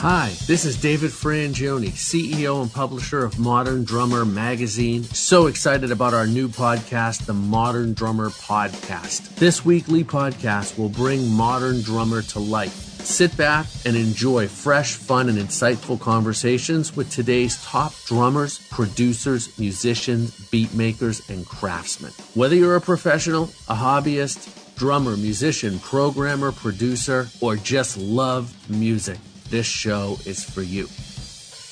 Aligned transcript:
Hi, 0.00 0.34
this 0.46 0.64
is 0.64 0.80
David 0.80 1.10
Frangioni, 1.10 1.90
CEO 1.90 2.62
and 2.62 2.72
publisher 2.72 3.22
of 3.22 3.38
Modern 3.38 3.84
Drummer 3.84 4.24
Magazine. 4.24 5.04
So 5.04 5.46
excited 5.46 5.90
about 5.92 6.14
our 6.14 6.26
new 6.26 6.48
podcast, 6.48 7.26
the 7.26 7.34
Modern 7.34 7.92
Drummer 7.92 8.30
Podcast. 8.30 9.34
This 9.34 9.62
weekly 9.62 10.02
podcast 10.02 10.78
will 10.78 10.88
bring 10.88 11.28
Modern 11.28 11.82
Drummer 11.82 12.22
to 12.22 12.38
life. 12.38 12.72
Sit 12.72 13.36
back 13.36 13.66
and 13.84 13.94
enjoy 13.94 14.48
fresh, 14.48 14.94
fun, 14.94 15.28
and 15.28 15.36
insightful 15.36 16.00
conversations 16.00 16.96
with 16.96 17.10
today's 17.10 17.62
top 17.62 17.92
drummers, 18.06 18.58
producers, 18.70 19.58
musicians, 19.58 20.48
beat 20.48 20.72
makers, 20.72 21.28
and 21.28 21.44
craftsmen. 21.44 22.12
Whether 22.32 22.56
you're 22.56 22.76
a 22.76 22.80
professional, 22.80 23.50
a 23.68 23.74
hobbyist, 23.74 24.76
drummer, 24.76 25.14
musician, 25.18 25.78
programmer, 25.80 26.52
producer, 26.52 27.28
or 27.42 27.54
just 27.54 27.98
love 27.98 28.50
music, 28.70 29.18
this 29.50 29.66
show 29.66 30.16
is 30.24 30.44
for 30.44 30.62
you. 30.62 30.84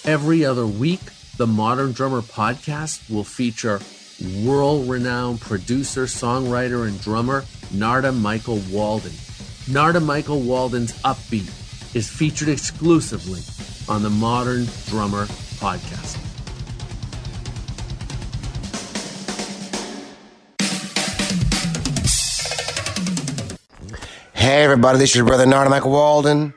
Every 0.05 0.45
other 0.45 0.67
week, 0.67 1.01
the 1.37 1.47
Modern 1.47 1.93
Drummer 1.93 2.23
podcast 2.23 3.09
will 3.09 3.25
feature 3.25 3.81
world 4.45 4.89
renowned 4.89 5.41
producer, 5.41 6.05
songwriter, 6.05 6.89
and 6.89 7.01
drummer 7.01 7.45
Narada 7.73 8.11
Michael 8.11 8.61
Walden. 8.71 9.13
Narada 9.69 10.01
Michael 10.01 10.41
Walden's 10.41 10.93
Upbeat 11.03 11.95
is 11.95 12.09
featured 12.11 12.49
exclusively 12.49 13.41
on 13.89 14.03
the 14.03 14.11
Modern 14.11 14.67
Drummer 14.87 15.27
podcast. 15.61 16.17
Hey, 24.33 24.65
everybody, 24.65 24.99
this 24.99 25.11
is 25.11 25.17
your 25.17 25.27
brother 25.27 25.47
Narada 25.47 25.71
Michael 25.71 25.93
Walden. 25.93 26.55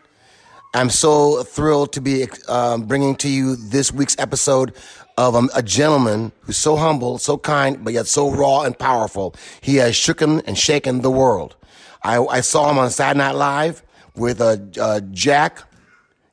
I'm 0.74 0.90
so 0.90 1.44
thrilled 1.44 1.92
to 1.94 2.02
be 2.02 2.28
um, 2.48 2.84
bringing 2.84 3.18
to 3.18 3.30
you 3.30 3.58
this 3.58 3.92
week's 3.92 4.16
episode 4.18 4.74
of 5.18 5.36
um, 5.36 5.50
a 5.54 5.62
gentleman 5.62 6.32
who's 6.42 6.56
so 6.56 6.78
humble, 6.78 7.18
so 7.18 7.38
kind, 7.38 7.84
but 7.84 7.92
yet 7.92 8.08
so 8.08 8.32
raw 8.32 8.62
and 8.62 8.78
powerful. 8.80 9.36
He 9.60 9.76
has 9.78 9.96
shooken 9.96 10.42
and 10.48 10.58
shaken 10.58 11.02
the 11.02 11.12
world. 11.12 11.58
I, 12.04 12.24
I 12.24 12.40
saw 12.40 12.72
him 12.72 12.78
on 12.78 12.90
Saturday 12.90 13.18
Night 13.18 13.36
Live 13.36 13.84
with 14.16 14.40
uh, 14.40 14.58
uh, 14.80 15.02
Jack, 15.12 15.62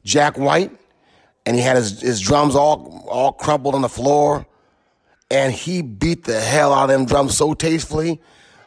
Jack 0.04 0.38
White, 0.38 0.70
and 1.44 1.56
he 1.56 1.62
had 1.62 1.76
his, 1.76 2.00
his 2.00 2.20
drums 2.20 2.54
all 2.54 3.04
all 3.08 3.32
crumpled 3.32 3.74
on 3.74 3.82
the 3.82 3.88
floor, 3.88 4.46
and 5.32 5.52
he 5.52 5.82
beat 5.82 6.24
the 6.24 6.40
hell 6.40 6.72
out 6.72 6.84
of 6.84 6.90
them 6.90 7.06
drums 7.06 7.36
so 7.36 7.54
tastefully, 7.54 8.20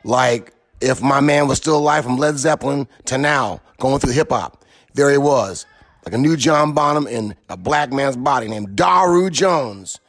like 0.04 0.54
if 0.82 1.02
my 1.02 1.22
man 1.22 1.48
was 1.48 1.60
still 1.60 1.78
alive 1.78 2.04
from 2.04 2.18
Led 2.18 2.38
Zeppelin 2.38 2.90
to 3.06 3.18
now, 3.18 3.62
going 3.80 4.00
through 4.00 4.12
hip 4.12 4.32
hop. 4.32 4.61
There 4.94 5.10
he 5.10 5.18
was, 5.18 5.66
like 6.06 6.14
a 6.14 6.18
new 6.18 6.36
John 6.36 6.74
Bonham 6.74 7.08
in 7.08 7.36
a 7.50 7.56
black 7.56 7.94
man's 7.94 8.18
body 8.18 8.50
named 8.50 8.76
Daru 8.76 9.30
Jones. 9.30 10.00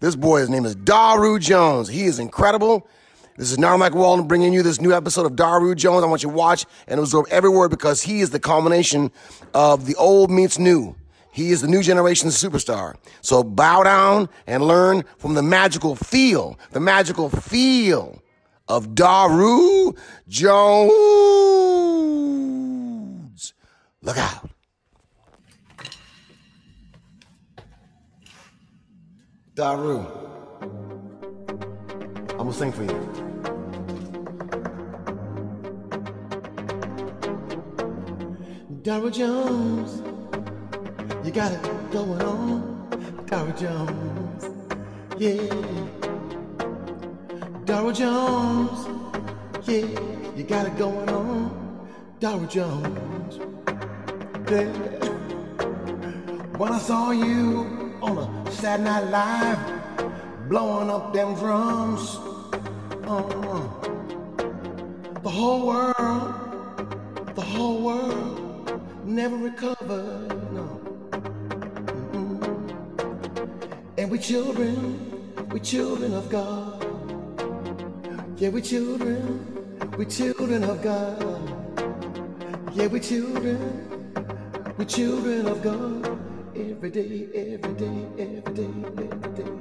This 0.00 0.16
boy, 0.16 0.40
his 0.40 0.48
name 0.48 0.64
is 0.64 0.74
Daru 0.74 1.38
Jones. 1.38 1.88
He 1.88 2.04
is 2.04 2.18
incredible. 2.18 2.88
This 3.36 3.52
is 3.52 3.58
Mike 3.58 3.94
Walden 3.94 4.26
bringing 4.26 4.52
you 4.52 4.62
this 4.62 4.80
new 4.80 4.92
episode 4.92 5.26
of 5.26 5.36
Daru 5.36 5.74
Jones. 5.74 6.04
I 6.04 6.06
want 6.06 6.22
you 6.22 6.30
to 6.30 6.34
watch 6.34 6.64
and 6.88 6.98
absorb 6.98 7.26
every 7.30 7.50
word 7.50 7.70
because 7.70 8.02
he 8.02 8.20
is 8.20 8.30
the 8.30 8.40
culmination 8.40 9.10
of 9.52 9.84
the 9.86 9.94
old 9.96 10.30
meets 10.30 10.58
new. 10.58 10.94
He 11.32 11.50
is 11.50 11.60
the 11.60 11.68
new 11.68 11.82
generation 11.82 12.30
superstar. 12.30 12.96
So 13.20 13.44
bow 13.44 13.82
down 13.82 14.28
and 14.46 14.62
learn 14.66 15.04
from 15.18 15.34
the 15.34 15.42
magical 15.42 15.96
feel, 15.96 16.58
the 16.72 16.80
magical 16.80 17.28
feel 17.28 18.22
of 18.68 18.94
Daru 18.94 19.94
Jones. 20.28 20.90
Look 24.02 24.16
out. 24.16 24.48
Daru. 29.54 30.06
I'm 32.30 32.36
gonna 32.38 32.52
sing 32.52 32.72
for 32.72 32.84
you. 32.84 33.30
Daru 38.82 39.10
Jones, 39.10 40.00
you 41.22 41.30
got 41.30 41.52
it 41.52 41.62
going 41.92 42.22
on. 42.22 42.88
Daru 43.26 43.52
Jones, 43.52 44.48
yeah. 45.18 45.36
Daru 47.66 47.92
Jones, 47.92 48.88
yeah, 49.68 49.84
you 50.34 50.44
got 50.44 50.66
it 50.66 50.78
going 50.78 51.08
on. 51.10 51.50
Daru 52.18 52.46
Jones, 52.46 53.38
yeah. 54.50 54.64
When 56.58 56.72
I 56.72 56.78
saw 56.78 57.10
you 57.12 57.96
on 58.02 58.18
a 58.18 58.50
Saturday 58.50 58.84
Night 58.84 59.04
Live, 59.10 60.48
blowing 60.48 60.90
up 60.90 61.12
them 61.12 61.34
drums, 61.34 62.18
uh, 63.04 63.22
the 65.22 65.30
whole 65.30 65.66
world, 65.66 66.34
the 67.34 67.40
whole 67.40 67.82
world 67.82 68.82
never 69.04 69.36
recovered, 69.36 70.52
no. 70.52 70.80
Mm-mm. 72.12 72.40
And 73.98 74.10
we 74.10 74.18
children, 74.18 75.48
we 75.50 75.60
children 75.60 76.12
of 76.14 76.28
God. 76.28 76.84
Yeah, 78.36 78.48
we 78.48 78.62
children, 78.62 79.46
we 79.96 80.06
children 80.06 80.64
of 80.64 80.82
God. 80.82 81.50
Yeah, 82.72 82.86
we 82.86 83.00
children, 83.00 83.99
we 84.80 84.86
children 84.86 85.46
of 85.46 85.62
God. 85.62 86.06
Every 86.56 86.90
day, 86.90 87.28
every 87.34 87.74
day, 87.74 88.06
every 88.18 88.54
day, 88.54 88.70
every 88.96 89.32
day. 89.36 89.52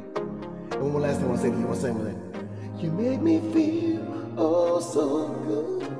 And 0.72 0.94
one 0.94 1.02
last 1.02 1.19
thing 1.19 1.25
I 1.25 1.28
want 1.28 1.41
to 1.41 1.44
say 1.44 1.52
to 1.52 1.57
you. 1.57 1.63
I 1.63 1.68
want 1.68 1.75
to 1.75 1.81
say 1.81 1.94
thing. 1.94 2.19
You 2.80 2.91
make 2.91 3.22
me 3.22 3.40
feel 3.52 4.34
oh 4.38 4.79
so 4.79 5.28
good. 5.46 5.91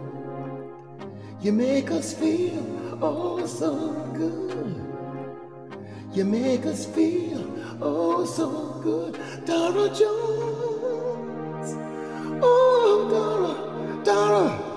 You 1.42 1.52
make 1.52 1.92
us 1.92 2.14
feel 2.14 2.64
oh 3.02 3.46
so 3.46 3.92
good. 4.16 4.76
You 6.14 6.24
make 6.24 6.66
us 6.66 6.86
feel 6.86 7.44
oh 7.82 8.24
so 8.24 8.80
good. 8.82 9.20
Dara 9.46 9.90
Jones. 10.00 11.76
Oh, 12.42 12.96
Dara, 13.12 14.04
Dara. 14.06 14.69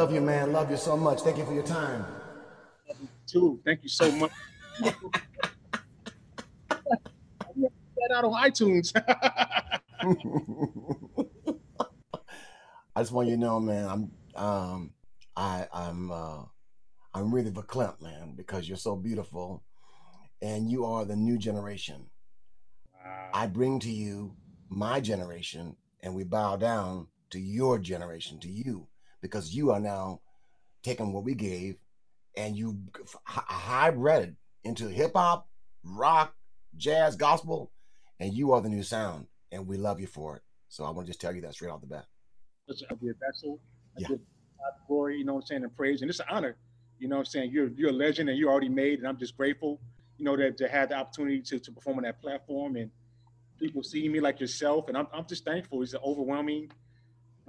Love 0.00 0.14
you, 0.14 0.22
man. 0.22 0.54
Love 0.54 0.70
you 0.70 0.78
so 0.78 0.96
much. 0.96 1.20
Thank 1.20 1.36
you 1.36 1.44
for 1.44 1.52
your 1.52 1.62
time. 1.62 2.06
too. 3.26 3.60
Thank 3.66 3.82
you 3.82 3.90
so 3.90 4.10
much. 4.12 4.32
that 4.80 4.94
out 8.10 8.24
on 8.24 8.32
iTunes. 8.32 8.94
I 12.96 13.02
just 13.02 13.12
want 13.12 13.28
you 13.28 13.34
to 13.34 13.40
know, 13.40 13.60
man, 13.60 13.86
I'm 13.86 14.10
um 14.42 14.94
I 15.36 15.68
I'm 15.70 16.10
uh 16.10 16.44
I'm 17.12 17.34
really 17.34 17.50
verklempt, 17.50 18.00
man, 18.00 18.32
because 18.34 18.66
you're 18.66 18.78
so 18.78 18.96
beautiful 18.96 19.62
and 20.40 20.70
you 20.70 20.86
are 20.86 21.04
the 21.04 21.14
new 21.14 21.36
generation. 21.36 22.06
I 23.34 23.48
bring 23.48 23.78
to 23.80 23.90
you 23.90 24.34
my 24.70 25.00
generation 25.00 25.76
and 26.02 26.14
we 26.14 26.24
bow 26.24 26.56
down 26.56 27.08
to 27.32 27.38
your 27.38 27.78
generation, 27.78 28.40
to 28.40 28.48
you, 28.48 28.86
because 29.20 29.54
you 29.54 29.70
are 29.70 29.80
now 29.80 30.20
taking 30.82 31.12
what 31.12 31.24
we 31.24 31.34
gave 31.34 31.76
and 32.36 32.56
you 32.56 32.78
hy- 33.24 33.44
hybrid 33.46 34.28
it 34.30 34.34
into 34.64 34.88
hip 34.88 35.12
hop, 35.14 35.48
rock, 35.84 36.34
jazz, 36.76 37.16
gospel, 37.16 37.70
and 38.18 38.34
you 38.34 38.52
are 38.52 38.60
the 38.60 38.68
new 38.68 38.82
sound, 38.82 39.26
and 39.50 39.66
we 39.66 39.76
love 39.76 40.00
you 40.00 40.06
for 40.06 40.36
it. 40.36 40.42
So 40.68 40.84
I 40.84 40.90
want 40.90 41.06
to 41.06 41.10
just 41.10 41.20
tell 41.20 41.34
you 41.34 41.40
that 41.42 41.54
straight 41.54 41.70
off 41.70 41.80
the 41.80 41.86
bat. 41.86 42.06
Listen, 42.68 42.86
I 42.90 42.94
give 42.94 43.16
vessel. 43.18 43.58
I 43.96 44.00
Yeah. 44.00 44.08
give 44.08 44.18
God 44.18 44.86
glory, 44.86 45.18
you 45.18 45.24
know 45.24 45.34
what 45.34 45.40
I'm 45.40 45.46
saying, 45.46 45.62
and 45.64 45.74
praise. 45.74 46.02
And 46.02 46.10
it's 46.10 46.20
an 46.20 46.26
honor, 46.30 46.56
you 46.98 47.08
know 47.08 47.16
what 47.16 47.20
I'm 47.20 47.26
saying. 47.26 47.50
You're 47.50 47.68
you're 47.68 47.90
a 47.90 47.92
legend 47.92 48.28
and 48.28 48.38
you're 48.38 48.50
already 48.50 48.68
made, 48.68 48.98
and 49.00 49.08
I'm 49.08 49.18
just 49.18 49.36
grateful, 49.36 49.80
you 50.18 50.24
know, 50.24 50.36
that 50.36 50.56
to 50.58 50.68
have 50.68 50.90
the 50.90 50.96
opportunity 50.96 51.40
to, 51.42 51.58
to 51.58 51.72
perform 51.72 51.96
on 51.98 52.04
that 52.04 52.20
platform 52.20 52.76
and 52.76 52.90
people 53.58 53.82
see 53.82 54.08
me 54.08 54.20
like 54.20 54.40
yourself, 54.40 54.88
and 54.88 54.96
I'm 54.96 55.08
I'm 55.12 55.26
just 55.26 55.44
thankful. 55.44 55.82
It's 55.82 55.94
an 55.94 56.00
overwhelming, 56.04 56.70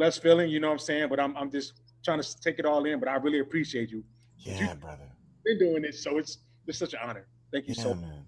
blessed 0.01 0.23
feeling. 0.23 0.49
You 0.49 0.59
know 0.59 0.67
what 0.69 0.73
I'm 0.73 0.79
saying? 0.79 1.09
But 1.09 1.19
I'm 1.19 1.37
I'm 1.37 1.51
just 1.51 1.73
trying 2.03 2.19
to 2.21 2.39
take 2.41 2.57
it 2.57 2.65
all 2.65 2.83
in. 2.85 2.99
But 2.99 3.07
I 3.07 3.15
really 3.17 3.39
appreciate 3.39 3.91
you. 3.91 4.03
Yeah, 4.37 4.73
brother. 4.73 5.07
Been 5.45 5.59
doing 5.59 5.83
it, 5.85 5.93
so 5.93 6.17
it's 6.17 6.39
it's 6.67 6.79
such 6.79 6.93
an 6.93 6.99
honor. 7.03 7.27
Thank 7.51 7.67
you 7.67 7.75
Yeah, 7.75 7.83
so 7.83 7.89
much. 7.93 8.01
man. 8.01 8.25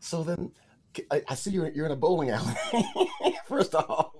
So 0.00 0.24
then, 0.24 0.50
I, 1.12 1.22
I 1.28 1.34
see 1.36 1.50
you're 1.52 1.68
you're 1.70 1.86
in 1.86 1.92
a 1.92 1.96
bowling 1.96 2.30
alley. 2.30 2.54
First 3.46 3.74
off, 3.76 4.10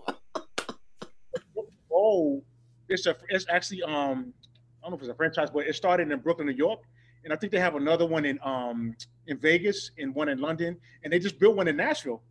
Oh, 1.93 2.43
it's 2.89 3.07
a 3.07 3.17
it's 3.29 3.47
actually 3.51 3.83
um 3.83 4.33
I 4.81 4.83
don't 4.83 4.91
know 4.93 4.97
if 4.97 5.03
it's 5.03 5.11
a 5.11 5.15
franchise, 5.15 5.51
but 5.51 5.67
it 5.67 5.75
started 5.75 6.11
in 6.13 6.19
Brooklyn, 6.21 6.47
New 6.47 6.55
York, 6.55 6.83
and 7.25 7.33
I 7.33 7.37
think 7.37 7.51
they 7.53 7.59
have 7.59 7.75
another 7.75 8.07
one 8.07 8.25
in 8.25 8.39
um 8.45 8.95
in 9.27 9.39
Vegas 9.39 9.91
and 9.99 10.15
one 10.15 10.29
in 10.29 10.39
London, 10.39 10.77
and 11.03 11.13
they 11.13 11.19
just 11.19 11.41
built 11.41 11.57
one 11.57 11.67
in 11.67 11.77
Nashville. 11.77 12.23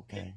okay. 0.00 0.34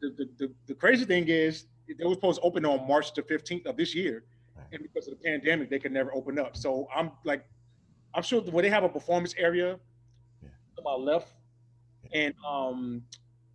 The 0.00 0.10
the, 0.18 0.28
the, 0.40 0.52
the 0.66 0.74
crazy 0.74 1.04
thing 1.04 1.28
is 1.28 1.66
they 1.98 2.04
were 2.06 2.14
supposed 2.14 2.40
to 2.40 2.46
open 2.46 2.64
on 2.64 2.86
March 2.86 3.12
the 3.14 3.22
15th 3.22 3.66
of 3.66 3.76
this 3.76 3.94
year, 3.94 4.24
and 4.72 4.82
because 4.82 5.08
of 5.08 5.18
the 5.18 5.24
pandemic, 5.24 5.70
they 5.70 5.78
could 5.78 5.92
never 5.92 6.12
open 6.14 6.38
up. 6.38 6.56
So 6.56 6.88
I'm 6.94 7.10
like, 7.24 7.44
I'm 8.14 8.22
sure 8.22 8.40
where 8.42 8.62
they 8.62 8.70
have 8.70 8.84
a 8.84 8.88
performance 8.88 9.34
area 9.36 9.78
Yeah. 10.42 10.48
to 10.76 10.82
my 10.82 10.92
left, 10.94 11.28
Yeah. 12.10 12.20
and 12.20 12.34
um 12.48 13.02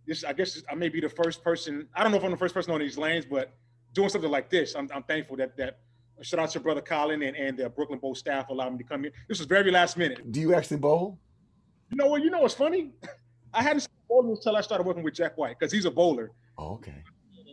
this 0.06 0.22
I 0.24 0.32
guess 0.34 0.62
I 0.70 0.74
may 0.74 0.88
be 0.88 1.00
the 1.00 1.08
first 1.08 1.42
person. 1.42 1.88
I 1.94 2.02
don't 2.02 2.12
know 2.12 2.18
if 2.18 2.24
I'm 2.24 2.30
the 2.30 2.36
first 2.36 2.54
person 2.54 2.72
on 2.72 2.80
these 2.80 2.98
lanes, 2.98 3.24
but 3.24 3.54
doing 3.94 4.08
something 4.10 4.30
like 4.30 4.50
this, 4.50 4.74
I'm, 4.74 4.88
I'm 4.94 5.02
thankful 5.04 5.36
that 5.38 5.56
that 5.56 5.78
shout 6.22 6.40
out 6.40 6.50
to 6.50 6.60
brother 6.60 6.80
Colin 6.82 7.22
and, 7.22 7.36
and 7.36 7.58
the 7.58 7.68
Brooklyn 7.70 7.98
Bowl 7.98 8.14
staff 8.14 8.48
allowed 8.50 8.72
me 8.72 8.78
to 8.78 8.84
come 8.84 9.02
here. 9.02 9.12
This 9.28 9.38
was 9.38 9.46
very 9.46 9.70
last 9.70 9.96
minute. 9.96 10.30
Do 10.30 10.40
you 10.40 10.54
actually 10.54 10.76
bowl? 10.78 11.18
You 11.90 11.96
know 11.96 12.06
what? 12.08 12.22
You 12.22 12.30
know 12.30 12.40
what's 12.40 12.54
funny? 12.54 12.92
I 13.54 13.62
hadn't 13.62 13.80
started 13.80 14.08
bowling 14.08 14.30
until 14.32 14.56
I 14.56 14.60
started 14.60 14.84
working 14.86 15.02
with 15.04 15.14
Jack 15.14 15.38
White 15.38 15.56
because 15.58 15.72
he's 15.72 15.84
a 15.84 15.90
bowler. 15.90 16.32
Oh, 16.58 16.74
okay. 16.74 17.02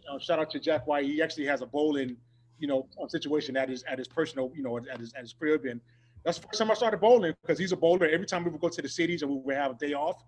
Uh, 0.10 0.20
shout 0.20 0.40
out 0.40 0.50
to 0.52 0.60
Jack 0.60 0.88
White. 0.88 1.06
He 1.06 1.22
actually 1.22 1.46
has 1.46 1.62
a 1.62 1.66
bowling, 1.66 2.18
you 2.60 2.68
know, 2.68 2.88
um, 3.02 3.10
situation 3.10 3.58
at 3.58 3.70
his 3.70 3.84
at 3.84 3.98
his 3.98 4.08
personal, 4.08 4.52
you 4.56 4.64
know, 4.64 4.78
at 4.78 5.00
his 5.00 5.14
at 5.14 5.22
his 5.22 5.34
crib, 5.34 5.66
and 5.66 5.80
that's 6.24 6.38
the 6.40 6.48
first 6.48 6.60
time 6.60 6.72
I 6.72 6.74
started 6.76 7.00
bowling 7.00 7.34
because 7.42 7.58
he's 7.58 7.72
a 7.72 7.78
bowler. 7.78 8.08
Every 8.08 8.26
time 8.26 8.44
we 8.44 8.52
would 8.52 8.62
go 8.62 8.70
to 8.70 8.82
the 8.82 8.90
cities 8.90 9.22
and 9.22 9.32
we 9.32 9.38
would 9.38 9.56
have 9.56 9.72
a 9.72 9.76
day 9.76 9.94
off, 9.94 10.24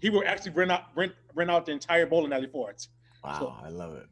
he 0.00 0.10
would 0.10 0.26
actually 0.26 0.52
rent 0.52 0.70
out 0.72 0.84
rent 0.94 1.12
rent 1.34 1.50
out 1.50 1.66
the 1.66 1.72
entire 1.72 2.06
bowling 2.06 2.32
alley 2.32 2.48
for 2.50 2.70
us. 2.70 2.88
Wow, 3.24 3.38
So- 3.38 3.54
I 3.64 3.68
love 3.68 3.94
it. 3.94 4.06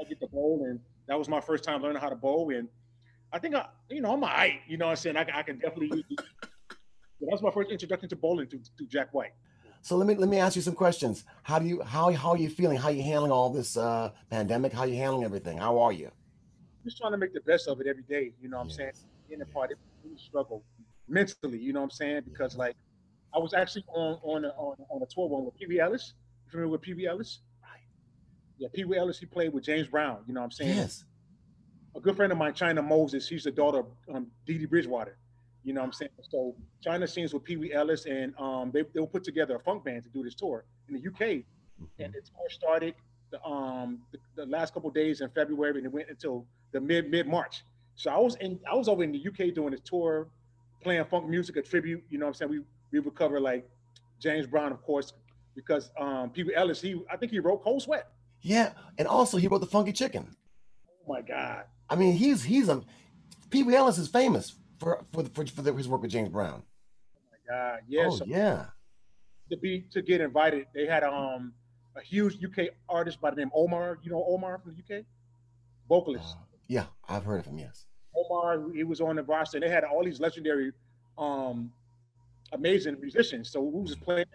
I 0.00 0.04
get 0.08 0.18
to 0.20 0.26
bowl, 0.26 0.64
and 0.68 0.80
that 1.06 1.16
was 1.18 1.28
my 1.28 1.40
first 1.40 1.62
time 1.62 1.80
learning 1.82 2.00
how 2.00 2.08
to 2.08 2.16
bowl. 2.16 2.50
And 2.52 2.68
I 3.32 3.38
think 3.38 3.54
I, 3.54 3.66
you 3.88 4.00
know, 4.00 4.12
I'm 4.12 4.22
a 4.22 4.26
height. 4.26 4.60
You 4.66 4.76
know, 4.76 4.86
what 4.86 4.90
I'm 4.92 4.96
saying 4.96 5.16
I, 5.16 5.24
can- 5.24 5.34
I 5.34 5.42
can 5.42 5.58
definitely. 5.58 6.04
That 7.20 7.30
was 7.30 7.42
my 7.42 7.50
first 7.52 7.70
introduction 7.70 8.08
to 8.10 8.16
bowling 8.16 8.48
through, 8.48 8.60
through 8.76 8.88
Jack 8.88 9.14
White. 9.14 9.32
So 9.84 9.98
let 9.98 10.06
me 10.06 10.14
let 10.14 10.30
me 10.30 10.38
ask 10.38 10.56
you 10.56 10.62
some 10.62 10.74
questions. 10.74 11.26
How 11.42 11.58
do 11.58 11.66
you 11.66 11.82
how 11.82 12.10
how 12.12 12.30
are 12.30 12.38
you 12.38 12.48
feeling? 12.48 12.78
How 12.78 12.88
are 12.88 12.92
you 12.92 13.02
handling 13.02 13.30
all 13.30 13.50
this 13.50 13.76
uh, 13.76 14.12
pandemic? 14.30 14.72
How 14.72 14.80
are 14.80 14.86
you 14.86 14.96
handling 14.96 15.24
everything? 15.24 15.58
How 15.58 15.78
are 15.78 15.92
you? 15.92 16.10
Just 16.84 16.96
trying 16.96 17.12
to 17.12 17.18
make 17.18 17.34
the 17.34 17.42
best 17.42 17.68
of 17.68 17.82
it 17.82 17.86
every 17.86 18.04
day. 18.04 18.32
You 18.40 18.48
know, 18.48 18.56
what 18.56 18.62
I'm 18.62 18.70
saying 18.70 18.92
in 19.28 19.40
the 19.40 19.44
part, 19.44 19.72
it 19.72 19.76
really 20.02 20.16
struggle 20.16 20.64
mentally. 21.06 21.58
You 21.58 21.74
know, 21.74 21.80
what 21.80 21.84
I'm 21.84 21.90
saying 21.90 22.22
because 22.24 22.56
like 22.56 22.76
I 23.34 23.38
was 23.38 23.52
actually 23.52 23.84
on 23.94 24.18
on 24.22 24.46
a, 24.46 24.48
on, 24.56 24.76
on 24.88 25.02
a 25.02 25.06
tour 25.14 25.28
one 25.28 25.44
with 25.44 25.54
Pee 25.54 25.66
Wee 25.66 25.80
Ellis. 25.80 26.14
You 26.46 26.50
familiar 26.52 26.70
with 26.70 26.80
Pee 26.80 26.94
Wee 26.94 27.06
Ellis? 27.06 27.40
Right. 27.62 27.82
Yeah, 28.56 28.68
Pee 28.72 28.84
Wee 28.86 28.96
Ellis. 28.96 29.18
He 29.18 29.26
played 29.26 29.52
with 29.52 29.64
James 29.64 29.88
Brown. 29.88 30.20
You 30.26 30.32
know, 30.32 30.40
what 30.40 30.44
I'm 30.44 30.50
saying 30.52 30.76
Yes. 30.78 31.04
a 31.94 32.00
good 32.00 32.16
friend 32.16 32.32
of 32.32 32.38
mine, 32.38 32.54
China 32.54 32.80
Moses, 32.80 33.26
she's 33.26 33.44
the 33.44 33.50
daughter 33.50 33.80
of 33.80 33.86
um, 34.14 34.28
Dee 34.46 34.56
Dee 34.56 34.64
Bridgewater. 34.64 35.18
You 35.64 35.72
know 35.72 35.80
what 35.80 35.86
I'm 35.86 35.92
saying? 35.92 36.10
So 36.28 36.54
China 36.82 37.06
sings 37.06 37.32
with 37.32 37.42
Pee 37.42 37.56
Wee 37.56 37.72
Ellis, 37.72 38.04
and 38.04 38.34
um, 38.38 38.70
they, 38.72 38.82
they 38.92 39.00
will 39.00 39.06
put 39.06 39.24
together 39.24 39.56
a 39.56 39.60
funk 39.60 39.84
band 39.84 40.04
to 40.04 40.10
do 40.10 40.22
this 40.22 40.34
tour 40.34 40.64
in 40.88 40.94
the 40.94 41.08
UK. 41.08 41.20
Mm-hmm. 41.20 41.84
And 42.02 42.12
the 42.12 42.20
tour 42.20 42.48
started 42.50 42.94
the, 43.30 43.42
um, 43.42 44.00
the, 44.12 44.18
the 44.36 44.46
last 44.46 44.74
couple 44.74 44.90
days 44.90 45.22
in 45.22 45.30
February, 45.30 45.78
and 45.78 45.86
it 45.86 45.92
went 45.92 46.10
until 46.10 46.46
the 46.72 46.80
mid 46.80 47.10
mid 47.10 47.26
March. 47.26 47.64
So 47.96 48.10
I 48.10 48.18
was 48.18 48.36
in 48.36 48.60
I 48.70 48.74
was 48.74 48.88
over 48.88 49.02
in 49.02 49.12
the 49.12 49.26
UK 49.26 49.54
doing 49.54 49.70
this 49.70 49.80
tour, 49.80 50.28
playing 50.82 51.04
funk 51.06 51.28
music, 51.28 51.56
a 51.56 51.62
tribute. 51.62 52.04
You 52.10 52.18
know 52.18 52.26
what 52.26 52.30
I'm 52.30 52.34
saying? 52.34 52.50
We 52.50 52.60
we 52.92 53.00
would 53.00 53.14
cover 53.14 53.40
like 53.40 53.66
James 54.20 54.46
Brown, 54.46 54.70
of 54.70 54.82
course, 54.82 55.14
because 55.56 55.90
um, 55.98 56.30
Pee 56.30 56.42
Wee 56.42 56.54
Ellis, 56.54 56.80
he 56.80 57.00
I 57.10 57.16
think 57.16 57.32
he 57.32 57.38
wrote 57.38 57.62
Cold 57.64 57.82
Sweat. 57.82 58.08
Yeah, 58.42 58.72
and 58.98 59.08
also 59.08 59.38
he 59.38 59.48
wrote 59.48 59.62
the 59.62 59.66
Funky 59.66 59.92
Chicken. 59.92 60.28
Oh 60.90 61.14
my 61.14 61.22
God. 61.22 61.64
I 61.88 61.96
mean, 61.96 62.12
he's 62.12 62.42
he's 62.42 62.68
a 62.68 62.82
Pee 63.48 63.62
Wee 63.62 63.74
Ellis 63.74 63.96
is 63.96 64.08
famous 64.08 64.56
for 64.78 65.04
for, 65.12 65.24
for, 65.24 65.46
for 65.46 65.62
the, 65.62 65.72
his 65.72 65.88
work 65.88 66.02
with 66.02 66.10
James 66.10 66.28
Brown. 66.28 66.62
Oh 67.16 67.20
my 67.30 67.54
God, 67.54 67.80
yeah. 67.88 68.06
oh 68.06 68.16
so- 68.16 68.24
yeah. 68.26 68.66
to 69.50 69.56
be 69.56 69.84
to 69.92 70.02
get 70.02 70.20
invited. 70.20 70.66
They 70.74 70.86
had 70.86 71.04
um 71.04 71.52
a 71.96 72.02
huge 72.02 72.38
UK 72.44 72.68
artist 72.88 73.20
by 73.20 73.30
the 73.30 73.36
name 73.36 73.50
Omar. 73.54 73.98
You 74.02 74.10
know 74.10 74.24
Omar 74.28 74.58
from 74.58 74.74
the 74.74 74.96
UK, 74.98 75.04
vocalist. 75.88 76.36
Uh, 76.36 76.44
yeah, 76.66 76.86
I've 77.08 77.24
heard 77.24 77.40
of 77.40 77.46
him. 77.46 77.58
Yes. 77.58 77.86
Omar, 78.16 78.70
he 78.74 78.84
was 78.84 79.00
on 79.00 79.16
the 79.16 79.22
roster. 79.22 79.58
And 79.58 79.66
They 79.66 79.70
had 79.70 79.84
all 79.84 80.04
these 80.04 80.20
legendary, 80.20 80.72
um, 81.18 81.72
amazing 82.52 82.96
musicians. 83.00 83.50
So 83.50 83.60
we 83.60 83.80
was 83.80 83.90
just 83.90 84.02
playing, 84.02 84.26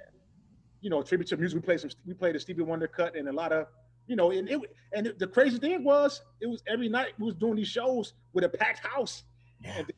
you 0.81 0.89
know, 0.89 1.01
tribute 1.01 1.27
to 1.29 1.37
music. 1.37 1.55
We 1.57 1.61
played 1.61 1.79
some. 1.79 1.89
We 2.05 2.13
played 2.13 2.35
a 2.35 2.39
Stevie 2.39 2.61
Wonder 2.61 2.87
cut 2.87 3.15
and 3.15 3.27
a 3.27 3.31
lot 3.31 3.51
of, 3.51 3.67
you 4.07 4.15
know, 4.15 4.31
and 4.31 4.49
it. 4.49 4.59
And 4.93 5.13
the 5.17 5.27
crazy 5.27 5.57
thing 5.57 5.83
was, 5.83 6.21
it 6.41 6.47
was 6.47 6.61
every 6.67 6.89
night 6.89 7.13
we 7.17 7.25
was 7.25 7.35
doing 7.35 7.55
these 7.55 7.67
shows 7.67 8.13
with 8.33 8.43
a 8.43 8.49
packed 8.49 8.85
house. 8.85 9.23
Yeah. 9.61 9.79
And 9.79 9.91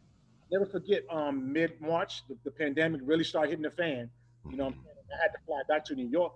never 0.51 0.65
forget, 0.65 1.03
um, 1.09 1.51
mid 1.51 1.79
March, 1.81 2.23
the, 2.27 2.35
the 2.43 2.51
pandemic 2.51 3.01
really 3.03 3.23
started 3.23 3.49
hitting 3.49 3.63
the 3.63 3.71
fan. 3.71 4.09
You 4.49 4.57
know, 4.57 4.65
what 4.65 4.73
I'm? 4.73 4.79
I 5.13 5.21
had 5.21 5.29
to 5.33 5.39
fly 5.45 5.61
back 5.67 5.83
to 5.85 5.95
New 5.95 6.07
York 6.07 6.33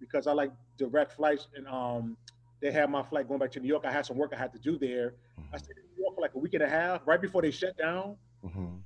because 0.00 0.26
I 0.26 0.32
like 0.32 0.50
direct 0.76 1.12
flights, 1.12 1.48
and 1.56 1.66
um, 1.68 2.16
they 2.60 2.70
had 2.72 2.90
my 2.90 3.02
flight 3.02 3.28
going 3.28 3.40
back 3.40 3.52
to 3.52 3.60
New 3.60 3.68
York. 3.68 3.84
I 3.86 3.92
had 3.92 4.04
some 4.06 4.16
work 4.16 4.32
I 4.34 4.38
had 4.38 4.52
to 4.52 4.58
do 4.58 4.78
there. 4.78 5.14
I 5.52 5.58
stayed 5.58 5.76
in 5.76 5.84
New 5.96 6.02
York 6.04 6.14
for 6.16 6.20
like 6.20 6.34
a 6.34 6.38
week 6.38 6.54
and 6.54 6.62
a 6.62 6.68
half, 6.68 7.02
right 7.06 7.20
before 7.20 7.42
they 7.42 7.50
shut 7.50 7.76
down, 7.78 8.16
Mhm. 8.44 8.80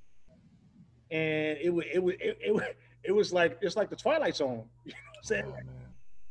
and 1.11 1.59
it 1.61 1.73
was 1.73 1.85
it 1.93 1.99
was 2.03 2.15
it, 2.21 2.39
it, 2.45 2.55
was- 2.55 2.63
it 3.03 3.13
was 3.13 3.33
like 3.33 3.59
it's 3.63 3.77
like 3.77 3.89
the 3.91 3.97
Twilight 3.97 4.37
Zone. 4.37 4.65
You 4.85 4.93
know 4.93 4.99
what 5.13 5.19
I'm 5.19 5.25
saying? 5.25 5.45
Oh, 5.47 5.53
man. 5.53 5.67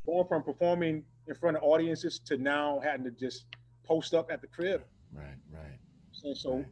Going 0.06 0.28
from 0.28 0.44
performing 0.44 1.04
in 1.28 1.36
front 1.36 1.58
of 1.58 1.64
audiences 1.64 2.20
to 2.26 2.38
now 2.38 2.80
having 2.84 3.04
to 3.06 3.12
just 3.12 3.46
post 3.86 4.14
up 4.14 4.32
at 4.32 4.42
the 4.42 4.48
crib. 4.48 4.84
Right. 5.14 5.36
Right. 5.52 5.80
And 6.24 6.38
so 6.38 6.58
Right. 6.58 6.66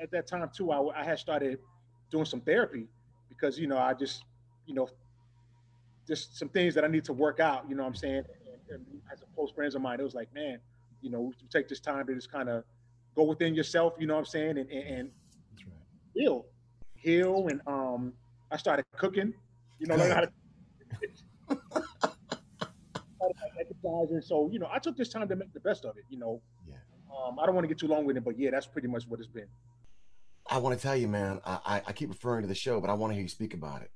At 0.00 0.10
that 0.10 0.26
time 0.26 0.48
too, 0.54 0.70
I, 0.72 1.00
I 1.00 1.04
had 1.04 1.18
started 1.18 1.58
doing 2.10 2.24
some 2.24 2.40
therapy 2.40 2.86
because 3.28 3.58
you 3.58 3.66
know 3.66 3.78
I 3.78 3.94
just 3.94 4.24
you 4.66 4.74
know 4.74 4.88
just 6.06 6.36
some 6.38 6.48
things 6.48 6.74
that 6.74 6.84
I 6.84 6.88
need 6.88 7.04
to 7.04 7.12
work 7.12 7.40
out. 7.40 7.68
You 7.68 7.76
know 7.76 7.82
what 7.82 7.90
I'm 7.90 7.94
saying? 7.94 8.24
And, 8.70 8.80
and 8.88 9.00
as 9.12 9.22
a 9.22 9.26
close 9.34 9.50
friends 9.52 9.74
of 9.74 9.82
mine, 9.82 10.00
it 10.00 10.02
was 10.02 10.14
like, 10.14 10.32
man, 10.34 10.58
you 11.02 11.10
know, 11.10 11.32
you 11.40 11.48
take 11.50 11.68
this 11.68 11.80
time 11.80 12.06
to 12.06 12.14
just 12.14 12.32
kind 12.32 12.48
of 12.48 12.64
go 13.14 13.22
within 13.24 13.54
yourself. 13.54 13.94
You 13.98 14.06
know 14.06 14.14
what 14.14 14.20
I'm 14.20 14.26
saying? 14.26 14.58
And 14.58 14.70
and, 14.70 14.88
and 14.88 15.10
right. 15.66 15.74
heal, 16.14 16.46
heal, 16.94 17.48
and 17.48 17.60
um, 17.66 18.12
I 18.50 18.56
started 18.56 18.84
cooking. 18.96 19.34
You 19.78 19.86
know, 19.86 19.96
learn 19.96 20.10
how 20.10 20.20
to. 20.20 20.30
exercising. 23.60 24.20
So 24.22 24.48
you 24.52 24.58
know, 24.58 24.68
I 24.72 24.78
took 24.78 24.96
this 24.96 25.08
time 25.08 25.28
to 25.28 25.36
make 25.36 25.52
the 25.52 25.60
best 25.60 25.84
of 25.84 25.96
it. 25.96 26.04
You 26.08 26.18
know, 26.18 26.40
Yeah. 26.68 26.74
um, 27.14 27.38
I 27.38 27.46
don't 27.46 27.54
want 27.54 27.64
to 27.64 27.68
get 27.68 27.78
too 27.78 27.86
long 27.88 28.04
with 28.04 28.16
it, 28.16 28.24
but 28.24 28.38
yeah, 28.38 28.50
that's 28.50 28.66
pretty 28.66 28.88
much 28.88 29.06
what 29.08 29.20
it's 29.20 29.28
been. 29.28 29.46
I 30.50 30.58
want 30.58 30.76
to 30.76 30.82
tell 30.82 30.96
you, 30.96 31.06
man. 31.06 31.40
I, 31.46 31.80
I, 31.86 31.92
keep 31.92 32.08
referring 32.08 32.42
to 32.42 32.48
the 32.48 32.56
show, 32.56 32.80
but 32.80 32.90
I 32.90 32.94
want 32.94 33.12
to 33.12 33.14
hear 33.14 33.22
you 33.22 33.28
speak 33.28 33.54
about 33.54 33.82
it. 33.82 33.90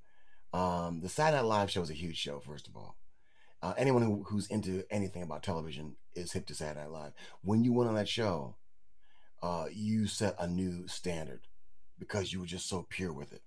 Um, 0.57 1.01
the 1.01 1.09
Saturday 1.09 1.43
Night 1.43 1.49
Live 1.49 1.71
show 1.71 1.83
is 1.83 1.91
a 1.91 1.95
huge 1.95 2.17
show. 2.17 2.39
First 2.39 2.69
of 2.69 2.77
all, 2.77 2.97
uh, 3.61 3.75
anyone 3.77 4.03
who, 4.03 4.23
who's 4.23 4.47
into 4.47 4.85
anything 4.89 5.25
about 5.25 5.43
television 5.43 5.97
is 6.15 6.33
hip 6.33 6.47
to 6.47 6.55
Saturday 6.55 6.83
Night 6.83 6.93
Live. 6.93 7.13
When 7.43 7.65
you 7.65 7.73
went 7.73 7.89
on 7.89 7.97
that 7.97 8.09
show, 8.09 8.55
uh, 9.43 9.67
you 9.73 10.07
set 10.07 10.37
a 10.39 10.47
new 10.47 10.87
standard 10.87 11.41
because 11.99 12.33
you 12.33 12.39
were 12.39 12.47
just 12.47 12.69
so 12.69 12.87
pure 12.89 13.13
with 13.13 13.33
it. 13.33 13.43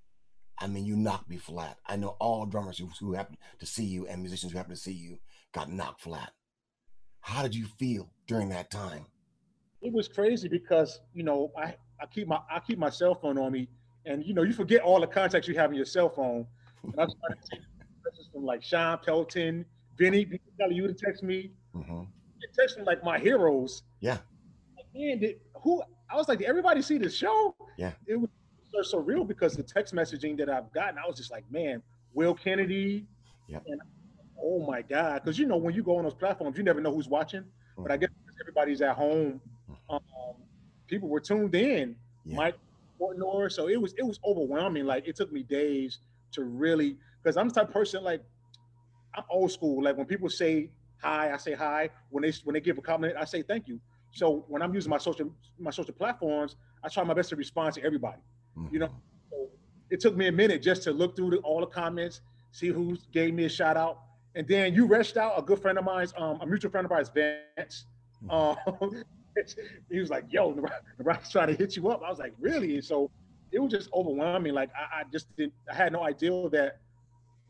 I 0.60 0.68
mean, 0.68 0.86
you 0.86 0.98
knocked 0.98 1.30
me 1.30 1.38
flat. 1.38 1.78
I 1.86 1.96
know 1.96 2.18
all 2.20 2.46
drummers 2.46 2.78
who, 2.78 2.90
who 3.00 3.14
happen 3.14 3.38
to 3.60 3.66
see 3.66 3.86
you 3.86 4.06
and 4.06 4.22
musicians 4.22 4.52
who 4.52 4.58
happen 4.58 4.76
to 4.76 4.82
see 4.82 4.92
you 4.92 5.20
got 5.54 5.72
knocked 5.72 6.02
flat. 6.02 6.32
How 7.22 7.42
did 7.42 7.56
you 7.56 7.68
feel 7.80 8.10
during 8.28 8.50
that 8.50 8.70
time? 8.70 9.06
It 9.82 9.94
was 9.94 10.08
crazy 10.08 10.48
because 10.48 11.02
you 11.14 11.24
know 11.24 11.52
I, 11.58 11.76
I 12.02 12.06
keep 12.08 12.28
my 12.28 12.40
I 12.52 12.60
keep 12.60 12.80
my 12.80 12.90
cell 12.90 13.16
phone 13.16 13.38
on 13.38 13.52
me, 13.52 13.68
and 14.06 14.26
you 14.26 14.34
know 14.34 14.44
you 14.44 14.54
forget 14.54 14.82
all 14.82 15.00
the 15.00 15.08
contacts 15.08 15.48
you 15.48 15.56
have 15.56 15.72
in 15.72 15.76
your 15.78 15.86
cell 15.86 16.10
phone. 16.10 16.46
And 16.84 16.94
I 16.94 17.06
started 17.06 17.38
taking 17.50 17.66
messages 18.04 18.30
from 18.34 18.46
like 18.46 18.64
Shawn 18.64 19.00
Pelton, 19.06 19.66
Vinny, 19.98 20.28
you 20.70 20.88
to 20.88 20.94
text 20.94 21.24
me, 21.24 21.52
hmm 21.74 22.04
They 22.42 22.48
text 22.60 22.76
from 22.76 22.86
like 22.86 23.04
my 23.04 23.20
heroes. 23.20 23.84
Yeah. 24.00 24.18
Like, 24.76 24.86
man, 24.94 25.20
did, 25.20 25.40
who? 25.62 25.82
I 26.10 26.16
was 26.16 26.28
like, 26.28 26.40
did 26.40 26.48
everybody 26.48 26.82
see 26.82 26.98
the 26.98 27.10
show? 27.10 27.56
Yeah. 27.78 27.92
It 28.06 28.16
was 28.20 28.30
so 28.72 28.98
surreal 28.98 29.28
because 29.28 29.56
the 29.56 29.64
text 29.64 29.94
messaging 29.94 30.38
that 30.38 30.50
I've 30.50 30.72
gotten, 30.72 30.98
I 30.98 31.08
was 31.08 31.18
just 31.18 31.32
like, 31.32 31.50
man, 31.52 31.82
Will 32.14 32.34
Kennedy. 32.34 33.06
Yep. 33.48 33.64
And 33.68 33.82
oh 34.42 34.66
my 34.66 34.82
God, 34.82 35.24
because 35.24 35.38
you 35.38 35.46
know 35.46 35.58
when 35.58 35.74
you 35.74 35.84
go 35.84 35.98
on 35.98 36.04
those 36.04 36.14
platforms, 36.14 36.58
you 36.58 36.64
never 36.64 36.82
know 36.82 36.94
who's 36.94 37.08
watching. 37.08 37.44
But 37.78 37.92
I 37.92 37.98
guess 37.98 38.10
everybody's 38.42 38.82
at 38.82 38.96
home. 38.96 39.40
Um, 39.90 40.00
people 40.88 41.10
were 41.10 41.20
tuned 41.20 41.56
in. 41.56 41.96
Yeah. 42.26 42.36
Mike 42.36 42.56
Portnoy. 43.00 43.52
So 43.52 43.68
it 43.68 43.82
was 43.82 43.94
it 43.98 44.04
was 44.04 44.20
overwhelming. 44.26 44.86
Like 44.86 45.08
it 45.08 45.16
took 45.16 45.32
me 45.32 45.44
days 45.44 46.00
to 46.34 46.44
really 46.44 46.98
because 47.24 47.38
I'm 47.38 47.50
the 47.50 47.56
type 47.56 47.68
of 47.68 47.74
person 47.74 48.04
like 48.04 48.22
I'm 49.16 49.24
old 49.30 49.52
school. 49.52 49.84
Like 49.84 49.98
when 49.98 50.06
people 50.06 50.30
say 50.30 50.70
hi, 51.02 51.32
I 51.34 51.38
say 51.38 51.54
hi. 51.54 51.90
When 52.10 52.24
they 52.24 52.34
when 52.44 52.54
they 52.54 52.62
give 52.62 52.78
a 52.78 52.82
compliment, 52.82 53.20
I 53.20 53.26
say 53.26 53.42
thank 53.42 53.68
you. 53.68 53.80
So 54.12 54.46
when 54.48 54.62
I'm 54.62 54.74
using 54.74 54.90
my 54.90 54.98
social 54.98 55.32
my 55.60 55.72
social 55.72 55.94
platforms, 55.94 56.56
I 56.84 56.90
try 56.90 57.04
my 57.04 57.14
best 57.14 57.30
to 57.30 57.36
respond 57.36 57.76
to 57.76 57.84
everybody. 57.84 58.22
Mm-hmm. 58.58 58.74
You 58.74 58.80
know, 58.80 58.90
so 59.30 59.50
it 59.90 60.00
took 60.00 60.16
me 60.16 60.28
a 60.28 60.32
minute 60.32 60.62
just 60.62 60.84
to 60.84 60.92
look 60.92 61.16
through 61.16 61.32
the, 61.32 61.38
all 61.38 61.60
the 61.60 61.68
comments, 61.68 62.22
see 62.52 62.68
who 62.68 62.98
gave 63.12 63.34
me 63.34 63.46
a 63.46 63.50
shout 63.50 63.78
out, 63.78 64.00
and 64.36 64.48
then 64.48 64.74
you 64.74 64.86
reached 64.88 65.18
out. 65.18 65.34
A 65.38 65.42
good 65.42 65.60
friend 65.60 65.78
of 65.78 65.84
mine's, 65.84 66.14
um, 66.18 66.40
a 66.42 66.46
mutual 66.46 66.72
friend 66.72 66.86
of 66.86 66.92
ours, 66.92 67.10
Vance. 67.14 67.86
Mm-hmm. 68.24 68.84
Um, 68.84 69.04
he 69.92 70.00
was 70.00 70.10
like, 70.10 70.26
"Yo, 70.30 70.54
the 70.54 71.04
Rock's 71.04 71.32
trying 71.32 71.48
to 71.48 71.56
hit 71.56 71.76
you 71.76 71.90
up." 71.90 72.02
I 72.06 72.10
was 72.10 72.20
like, 72.20 72.34
"Really?" 72.40 72.76
And 72.76 72.84
so 72.84 73.10
it 73.52 73.60
was 73.60 73.72
just 73.72 73.90
overwhelming. 73.94 74.54
Like 74.54 74.70
I, 74.76 75.02
I 75.02 75.04
just 75.12 75.36
didn't—I 75.36 75.76
had 75.76 75.94
no 75.94 76.04
idea 76.04 76.50
that 76.50 76.80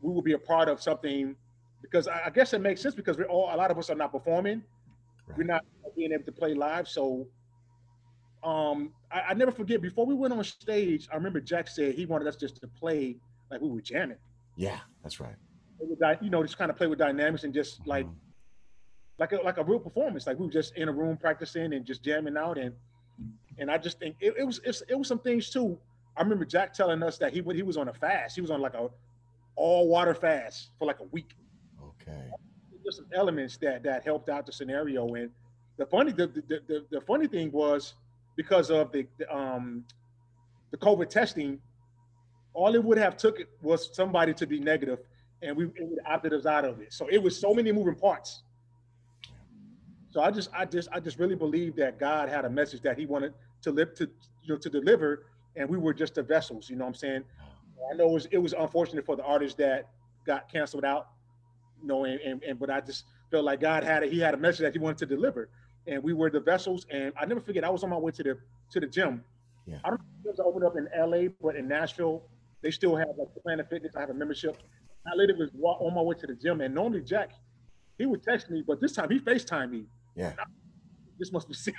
we 0.00 0.12
would 0.12 0.24
be 0.24 0.32
a 0.32 0.38
part 0.38 0.68
of 0.68 0.82
something 0.82 1.36
because 1.82 2.08
I, 2.08 2.26
I 2.26 2.30
guess 2.30 2.52
it 2.52 2.60
makes 2.60 2.80
sense 2.80 2.94
because 2.94 3.16
we're 3.16 3.26
all 3.26 3.52
a 3.52 3.56
lot 3.56 3.70
of 3.70 3.78
us 3.78 3.90
are 3.90 3.94
not 3.94 4.12
performing. 4.12 4.62
Right. 5.28 5.38
We're 5.38 5.44
not 5.44 5.64
being 5.96 6.12
able 6.12 6.24
to 6.24 6.32
play 6.32 6.54
live. 6.54 6.88
So 6.88 7.26
um 8.44 8.92
I, 9.10 9.20
I, 9.30 9.34
never 9.34 9.50
forget 9.50 9.82
before 9.82 10.06
we 10.06 10.14
went 10.14 10.32
on 10.32 10.44
stage, 10.44 11.08
I 11.10 11.16
remember 11.16 11.40
Jack 11.40 11.66
said 11.66 11.94
he 11.94 12.06
wanted 12.06 12.28
us 12.28 12.36
just 12.36 12.60
to 12.60 12.68
play 12.68 13.16
like 13.50 13.60
we 13.60 13.68
were 13.68 13.80
jamming. 13.80 14.18
Yeah, 14.56 14.78
that's 15.02 15.18
right. 15.20 15.34
You 16.20 16.30
know, 16.30 16.42
just 16.42 16.58
kind 16.58 16.70
of 16.70 16.76
play 16.76 16.86
with 16.86 16.98
dynamics 16.98 17.44
and 17.44 17.52
just 17.52 17.80
mm-hmm. 17.80 17.90
like 17.90 18.06
a 19.20 19.36
like 19.36 19.58
a 19.58 19.64
real 19.64 19.80
performance. 19.80 20.26
Like 20.26 20.38
we 20.38 20.46
were 20.46 20.52
just 20.52 20.76
in 20.76 20.88
a 20.88 20.92
room 20.92 21.16
practicing 21.16 21.72
and 21.72 21.84
just 21.84 22.02
jamming 22.02 22.36
out 22.36 22.58
and 22.58 22.74
and 23.58 23.70
I 23.70 23.78
just 23.78 23.98
think 23.98 24.16
it, 24.20 24.34
it 24.38 24.44
was 24.44 24.60
it 24.64 24.94
was 24.94 25.08
some 25.08 25.18
things 25.18 25.50
too. 25.50 25.78
I 26.16 26.22
remember 26.22 26.44
Jack 26.44 26.72
telling 26.72 27.02
us 27.02 27.18
that 27.18 27.32
he 27.32 27.42
he 27.54 27.62
was 27.62 27.76
on 27.76 27.88
a 27.88 27.92
fast. 27.92 28.34
He 28.34 28.40
was 28.40 28.50
on 28.50 28.60
like 28.60 28.74
a 28.74 28.88
all 29.56 29.88
water 29.88 30.14
fast 30.14 30.70
for 30.78 30.86
like 30.86 31.00
a 31.00 31.04
week. 31.04 31.34
Okay. 31.82 32.30
There's 32.82 32.96
some 32.96 33.06
elements 33.12 33.56
that 33.58 33.82
that 33.82 34.04
helped 34.04 34.28
out 34.28 34.46
the 34.46 34.52
scenario. 34.52 35.14
And 35.14 35.30
the 35.76 35.86
funny 35.86 36.12
the 36.12 36.28
the, 36.28 36.60
the, 36.66 36.86
the 36.90 37.00
funny 37.00 37.26
thing 37.26 37.50
was 37.52 37.94
because 38.36 38.70
of 38.70 38.92
the, 38.92 39.06
the 39.18 39.34
um 39.34 39.84
the 40.70 40.76
COVID 40.76 41.08
testing, 41.08 41.58
all 42.54 42.74
it 42.74 42.82
would 42.82 42.98
have 42.98 43.16
took 43.16 43.40
it 43.40 43.48
was 43.62 43.90
somebody 43.94 44.34
to 44.34 44.46
be 44.46 44.60
negative, 44.60 45.00
and 45.42 45.56
we 45.56 45.64
it 45.64 45.88
would 45.88 45.98
opted 46.06 46.32
us 46.32 46.46
out 46.46 46.64
of 46.64 46.80
it. 46.80 46.92
So 46.92 47.08
it 47.10 47.22
was 47.22 47.38
so 47.38 47.52
many 47.52 47.72
moving 47.72 47.96
parts. 47.96 48.42
So 50.10 50.20
I 50.20 50.30
just 50.30 50.50
I 50.54 50.64
just 50.64 50.88
I 50.92 51.00
just 51.00 51.18
really 51.18 51.34
believe 51.34 51.76
that 51.76 51.98
God 51.98 52.28
had 52.28 52.44
a 52.44 52.50
message 52.50 52.82
that 52.82 52.98
He 52.98 53.06
wanted 53.06 53.34
to 53.62 53.70
live 53.70 53.94
to 53.94 54.08
you 54.42 54.54
know 54.54 54.56
to 54.56 54.70
deliver, 54.70 55.26
and 55.56 55.68
we 55.68 55.78
were 55.78 55.94
just 55.94 56.14
the 56.14 56.22
vessels. 56.22 56.70
You 56.70 56.76
know 56.76 56.84
what 56.84 56.88
I'm 56.88 56.94
saying? 56.94 57.24
I 57.90 57.96
know 57.96 58.08
it 58.08 58.12
was 58.12 58.26
it 58.32 58.38
was 58.38 58.52
unfortunate 58.52 59.04
for 59.04 59.16
the 59.16 59.24
artists 59.24 59.56
that 59.58 59.88
got 60.26 60.50
canceled 60.50 60.84
out 60.84 61.08
you 61.80 61.88
know, 61.88 62.04
and, 62.04 62.20
and, 62.20 62.42
and 62.42 62.58
but 62.58 62.70
I 62.70 62.80
just 62.80 63.04
felt 63.30 63.44
like 63.44 63.60
God 63.60 63.84
had 63.84 64.02
it. 64.02 64.12
He 64.12 64.20
had 64.20 64.34
a 64.34 64.36
message 64.36 64.60
that 64.60 64.72
He 64.72 64.78
wanted 64.78 64.98
to 64.98 65.06
deliver, 65.06 65.48
and 65.86 66.02
we 66.02 66.12
were 66.12 66.30
the 66.30 66.40
vessels. 66.40 66.86
And 66.90 67.12
I 67.20 67.26
never 67.26 67.40
forget, 67.40 67.64
I 67.64 67.70
was 67.70 67.84
on 67.84 67.90
my 67.90 67.96
way 67.96 68.12
to 68.12 68.22
the 68.22 68.38
to 68.72 68.80
the 68.80 68.86
gym. 68.86 69.24
Yeah. 69.66 69.78
I 69.84 69.90
don't 69.90 70.00
know 70.24 70.30
if 70.30 70.38
it 70.38 70.42
opened 70.44 70.64
up 70.64 70.76
in 70.76 70.88
LA, 70.98 71.28
but 71.42 71.56
in 71.56 71.68
Nashville, 71.68 72.22
they 72.62 72.70
still 72.70 72.96
have 72.96 73.08
like 73.18 73.28
Planet 73.42 73.68
Fitness. 73.68 73.94
I 73.96 74.00
have 74.00 74.10
a 74.10 74.14
membership. 74.14 74.56
I 75.06 75.14
literally 75.14 75.40
was 75.40 75.50
on 75.62 75.94
my 75.94 76.02
way 76.02 76.14
to 76.16 76.26
the 76.26 76.34
gym, 76.34 76.60
and 76.60 76.74
normally 76.74 77.02
Jack, 77.02 77.30
he 77.98 78.06
would 78.06 78.22
text 78.22 78.50
me, 78.50 78.62
but 78.66 78.80
this 78.80 78.92
time 78.92 79.10
he 79.10 79.18
Facetime 79.18 79.70
me. 79.70 79.84
Yeah. 80.18 80.32
I, 80.38 80.44
this 81.18 81.32
must 81.32 81.48
be 81.48 81.54
serious 81.68 81.74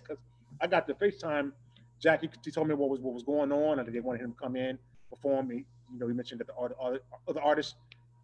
because 0.00 0.18
I 0.60 0.66
got 0.66 0.86
the 0.86 0.94
Facetime. 0.94 1.52
Jack, 2.00 2.22
he, 2.22 2.30
he, 2.44 2.50
told 2.50 2.68
me 2.68 2.74
what 2.74 2.90
was 2.90 3.00
what 3.00 3.14
was 3.14 3.22
going 3.22 3.52
on, 3.52 3.78
and 3.78 3.94
they 3.94 4.00
wanted 4.00 4.22
him 4.22 4.32
to 4.32 4.38
come 4.38 4.56
in 4.56 4.78
perform. 5.10 5.50
He, 5.50 5.64
you 5.92 5.98
know, 5.98 6.08
he 6.08 6.14
mentioned 6.14 6.40
that 6.40 6.48
the 6.48 6.54
other, 6.54 7.00
other 7.28 7.40
artists 7.40 7.76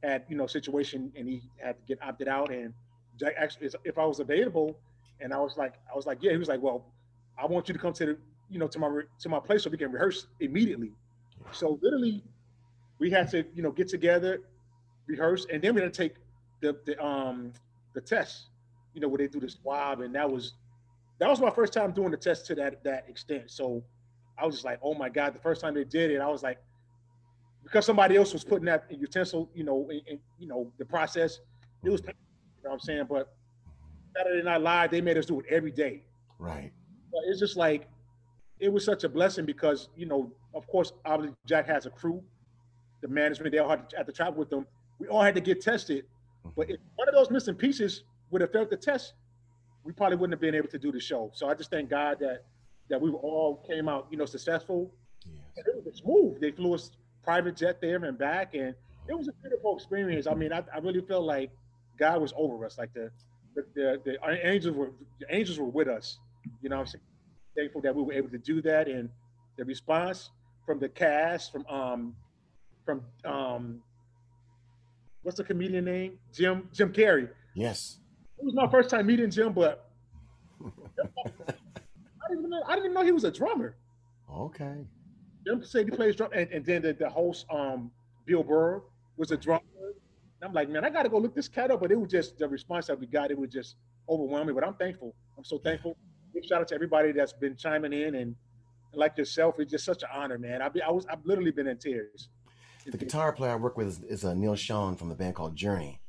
had 0.02 0.24
you 0.28 0.36
know 0.36 0.46
situation 0.46 1.12
and 1.16 1.28
he 1.28 1.42
had 1.62 1.76
to 1.78 1.82
get 1.86 2.02
opted 2.02 2.28
out 2.28 2.50
and 2.50 2.74
Jack 3.18 3.34
actually 3.38 3.70
if 3.84 3.98
I 3.98 4.04
was 4.04 4.20
available 4.20 4.76
and 5.20 5.32
I 5.32 5.38
was 5.38 5.56
like 5.56 5.74
I 5.90 5.96
was 5.96 6.06
like 6.06 6.18
yeah 6.22 6.32
he 6.32 6.38
was 6.38 6.48
like 6.48 6.60
well 6.60 6.86
I 7.40 7.46
want 7.46 7.68
you 7.68 7.74
to 7.74 7.78
come 7.78 7.92
to 7.94 8.06
the 8.06 8.18
you 8.50 8.58
know 8.58 8.66
to 8.66 8.78
my 8.78 9.02
to 9.20 9.28
my 9.28 9.38
place 9.38 9.62
so 9.62 9.70
we 9.70 9.78
can 9.78 9.92
rehearse 9.92 10.26
immediately 10.40 10.92
so 11.52 11.78
literally 11.82 12.24
we 12.98 13.10
had 13.10 13.30
to 13.30 13.44
you 13.54 13.62
know 13.62 13.70
get 13.70 13.88
together 13.88 14.40
rehearse 15.06 15.46
and 15.52 15.62
then 15.62 15.74
we 15.74 15.80
had 15.80 15.92
to 15.92 16.02
take 16.02 16.16
the 16.60 16.76
the 16.84 17.02
um 17.04 17.52
the 17.94 18.00
test 18.00 18.48
you 18.94 19.00
know 19.00 19.08
where 19.08 19.18
they 19.18 19.28
do 19.28 19.40
the 19.40 19.48
swab 19.48 20.00
and 20.00 20.14
that 20.14 20.30
was 20.30 20.54
that 21.18 21.28
was 21.28 21.40
my 21.40 21.50
first 21.50 21.72
time 21.72 21.92
doing 21.92 22.10
the 22.10 22.16
test 22.16 22.46
to 22.46 22.54
that 22.54 22.82
that 22.84 23.04
extent 23.08 23.50
so 23.50 23.82
I 24.38 24.46
was 24.46 24.56
just 24.56 24.64
like 24.64 24.78
oh 24.82 24.94
my 24.94 25.08
god 25.08 25.34
the 25.34 25.38
first 25.40 25.60
time 25.60 25.74
they 25.74 25.84
did 25.84 26.10
it 26.10 26.20
I 26.20 26.28
was 26.28 26.42
like 26.42 26.58
because 27.62 27.86
somebody 27.86 28.16
else 28.16 28.32
was 28.32 28.44
putting 28.44 28.66
that 28.66 28.86
utensil, 28.90 29.50
you 29.54 29.64
know, 29.64 29.88
you 30.38 30.46
know 30.46 30.72
the 30.78 30.84
process. 30.84 31.40
It 31.84 31.90
was, 31.90 32.00
you 32.00 32.08
know, 32.08 32.70
what 32.70 32.72
I'm 32.74 32.80
saying, 32.80 33.06
but 33.08 33.34
Saturday 34.16 34.42
Night 34.42 34.60
Live, 34.60 34.90
they 34.90 35.00
made 35.00 35.16
us 35.16 35.26
do 35.26 35.40
it 35.40 35.46
every 35.48 35.70
day. 35.70 36.04
Right. 36.38 36.72
But 37.10 37.22
it's 37.26 37.40
just 37.40 37.56
like 37.56 37.88
it 38.60 38.72
was 38.72 38.84
such 38.84 39.04
a 39.04 39.08
blessing 39.08 39.44
because 39.44 39.88
you 39.96 40.06
know, 40.06 40.32
of 40.54 40.66
course, 40.66 40.92
obviously 41.04 41.36
Jack 41.46 41.66
has 41.68 41.86
a 41.86 41.90
crew, 41.90 42.22
the 43.00 43.08
management. 43.08 43.52
They 43.52 43.58
all 43.58 43.70
had 43.70 43.88
to, 43.90 43.96
had 43.96 44.06
to 44.06 44.12
travel 44.12 44.34
with 44.34 44.50
them. 44.50 44.66
We 44.98 45.08
all 45.08 45.22
had 45.22 45.34
to 45.34 45.40
get 45.40 45.60
tested, 45.60 46.04
but 46.56 46.66
mm-hmm. 46.66 46.74
if 46.74 46.80
one 46.96 47.08
of 47.08 47.14
those 47.14 47.30
missing 47.30 47.54
pieces 47.54 48.04
would 48.32 48.40
have 48.40 48.50
failed 48.50 48.70
the 48.70 48.76
test, 48.76 49.12
we 49.84 49.92
probably 49.92 50.16
wouldn't 50.16 50.32
have 50.32 50.40
been 50.40 50.54
able 50.54 50.68
to 50.68 50.78
do 50.78 50.90
the 50.90 50.98
show. 51.00 51.30
So 51.34 51.48
I 51.48 51.54
just 51.54 51.70
thank 51.70 51.90
God 51.90 52.18
that 52.20 52.44
that 52.88 53.00
we 53.00 53.10
all 53.10 53.64
came 53.66 53.88
out, 53.88 54.08
you 54.10 54.16
know, 54.16 54.26
successful. 54.26 54.92
Yes. 55.24 55.66
it 55.66 55.84
was 55.84 55.96
smooth. 55.98 56.40
They 56.40 56.50
flew 56.50 56.74
us 56.74 56.90
private 57.22 57.56
jet 57.56 57.80
there 57.80 58.04
and 58.04 58.18
back, 58.18 58.54
and 58.54 58.74
it 59.08 59.16
was 59.16 59.28
a 59.28 59.32
beautiful 59.40 59.76
experience. 59.76 60.26
I 60.26 60.34
mean, 60.34 60.52
I, 60.52 60.64
I 60.74 60.78
really 60.78 61.00
felt 61.00 61.24
like 61.24 61.50
God 61.98 62.20
was 62.20 62.32
over 62.36 62.64
us. 62.66 62.78
Like 62.78 62.92
the 62.92 63.10
the, 63.54 63.64
the, 63.74 64.02
the 64.04 64.46
angels 64.46 64.74
were 64.74 64.90
the 65.20 65.26
angels 65.34 65.58
were 65.58 65.66
with 65.66 65.88
us. 65.88 66.18
You 66.60 66.70
know, 66.70 66.80
I'm 66.80 66.86
thankful 67.56 67.82
that 67.82 67.94
we 67.94 68.02
were 68.02 68.12
able 68.12 68.30
to 68.30 68.38
do 68.38 68.62
that, 68.62 68.88
and 68.88 69.08
the 69.56 69.64
response 69.64 70.30
from 70.66 70.78
the 70.80 70.88
cast, 70.88 71.52
from 71.52 71.66
um, 71.66 72.16
from 72.84 73.02
um, 73.24 73.82
what's 75.22 75.36
the 75.36 75.44
comedian 75.44 75.84
name? 75.84 76.18
Jim 76.32 76.68
Jim 76.72 76.92
Carrey. 76.92 77.28
Yes. 77.54 77.98
It 78.42 78.44
was 78.44 78.54
my 78.54 78.68
first 78.68 78.90
time 78.90 79.06
meeting 79.06 79.30
Jim, 79.30 79.52
but 79.52 79.88
I 80.60 82.28
didn't 82.28 82.40
even 82.40 82.50
know, 82.50 82.62
I 82.66 82.74
didn't 82.74 82.86
even 82.86 82.94
know 82.94 83.04
he 83.04 83.12
was 83.12 83.22
a 83.22 83.30
drummer. 83.30 83.76
Okay. 84.28 84.84
Jim 85.46 85.62
said 85.64 85.84
he 85.84 85.92
plays 85.92 86.16
drum, 86.16 86.30
and, 86.34 86.50
and 86.50 86.66
then 86.66 86.82
the, 86.82 86.92
the 86.92 87.08
host, 87.08 87.46
um, 87.50 87.92
Bill 88.26 88.42
Burr, 88.42 88.82
was 89.16 89.30
a 89.30 89.36
drummer. 89.36 89.62
And 89.80 89.94
I'm 90.42 90.52
like, 90.52 90.68
man, 90.68 90.84
I 90.84 90.90
got 90.90 91.04
to 91.04 91.08
go 91.08 91.18
look 91.18 91.36
this 91.36 91.46
cat 91.46 91.70
up. 91.70 91.80
But 91.80 91.92
it 91.92 92.00
was 92.00 92.10
just 92.10 92.36
the 92.36 92.48
response 92.48 92.88
that 92.88 92.98
we 92.98 93.06
got. 93.06 93.30
It 93.30 93.38
was 93.38 93.48
just 93.48 93.76
overwhelming. 94.08 94.56
But 94.56 94.66
I'm 94.66 94.74
thankful. 94.74 95.14
I'm 95.38 95.44
so 95.44 95.58
thankful. 95.58 95.96
Big 96.34 96.44
shout 96.44 96.62
out 96.62 96.68
to 96.68 96.74
everybody 96.74 97.12
that's 97.12 97.32
been 97.32 97.56
chiming 97.56 97.92
in 97.92 98.16
and, 98.16 98.34
like 98.92 99.16
yourself. 99.16 99.60
It's 99.60 99.70
just 99.70 99.84
such 99.84 100.02
an 100.02 100.08
honor, 100.12 100.36
man. 100.36 100.62
I 100.62 100.68
be, 100.68 100.82
I 100.82 100.90
was 100.90 101.06
I've 101.06 101.24
literally 101.24 101.52
been 101.52 101.68
in 101.68 101.78
tears. 101.78 102.28
The 102.86 102.98
guitar 102.98 103.32
player 103.32 103.52
I 103.52 103.56
work 103.56 103.76
with 103.76 103.86
is, 103.86 104.00
is 104.02 104.24
uh, 104.24 104.34
Neal 104.34 104.54
Schon 104.54 104.98
from 104.98 105.08
the 105.08 105.14
band 105.14 105.36
called 105.36 105.54
Journey, 105.54 106.00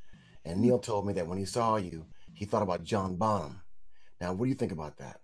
and 0.43 0.59
Neal 0.59 0.79
told 0.79 1.05
me 1.05 1.13
that 1.13 1.27
when 1.27 1.37
he 1.37 1.45
saw 1.45 1.77
you, 1.77 2.05
he 2.33 2.45
thought 2.45 2.63
about 2.63 2.83
John 2.83 3.15
Bonham. 3.15 3.61
Now, 4.19 4.33
what 4.33 4.45
do 4.45 4.49
you 4.49 4.55
think 4.55 4.71
about 4.71 4.97
that? 4.97 5.19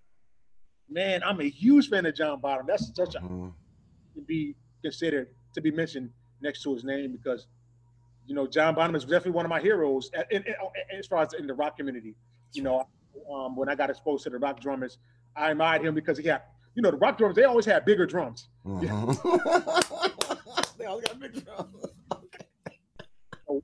Man, 0.90 1.22
I'm 1.24 1.40
a 1.40 1.50
huge 1.50 1.90
fan 1.90 2.06
of 2.06 2.16
John 2.16 2.40
Bonham. 2.40 2.66
That's 2.68 2.92
such 2.96 3.16
a 3.16 3.20
mm-hmm 3.20 3.50
to 4.20 4.26
be 4.26 4.56
considered 4.84 5.30
to 5.54 5.62
be 5.62 5.72
mentioned 5.72 6.10
next 6.42 6.64
to 6.64 6.74
his 6.74 6.84
name 6.84 7.12
because 7.12 7.48
you 8.26 8.36
know 8.36 8.48
John 8.48 8.76
Bonham 8.76 8.96
is 8.96 9.04
definitely 9.04 9.32
one 9.32 9.46
of 9.46 9.50
my 9.50 9.60
heroes 9.60 10.12
in, 10.30 10.44
in, 10.44 10.54
as 10.98 11.08
far 11.08 11.24
as 11.24 11.34
in 11.34 11.48
the 11.48 11.54
rock 11.54 11.78
community. 11.78 12.16
You 12.54 12.64
know, 12.64 12.88
um, 13.32 13.56
when 13.56 13.70
I 13.70 13.76
got 13.76 13.90
exposed 13.90 14.24
to 14.26 14.30
the 14.30 14.38
rock 14.38 14.60
drummers, 14.60 14.98
I 15.36 15.52
admired 15.52 15.84
him 15.84 15.96
because 15.96 16.18
he 16.18 16.28
had 16.28 16.42
you 16.76 16.82
know 16.82 16.92
the 16.92 16.98
rock 16.98 17.18
drummers 17.18 17.36
they 17.36 17.46
always 17.46 17.66
had 17.66 17.86
bigger 17.86 18.06
drums. 18.06 18.50
Mm-hmm. 18.66 19.12
they 20.78 20.86
always 20.86 21.06
got 21.06 21.20
big 21.20 21.46
drums. 21.46 21.86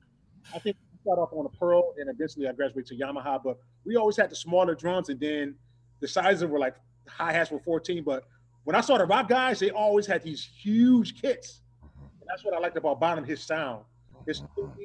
I 0.54 0.58
think 0.60 0.76
I 1.06 1.14
started 1.14 1.22
off 1.22 1.32
on 1.32 1.46
a 1.46 1.56
Pearl 1.56 1.94
and 1.98 2.10
eventually 2.10 2.48
I 2.48 2.52
graduated 2.52 2.86
to 2.86 2.96
Yamaha, 2.96 3.42
but 3.42 3.58
we 3.84 3.96
always 3.96 4.16
had 4.16 4.30
the 4.30 4.36
smaller 4.36 4.74
drums 4.74 5.08
and 5.08 5.20
then 5.20 5.54
the 6.00 6.08
sizes 6.08 6.44
were 6.44 6.58
like 6.58 6.74
hi 7.08 7.32
hats 7.32 7.50
were 7.50 7.60
14, 7.60 8.02
but 8.02 8.24
when 8.64 8.74
I 8.74 8.80
saw 8.80 8.98
the 8.98 9.04
rock 9.04 9.28
guys, 9.28 9.60
they 9.60 9.70
always 9.70 10.06
had 10.06 10.22
these 10.22 10.44
huge 10.44 11.20
kits. 11.20 11.60
Mm-hmm. 11.84 12.04
And 12.20 12.28
that's 12.28 12.44
what 12.44 12.54
I 12.54 12.58
liked 12.58 12.76
about 12.76 12.98
Bonham, 12.98 13.24
his 13.24 13.40
sound. 13.40 13.84
His 14.26 14.40
mm-hmm. 14.40 14.82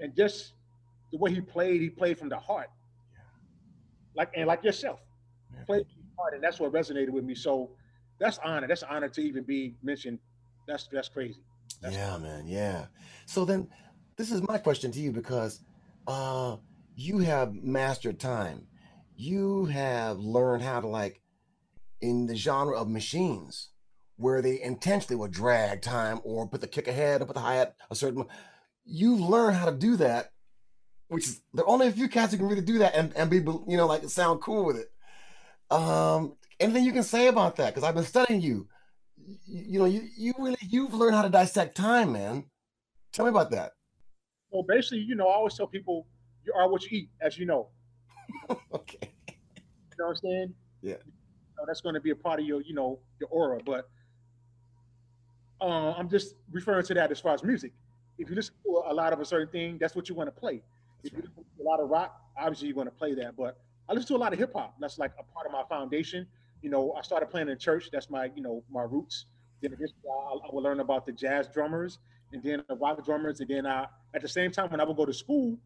and 0.00 0.16
just 0.16 0.54
the 1.12 1.18
way 1.18 1.30
he 1.32 1.42
played, 1.42 1.82
he 1.82 1.90
played 1.90 2.18
from 2.18 2.30
the 2.30 2.38
heart. 2.38 2.70
Like 4.14 4.30
and 4.34 4.46
like 4.46 4.64
yourself. 4.64 5.00
Played 5.66 5.86
from 5.86 6.02
the 6.02 6.22
heart, 6.22 6.34
and 6.34 6.42
that's 6.42 6.58
what 6.58 6.72
resonated 6.72 7.10
with 7.10 7.24
me. 7.24 7.34
So 7.34 7.70
that's 8.18 8.38
honor. 8.38 8.66
That's 8.66 8.82
honor 8.82 9.10
to 9.10 9.20
even 9.20 9.44
be 9.44 9.74
mentioned. 9.82 10.18
That's 10.66 10.88
that's 10.90 11.08
crazy. 11.08 11.42
That's 11.82 11.94
yeah, 11.94 12.12
crazy. 12.12 12.22
man. 12.22 12.46
Yeah. 12.46 12.86
So 13.26 13.44
then 13.44 13.68
this 14.16 14.30
is 14.30 14.46
my 14.46 14.58
question 14.58 14.90
to 14.92 15.00
you 15.00 15.12
because 15.12 15.60
uh 16.06 16.56
you 16.94 17.18
have 17.18 17.52
mastered 17.54 18.18
time. 18.18 18.66
You 19.16 19.66
have 19.66 20.18
learned 20.18 20.62
how 20.62 20.80
to 20.80 20.88
like 20.88 21.20
in 22.00 22.26
the 22.26 22.36
genre 22.36 22.76
of 22.76 22.88
machines 22.88 23.70
where 24.16 24.40
they 24.40 24.60
intentionally 24.62 25.16
will 25.16 25.28
drag 25.28 25.82
time 25.82 26.20
or 26.24 26.48
put 26.48 26.62
the 26.62 26.66
kick 26.66 26.88
ahead 26.88 27.20
or 27.20 27.26
put 27.26 27.34
the 27.34 27.40
hi 27.40 27.56
hat 27.56 27.76
a 27.90 27.94
certain. 27.94 28.24
You've 28.84 29.20
learned 29.20 29.56
how 29.56 29.66
to 29.66 29.76
do 29.76 29.96
that 29.96 30.32
which 31.08 31.28
is 31.28 31.40
there 31.54 31.64
are 31.64 31.68
only 31.68 31.86
a 31.86 31.92
few 31.92 32.08
cats 32.08 32.32
who 32.32 32.38
can 32.38 32.48
really 32.48 32.60
do 32.60 32.78
that 32.78 32.94
and, 32.94 33.12
and 33.16 33.30
be 33.30 33.36
you 33.36 33.76
know 33.76 33.86
like 33.86 34.08
sound 34.08 34.40
cool 34.40 34.64
with 34.64 34.76
it. 34.76 34.90
Um, 35.70 36.36
anything 36.58 36.84
you 36.84 36.92
can 36.92 37.02
say 37.02 37.28
about 37.28 37.56
that? 37.56 37.74
Because 37.74 37.86
I've 37.86 37.94
been 37.94 38.04
studying 38.04 38.40
you. 38.40 38.68
you. 39.16 39.64
You 39.68 39.78
know, 39.78 39.84
you 39.84 40.02
you 40.16 40.34
really 40.38 40.58
you've 40.60 40.94
learned 40.94 41.14
how 41.14 41.22
to 41.22 41.28
dissect 41.28 41.76
time, 41.76 42.12
man. 42.12 42.44
Tell 43.12 43.24
me 43.24 43.30
about 43.30 43.50
that. 43.52 43.72
Well, 44.56 44.62
basically, 44.62 45.00
you 45.00 45.14
know, 45.14 45.28
I 45.28 45.34
always 45.34 45.52
tell 45.52 45.66
people 45.66 46.06
you 46.46 46.54
are 46.54 46.66
what 46.66 46.82
you 46.90 47.00
eat, 47.00 47.10
as 47.20 47.36
you 47.36 47.44
know. 47.44 47.68
okay. 48.72 49.12
You 49.26 49.96
know 49.98 50.06
what 50.06 50.08
I'm 50.08 50.16
saying? 50.16 50.54
Yeah. 50.80 50.94
Know, 51.58 51.64
that's 51.66 51.82
going 51.82 51.94
to 51.94 52.00
be 52.00 52.08
a 52.08 52.16
part 52.16 52.40
of 52.40 52.46
your, 52.46 52.62
you 52.62 52.72
know, 52.72 52.98
your 53.20 53.28
aura. 53.28 53.60
But 53.66 53.90
uh, 55.60 55.92
I'm 55.92 56.08
just 56.08 56.36
referring 56.50 56.86
to 56.86 56.94
that 56.94 57.10
as 57.10 57.20
far 57.20 57.34
as 57.34 57.44
music. 57.44 57.74
If 58.16 58.30
you 58.30 58.34
listen 58.34 58.54
to 58.64 58.82
a 58.88 58.94
lot 58.94 59.12
of 59.12 59.20
a 59.20 59.26
certain 59.26 59.48
thing, 59.48 59.76
that's 59.78 59.94
what 59.94 60.08
you 60.08 60.14
want 60.14 60.34
to 60.34 60.40
play. 60.40 60.62
If 61.04 61.12
you 61.12 61.18
listen 61.18 61.34
to 61.34 61.62
a 61.62 61.66
lot 61.68 61.78
of 61.78 61.90
rock, 61.90 62.18
obviously 62.38 62.68
you're 62.68 62.74
going 62.76 62.86
to 62.86 62.90
play 62.90 63.12
that. 63.12 63.36
But 63.36 63.58
I 63.90 63.92
listen 63.92 64.08
to 64.08 64.16
a 64.16 64.22
lot 64.24 64.32
of 64.32 64.38
hip 64.38 64.54
hop. 64.54 64.76
That's 64.80 64.98
like 64.98 65.12
a 65.18 65.34
part 65.34 65.44
of 65.44 65.52
my 65.52 65.64
foundation. 65.68 66.26
You 66.62 66.70
know, 66.70 66.94
I 66.98 67.02
started 67.02 67.26
playing 67.26 67.50
in 67.50 67.58
church. 67.58 67.90
That's 67.92 68.08
my, 68.08 68.30
you 68.34 68.40
know, 68.40 68.64
my 68.70 68.84
roots. 68.84 69.26
Then 69.60 69.76
I, 69.78 69.84
I 70.14 70.50
will 70.50 70.62
learn 70.62 70.80
about 70.80 71.04
the 71.04 71.12
jazz 71.12 71.46
drummers 71.46 71.98
and 72.32 72.42
then 72.42 72.62
the 72.68 72.76
rock 72.76 73.04
drummers. 73.04 73.40
And 73.40 73.50
then 73.50 73.66
I, 73.66 73.86
at 74.16 74.22
the 74.22 74.28
same 74.28 74.50
time, 74.50 74.70
when 74.70 74.80
I 74.80 74.84
would 74.84 74.96
go 74.96 75.04
to 75.04 75.12
school, 75.12 75.58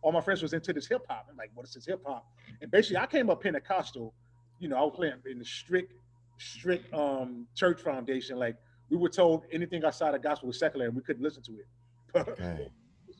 all 0.00 0.12
my 0.12 0.22
friends 0.22 0.40
was 0.40 0.54
into 0.54 0.72
this 0.72 0.86
hip 0.86 1.04
hop. 1.08 1.26
I'm 1.30 1.36
like, 1.36 1.50
what 1.54 1.66
is 1.66 1.74
this 1.74 1.86
hip 1.86 2.00
hop? 2.06 2.26
And 2.62 2.70
basically, 2.70 2.96
I 2.96 3.06
came 3.06 3.28
up 3.28 3.42
Pentecostal. 3.42 4.14
You 4.58 4.68
know, 4.68 4.76
I 4.76 4.80
was 4.80 4.94
playing 4.96 5.14
in 5.30 5.38
the 5.38 5.44
strict, 5.44 5.92
strict 6.38 6.92
um, 6.94 7.46
church 7.54 7.82
foundation. 7.82 8.38
Like 8.38 8.56
we 8.88 8.96
were 8.96 9.10
told 9.10 9.44
anything 9.52 9.84
outside 9.84 10.14
of 10.14 10.22
gospel 10.22 10.48
was 10.48 10.58
secular, 10.58 10.86
and 10.86 10.96
we 10.96 11.02
couldn't 11.02 11.22
listen 11.22 11.42
to 11.44 11.52
it. 11.52 11.66
Okay. 12.16 12.68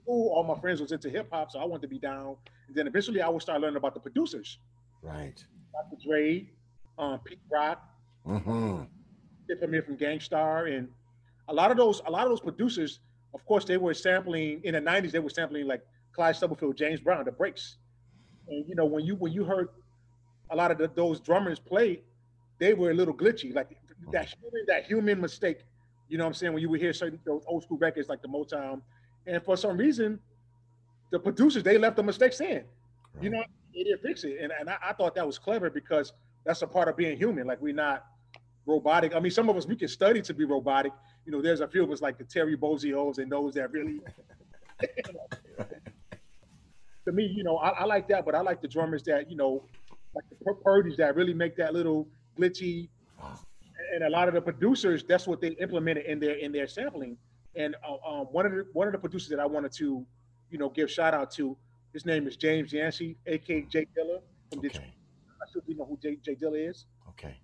school, 0.02 0.32
all 0.32 0.42
my 0.42 0.58
friends 0.58 0.80
was 0.80 0.92
into 0.92 1.10
hip 1.10 1.28
hop, 1.30 1.50
so 1.50 1.58
I 1.58 1.64
wanted 1.66 1.82
to 1.82 1.88
be 1.88 1.98
down. 1.98 2.36
And 2.66 2.74
then 2.74 2.86
eventually, 2.86 3.20
I 3.20 3.28
would 3.28 3.42
start 3.42 3.60
learning 3.60 3.76
about 3.76 3.92
the 3.92 4.00
producers. 4.00 4.58
Right. 5.02 5.44
Dr. 5.72 6.02
Dre, 6.02 6.48
um, 6.98 7.20
Pete 7.20 7.38
Rock, 7.52 7.82
mm-hmm. 8.26 8.84
from 9.60 9.72
here 9.72 9.82
from 9.82 9.96
Gang 9.96 10.20
Starr, 10.20 10.66
and 10.66 10.88
a 11.48 11.52
lot 11.52 11.70
of 11.70 11.76
those, 11.76 12.00
a 12.06 12.10
lot 12.10 12.22
of 12.22 12.30
those 12.30 12.40
producers. 12.40 13.00
Of 13.34 13.44
course, 13.44 13.64
they 13.64 13.76
were 13.76 13.94
sampling 13.94 14.60
in 14.64 14.74
the 14.74 14.80
'90s. 14.80 15.10
They 15.12 15.18
were 15.18 15.30
sampling 15.30 15.66
like 15.66 15.82
Clyde 16.12 16.36
Stubblefield, 16.36 16.76
James 16.76 17.00
Brown, 17.00 17.24
the 17.24 17.32
breaks. 17.32 17.76
And 18.48 18.66
you 18.68 18.74
know, 18.74 18.86
when 18.86 19.04
you 19.04 19.14
when 19.16 19.32
you 19.32 19.44
heard 19.44 19.68
a 20.50 20.56
lot 20.56 20.70
of 20.70 20.78
the, 20.78 20.90
those 20.94 21.20
drummers 21.20 21.58
play, 21.58 22.02
they 22.58 22.74
were 22.74 22.90
a 22.90 22.94
little 22.94 23.14
glitchy, 23.14 23.54
like 23.54 23.68
that 24.12 24.28
human, 24.28 24.64
that 24.66 24.84
human 24.84 25.20
mistake. 25.20 25.58
You 26.08 26.18
know 26.18 26.24
what 26.24 26.28
I'm 26.28 26.34
saying? 26.34 26.52
When 26.54 26.62
you 26.62 26.70
would 26.70 26.80
hear 26.80 26.92
certain 26.92 27.18
those 27.24 27.42
old 27.46 27.62
school 27.62 27.78
records 27.78 28.08
like 28.08 28.22
the 28.22 28.28
Motown, 28.28 28.80
and 29.26 29.42
for 29.42 29.56
some 29.56 29.76
reason, 29.76 30.18
the 31.10 31.18
producers 31.18 31.62
they 31.62 31.78
left 31.78 31.96
the 31.96 32.02
mistakes 32.02 32.40
in. 32.40 32.48
Right. 32.48 32.64
You 33.22 33.30
know, 33.30 33.42
they 33.74 33.84
didn't 33.84 34.02
fix 34.02 34.24
it, 34.24 34.38
and 34.40 34.52
and 34.58 34.70
I, 34.70 34.76
I, 34.82 34.92
thought 34.94 35.14
that 35.16 35.26
was 35.26 35.38
clever 35.38 35.70
because 35.70 36.12
that's 36.44 36.62
a 36.62 36.66
part 36.66 36.88
of 36.88 36.96
being 36.96 37.16
human. 37.16 37.46
Like 37.46 37.60
we're 37.60 37.74
not 37.74 38.06
robotic. 38.66 39.14
I 39.14 39.20
mean, 39.20 39.30
some 39.30 39.48
of 39.48 39.56
us 39.56 39.66
we 39.66 39.76
can 39.76 39.88
study 39.88 40.22
to 40.22 40.34
be 40.34 40.44
robotic. 40.44 40.92
You 41.28 41.32
know, 41.32 41.42
there's 41.42 41.60
a 41.60 41.68
few 41.68 41.84
of 41.84 41.90
us 41.90 42.00
like 42.00 42.16
the 42.16 42.24
Terry 42.24 42.56
Bozzio's 42.56 43.18
and 43.18 43.30
those 43.30 43.52
that 43.52 43.70
really 43.70 44.00
to 47.04 47.12
me, 47.12 47.26
you 47.26 47.44
know, 47.44 47.58
I, 47.58 47.68
I, 47.68 47.84
like 47.84 48.08
that, 48.08 48.24
but 48.24 48.34
I 48.34 48.40
like 48.40 48.62
the 48.62 48.68
drummers 48.68 49.02
that, 49.02 49.30
you 49.30 49.36
know, 49.36 49.62
like 50.14 50.24
the 50.30 50.54
Purdie's 50.54 50.96
that 50.96 51.16
really 51.16 51.34
make 51.34 51.54
that 51.58 51.74
little 51.74 52.08
glitchy. 52.38 52.88
And 53.94 54.04
a 54.04 54.08
lot 54.08 54.26
of 54.26 54.32
the 54.32 54.40
producers, 54.40 55.04
that's 55.06 55.26
what 55.26 55.42
they 55.42 55.48
implemented 55.48 56.06
in 56.06 56.18
their 56.18 56.36
in 56.36 56.50
their 56.50 56.66
sampling. 56.66 57.18
And 57.56 57.76
uh, 57.86 57.96
um, 58.08 58.28
one 58.32 58.46
of 58.46 58.52
the 58.52 58.66
one 58.72 58.88
of 58.88 58.92
the 58.92 58.98
producers 58.98 59.28
that 59.28 59.38
I 59.38 59.44
wanted 59.44 59.72
to, 59.72 60.06
you 60.50 60.56
know, 60.58 60.70
give 60.70 60.90
shout 60.90 61.12
out 61.12 61.30
to, 61.32 61.54
his 61.92 62.06
name 62.06 62.26
is 62.26 62.36
James 62.36 62.72
Yancey, 62.72 63.18
aka 63.26 63.66
Jay 63.70 63.86
Dilla 63.94 64.20
from 64.48 64.60
okay. 64.60 64.68
Detroit. 64.68 64.88
I 65.42 65.52
sure 65.52 65.60
you 65.66 65.76
know 65.76 65.84
who 65.84 65.98
Jay, 66.02 66.16
Jay 66.24 66.34
Dilla 66.34 66.70
is. 66.70 66.86
Okay. 67.10 67.36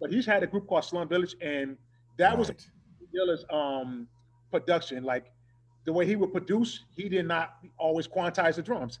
But 0.00 0.12
he's 0.12 0.26
had 0.26 0.42
a 0.42 0.46
group 0.46 0.66
called 0.66 0.84
Slum 0.84 1.08
Village, 1.08 1.34
and 1.40 1.78
that 2.18 2.30
right. 2.30 2.38
was 2.38 2.50
Dilla's 3.16 3.44
um, 3.50 4.06
production. 4.50 5.04
Like 5.04 5.32
the 5.84 5.92
way 5.92 6.06
he 6.06 6.16
would 6.16 6.32
produce, 6.32 6.84
he 6.94 7.08
did 7.08 7.26
not 7.26 7.56
always 7.78 8.06
quantize 8.06 8.56
the 8.56 8.62
drums. 8.62 8.98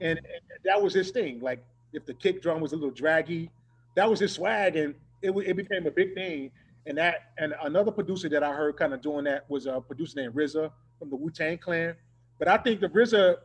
And, 0.00 0.18
and, 0.18 0.26
that 0.64 0.80
was 0.80 0.92
his 0.92 1.10
thing. 1.10 1.40
Like 1.40 1.64
if 1.92 2.04
the 2.04 2.14
kick 2.14 2.42
drum 2.42 2.60
was 2.60 2.72
a 2.72 2.76
little 2.76 2.90
draggy, 2.90 3.50
that 3.94 4.08
was 4.08 4.20
his 4.20 4.32
swag, 4.32 4.76
and 4.76 4.94
it, 5.22 5.30
it 5.30 5.56
became 5.56 5.86
a 5.86 5.90
big 5.90 6.14
thing. 6.14 6.50
And 6.86 6.98
that 6.98 7.32
and 7.38 7.54
another 7.62 7.90
producer 7.90 8.28
that 8.28 8.42
I 8.42 8.52
heard 8.52 8.76
kind 8.76 8.94
of 8.94 9.00
doing 9.00 9.24
that 9.24 9.48
was 9.48 9.66
a 9.66 9.80
producer 9.80 10.20
named 10.20 10.34
RZA 10.34 10.70
from 10.98 11.10
the 11.10 11.16
Wu 11.16 11.30
Tang 11.30 11.58
Clan. 11.58 11.94
But 12.38 12.48
I 12.48 12.58
think 12.58 12.80
the 12.80 12.88
RZA, 12.88 13.36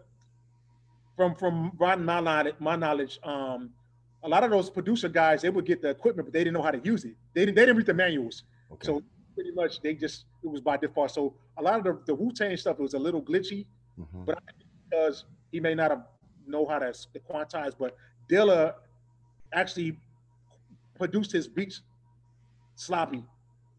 from 1.16 1.36
from 1.36 1.72
my 1.80 1.96
knowledge, 1.96 2.56
my 2.60 2.76
knowledge, 2.76 3.20
um, 3.24 3.72
a 4.24 4.30
lot 4.30 4.44
of 4.44 4.52
those 4.52 4.70
producer 4.70 5.10
guys 5.10 5.42
they 5.42 5.50
would 5.50 5.66
get 5.66 5.82
the 5.82 5.90
equipment, 5.90 6.28
but 6.28 6.34
they 6.34 6.44
didn't 6.44 6.54
know 6.54 6.62
how 6.62 6.72
to 6.72 6.82
use 6.84 7.06
it. 7.06 7.16
They 7.34 7.46
didn't 7.46 7.56
they 7.56 7.66
didn't 7.66 7.78
read 7.78 7.88
the 7.88 7.94
manuals. 7.94 8.44
Okay. 8.72 8.86
So 8.86 9.04
pretty 9.34 9.52
much 9.52 9.82
they 9.82 9.94
just 9.94 10.26
it 10.44 10.48
was 10.50 10.62
by 10.62 10.78
default. 10.78 11.12
So 11.12 11.34
a 11.58 11.62
lot 11.62 11.76
of 11.80 11.84
the, 11.84 12.02
the 12.08 12.16
Wu 12.16 12.32
Tang 12.32 12.56
stuff 12.58 12.80
was 12.80 12.94
a 12.94 13.00
little 13.00 13.22
glitchy, 13.22 13.66
mm-hmm. 14.00 14.26
but 14.26 14.40
because 14.90 15.26
he 15.52 15.60
may 15.60 15.76
not 15.76 15.92
have 15.92 16.04
know 16.48 16.66
how 16.66 16.80
to, 16.80 16.94
quantize, 17.30 17.74
but 17.78 17.96
Dilla 18.30 18.74
actually 19.54 19.98
produced 20.98 21.32
his 21.32 21.48
beats 21.48 21.82
sloppy 22.76 23.24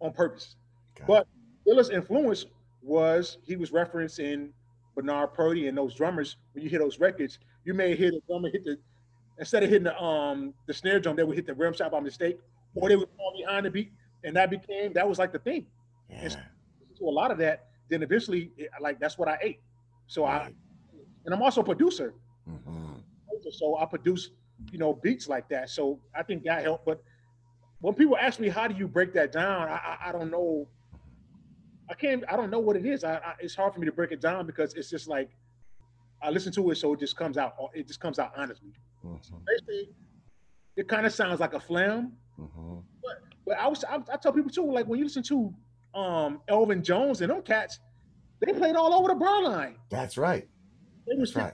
on 0.01 0.13
purpose. 0.13 0.57
Okay. 0.97 1.05
But 1.07 1.27
Dilla's 1.67 1.91
influence 1.91 2.47
was 2.83 3.39
he 3.45 3.57
was 3.57 3.71
referencing 3.71 4.51
Bernard 4.95 5.35
Purdie 5.35 5.69
and 5.69 5.77
those 5.77 5.95
drummers. 5.95 6.37
When 6.53 6.65
you 6.65 6.71
hear 6.71 6.79
those 6.79 6.99
records, 6.99 7.39
you 7.65 7.75
may 7.75 7.95
hear 7.95 8.11
the 8.11 8.21
drummer 8.27 8.51
hit 8.51 8.65
the 8.65 8.79
instead 9.39 9.63
of 9.63 9.71
hitting 9.71 9.85
the 9.85 10.01
um 10.01 10.55
the 10.67 10.75
snare 10.75 11.01
drum, 11.01 11.17
they 11.17 11.25
would 11.25 11.37
hit 11.37 11.47
the 11.47 11.55
rim 11.55 11.73
shot 11.73 11.93
by 11.93 12.01
mistake, 12.01 12.39
or 12.75 12.89
they 12.89 12.97
would 12.97 13.09
fall 13.17 13.35
behind 13.37 13.67
the 13.67 13.71
beat 13.71 13.93
and 14.25 14.37
that 14.37 14.51
became 14.51 14.93
that 14.93 15.09
was 15.09 15.19
like 15.19 15.33
the 15.33 15.39
thing. 15.39 15.67
Yeah. 16.09 16.29
So 16.95 17.09
a 17.09 17.11
lot 17.11 17.31
of 17.31 17.39
that, 17.39 17.67
then 17.89 18.03
eventually, 18.03 18.53
like 18.81 19.01
that's 19.01 19.19
what 19.19 19.29
I 19.29 19.39
ate. 19.43 19.61
So 20.07 20.25
right. 20.25 20.43
I, 20.43 20.51
and 21.25 21.35
I'm 21.35 21.43
also 21.43 21.61
a 21.61 21.65
producer. 21.65 22.15
Mm-hmm. 22.49 22.93
So 23.51 23.77
I 23.77 23.87
produce, 23.87 24.31
you 24.71 24.79
know, 24.79 24.95
beats 24.95 25.29
like 25.29 25.49
that. 25.49 25.71
So 25.71 25.99
I 26.15 26.23
think 26.23 26.45
that 26.45 26.63
helped. 26.63 26.87
But 26.87 27.03
when 27.81 27.95
people 27.95 28.17
ask 28.17 28.39
me 28.39 28.49
how 28.49 28.69
do 28.69 28.75
you 28.75 28.87
break 28.87 29.13
that 29.15 29.33
down, 29.33 29.69
I, 29.69 29.75
I, 29.75 30.09
I 30.09 30.13
don't 30.13 30.31
know. 30.31 30.69
I 31.91 31.95
can't. 31.95 32.25
I 32.29 32.37
don't 32.37 32.51
know 32.51 32.61
what 32.61 32.77
it 32.77 32.87
is. 32.87 33.05
I, 33.05 33.15
I, 33.15 33.35
it's 33.41 33.55
hard 33.55 33.75
for 33.75 33.81
me 33.81 33.87
to 33.87 33.93
break 33.93 34.13
it 34.13 34.21
down 34.21 34.47
because 34.47 34.75
it's 34.75 34.89
just 34.89 35.09
like 35.09 35.31
I 36.23 36.31
listen 36.31 36.53
to 36.53 36.71
it, 36.71 36.77
so 36.77 36.93
it 36.93 37.01
just 37.01 37.17
comes 37.17 37.37
out. 37.37 37.55
It 37.75 37.89
just 37.89 38.01
comes 38.01 38.19
out 38.19 38.33
honestly. 38.37 38.73
Mm-hmm. 39.05 39.17
So 39.21 39.43
basically, 39.45 39.91
it 40.77 40.89
kind 40.89 41.07
of 41.07 41.13
sounds 41.13 41.41
like 41.41 41.55
a 41.55 41.61
flam, 41.61 42.13
mm-hmm. 42.39 42.79
but 43.03 43.32
but 43.53 43.61
I 43.61 43.69
was 43.69 43.85
I, 43.85 43.97
I 44.11 44.17
tell 44.17 44.33
people 44.33 44.51
too, 44.51 44.73
like 44.73 44.87
when 44.87 44.99
you 44.99 45.05
listen 45.05 45.23
to 45.25 45.53
um 45.95 46.41
Elvin 46.49 46.83
Jones 46.83 47.21
and 47.21 47.31
them 47.31 47.43
cats, 47.43 47.81
they 48.41 48.51
played 48.55 48.77
all 48.77 48.95
over 48.95 49.09
the 49.09 49.15
bar 49.15 49.43
line. 49.43 49.77
That's 49.91 50.17
right. 50.17 50.49
They 51.07 51.15
That's 51.19 51.37
right. 51.37 51.53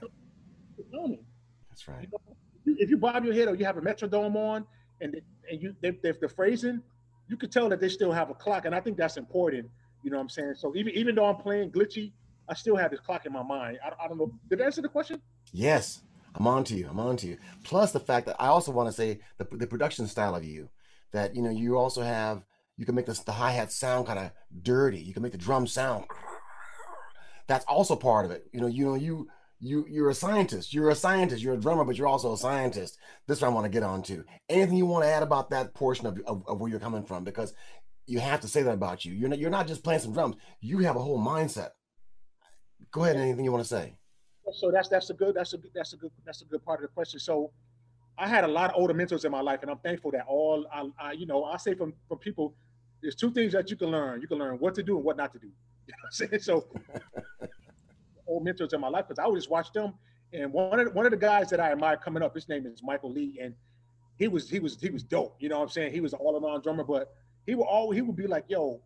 That's 1.69 1.87
right. 1.89 2.01
You 2.01 2.07
know, 2.11 2.77
if 2.77 2.89
you 2.89 2.97
bob 2.97 3.25
your 3.25 3.33
head 3.33 3.49
or 3.49 3.55
you 3.55 3.65
have 3.65 3.75
a 3.75 3.81
metrodome 3.81 4.37
on 4.37 4.65
and 5.01 5.19
and 5.51 5.61
you 5.61 5.75
they, 5.81 5.91
they, 5.91 6.13
the 6.13 6.29
phrasing, 6.29 6.81
you 7.27 7.35
could 7.35 7.51
tell 7.51 7.67
that 7.67 7.81
they 7.81 7.89
still 7.89 8.13
have 8.13 8.29
a 8.29 8.33
clock, 8.33 8.63
and 8.63 8.73
I 8.73 8.79
think 8.79 8.95
that's 8.95 9.17
important. 9.17 9.67
You 10.01 10.11
know 10.11 10.17
what 10.17 10.23
I'm 10.23 10.29
saying? 10.29 10.53
So 10.55 10.73
even 10.77 10.93
even 10.93 11.15
though 11.15 11.25
I'm 11.25 11.35
playing 11.35 11.71
glitchy, 11.71 12.13
I 12.47 12.53
still 12.53 12.77
have 12.77 12.91
this 12.91 13.01
clock 13.01 13.25
in 13.25 13.33
my 13.33 13.43
mind. 13.43 13.79
I, 13.83 14.05
I 14.05 14.07
don't 14.07 14.17
know. 14.17 14.31
Did 14.49 14.61
I 14.61 14.65
answer 14.65 14.81
the 14.81 14.87
question? 14.87 15.21
Yes, 15.51 16.01
I'm 16.33 16.47
on 16.47 16.63
to 16.63 16.75
you. 16.75 16.87
I'm 16.89 16.99
on 17.01 17.17
to 17.17 17.27
you. 17.27 17.37
Plus 17.65 17.91
the 17.91 17.99
fact 17.99 18.25
that 18.27 18.37
I 18.39 18.47
also 18.47 18.71
want 18.71 18.87
to 18.87 18.93
say 18.93 19.19
the 19.37 19.45
the 19.51 19.67
production 19.67 20.07
style 20.07 20.33
of 20.33 20.45
you 20.45 20.69
that 21.11 21.35
you 21.35 21.41
know 21.41 21.49
you 21.49 21.77
also 21.77 22.01
have 22.01 22.43
you 22.77 22.85
can 22.85 22.95
make 22.95 23.05
this, 23.05 23.19
the 23.19 23.33
hi-hat 23.33 23.71
sound 23.71 24.07
kind 24.07 24.19
of 24.19 24.31
dirty. 24.61 24.99
You 24.99 25.13
can 25.13 25.21
make 25.21 25.33
the 25.33 25.37
drum 25.37 25.67
sound 25.67 26.05
that's 27.47 27.65
also 27.65 27.95
part 27.95 28.25
of 28.25 28.31
it. 28.31 28.45
You 28.53 28.61
know 28.61 28.67
you 28.67 28.85
know 28.85 28.95
you 28.95 29.27
you 29.59 29.85
you're 29.89 30.09
a 30.09 30.15
scientist. 30.15 30.73
You're 30.73 30.89
a 30.89 30.95
scientist. 30.95 31.43
You're 31.43 31.55
a 31.55 31.59
drummer 31.59 31.83
but 31.83 31.97
you're 31.97 32.07
also 32.07 32.33
a 32.33 32.37
scientist. 32.37 32.97
This 33.27 33.41
one 33.41 33.51
i 33.51 33.53
want 33.53 33.65
to 33.65 33.69
get 33.69 33.83
on 33.83 34.01
to 34.03 34.23
anything 34.47 34.77
you 34.77 34.85
want 34.85 35.03
to 35.03 35.09
add 35.09 35.23
about 35.23 35.49
that 35.49 35.73
portion 35.73 36.07
of, 36.07 36.19
of, 36.25 36.43
of, 36.47 36.59
where 36.59 36.69
you're 36.69 36.79
coming 36.79 37.03
from? 37.03 37.23
Because 37.23 37.53
you 38.07 38.19
have 38.19 38.41
to 38.41 38.47
say 38.47 38.63
that 38.63 38.73
about 38.73 39.05
you. 39.05 39.13
You're 39.13 39.29
not 39.29 39.39
you're 39.39 39.49
not 39.49 39.67
just 39.67 39.83
playing 39.83 40.01
some 40.01 40.13
drums. 40.13 40.35
You 40.61 40.79
have 40.79 40.95
a 40.95 41.01
whole 41.01 41.19
mindset. 41.19 41.69
Go 42.91 43.03
ahead 43.03 43.17
anything 43.17 43.45
you 43.45 43.51
want 43.51 43.63
to 43.63 43.69
say. 43.69 43.97
So 44.53 44.71
that's 44.71 44.89
that's 44.89 45.09
a 45.09 45.13
good 45.13 45.35
that's 45.35 45.53
a 45.53 45.57
that's 45.75 45.93
a 45.93 45.97
good 45.97 46.11
that's 46.25 46.41
a 46.41 46.45
good 46.45 46.63
part 46.63 46.79
of 46.79 46.89
the 46.89 46.93
question. 46.93 47.19
So 47.19 47.51
I 48.19 48.27
had 48.27 48.43
a 48.43 48.47
lot 48.47 48.71
of 48.71 48.75
older 48.75 48.93
mentors 48.93 49.23
in 49.23 49.31
my 49.31 49.41
life, 49.41 49.61
and 49.61 49.71
I'm 49.71 49.77
thankful 49.77 50.11
that 50.11 50.25
all 50.27 50.65
I, 50.73 50.89
I, 50.99 51.11
you 51.13 51.25
know, 51.25 51.45
I 51.45 51.57
say 51.57 51.73
from 51.73 51.93
from 52.07 52.17
people, 52.17 52.53
there's 53.01 53.15
two 53.15 53.31
things 53.31 53.53
that 53.53 53.69
you 53.69 53.77
can 53.77 53.89
learn. 53.89 54.21
You 54.21 54.27
can 54.27 54.37
learn 54.37 54.59
what 54.59 54.75
to 54.75 54.83
do 54.83 54.97
and 54.97 55.05
what 55.05 55.17
not 55.17 55.33
to 55.33 55.39
do. 55.39 55.47
You 55.89 55.93
know 55.93 56.03
what 56.03 56.21
I'm 56.21 56.29
saying? 56.29 56.41
So, 56.43 56.67
old 58.27 58.43
mentors 58.43 58.73
in 58.73 58.79
my 58.79 58.89
life, 58.89 59.07
because 59.07 59.17
I 59.17 59.25
would 59.25 59.37
just 59.37 59.49
watch 59.49 59.71
them. 59.73 59.95
And 60.33 60.53
one 60.53 60.79
of 60.79 60.85
the, 60.85 60.91
one 60.91 61.07
of 61.07 61.11
the 61.11 61.17
guys 61.17 61.49
that 61.49 61.59
I 61.59 61.71
admire 61.71 61.97
coming 61.97 62.21
up, 62.21 62.35
his 62.35 62.47
name 62.47 62.67
is 62.67 62.83
Michael 62.83 63.11
Lee, 63.11 63.39
and 63.41 63.55
he 64.19 64.27
was 64.27 64.47
he 64.47 64.59
was 64.59 64.79
he 64.79 64.91
was 64.91 65.01
dope. 65.01 65.35
You 65.39 65.49
know 65.49 65.57
what 65.57 65.63
I'm 65.63 65.69
saying? 65.69 65.93
He 65.93 65.99
was 65.99 66.13
an 66.13 66.19
all 66.19 66.37
around 66.37 66.61
drummer, 66.61 66.83
but 66.83 67.15
he 67.47 67.55
would 67.55 67.63
always 67.63 67.97
he 67.97 68.03
would 68.03 68.15
be 68.15 68.27
like, 68.27 68.45
"Yo, 68.47 68.79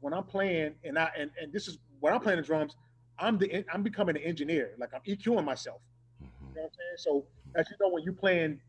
when 0.00 0.14
I'm 0.14 0.24
playing, 0.24 0.74
and 0.84 0.98
I 0.98 1.10
and 1.18 1.30
and 1.38 1.52
this 1.52 1.68
is 1.68 1.76
when 2.00 2.14
I'm 2.14 2.20
playing 2.20 2.40
the 2.40 2.46
drums, 2.46 2.76
I'm 3.18 3.36
the 3.36 3.64
I'm 3.70 3.82
becoming 3.82 4.16
an 4.16 4.22
engineer. 4.22 4.74
Like 4.78 4.94
I'm 4.94 5.02
EQing 5.02 5.44
myself. 5.44 5.82
You 6.20 6.26
mm-hmm. 6.28 6.54
know 6.54 6.62
what 6.62 6.64
I'm 6.64 6.70
saying? 6.72 6.96
So 6.96 7.26
as 7.56 7.68
you 7.70 7.76
know, 7.80 7.92
when 7.92 8.04
you 8.04 8.12
playing 8.12 8.60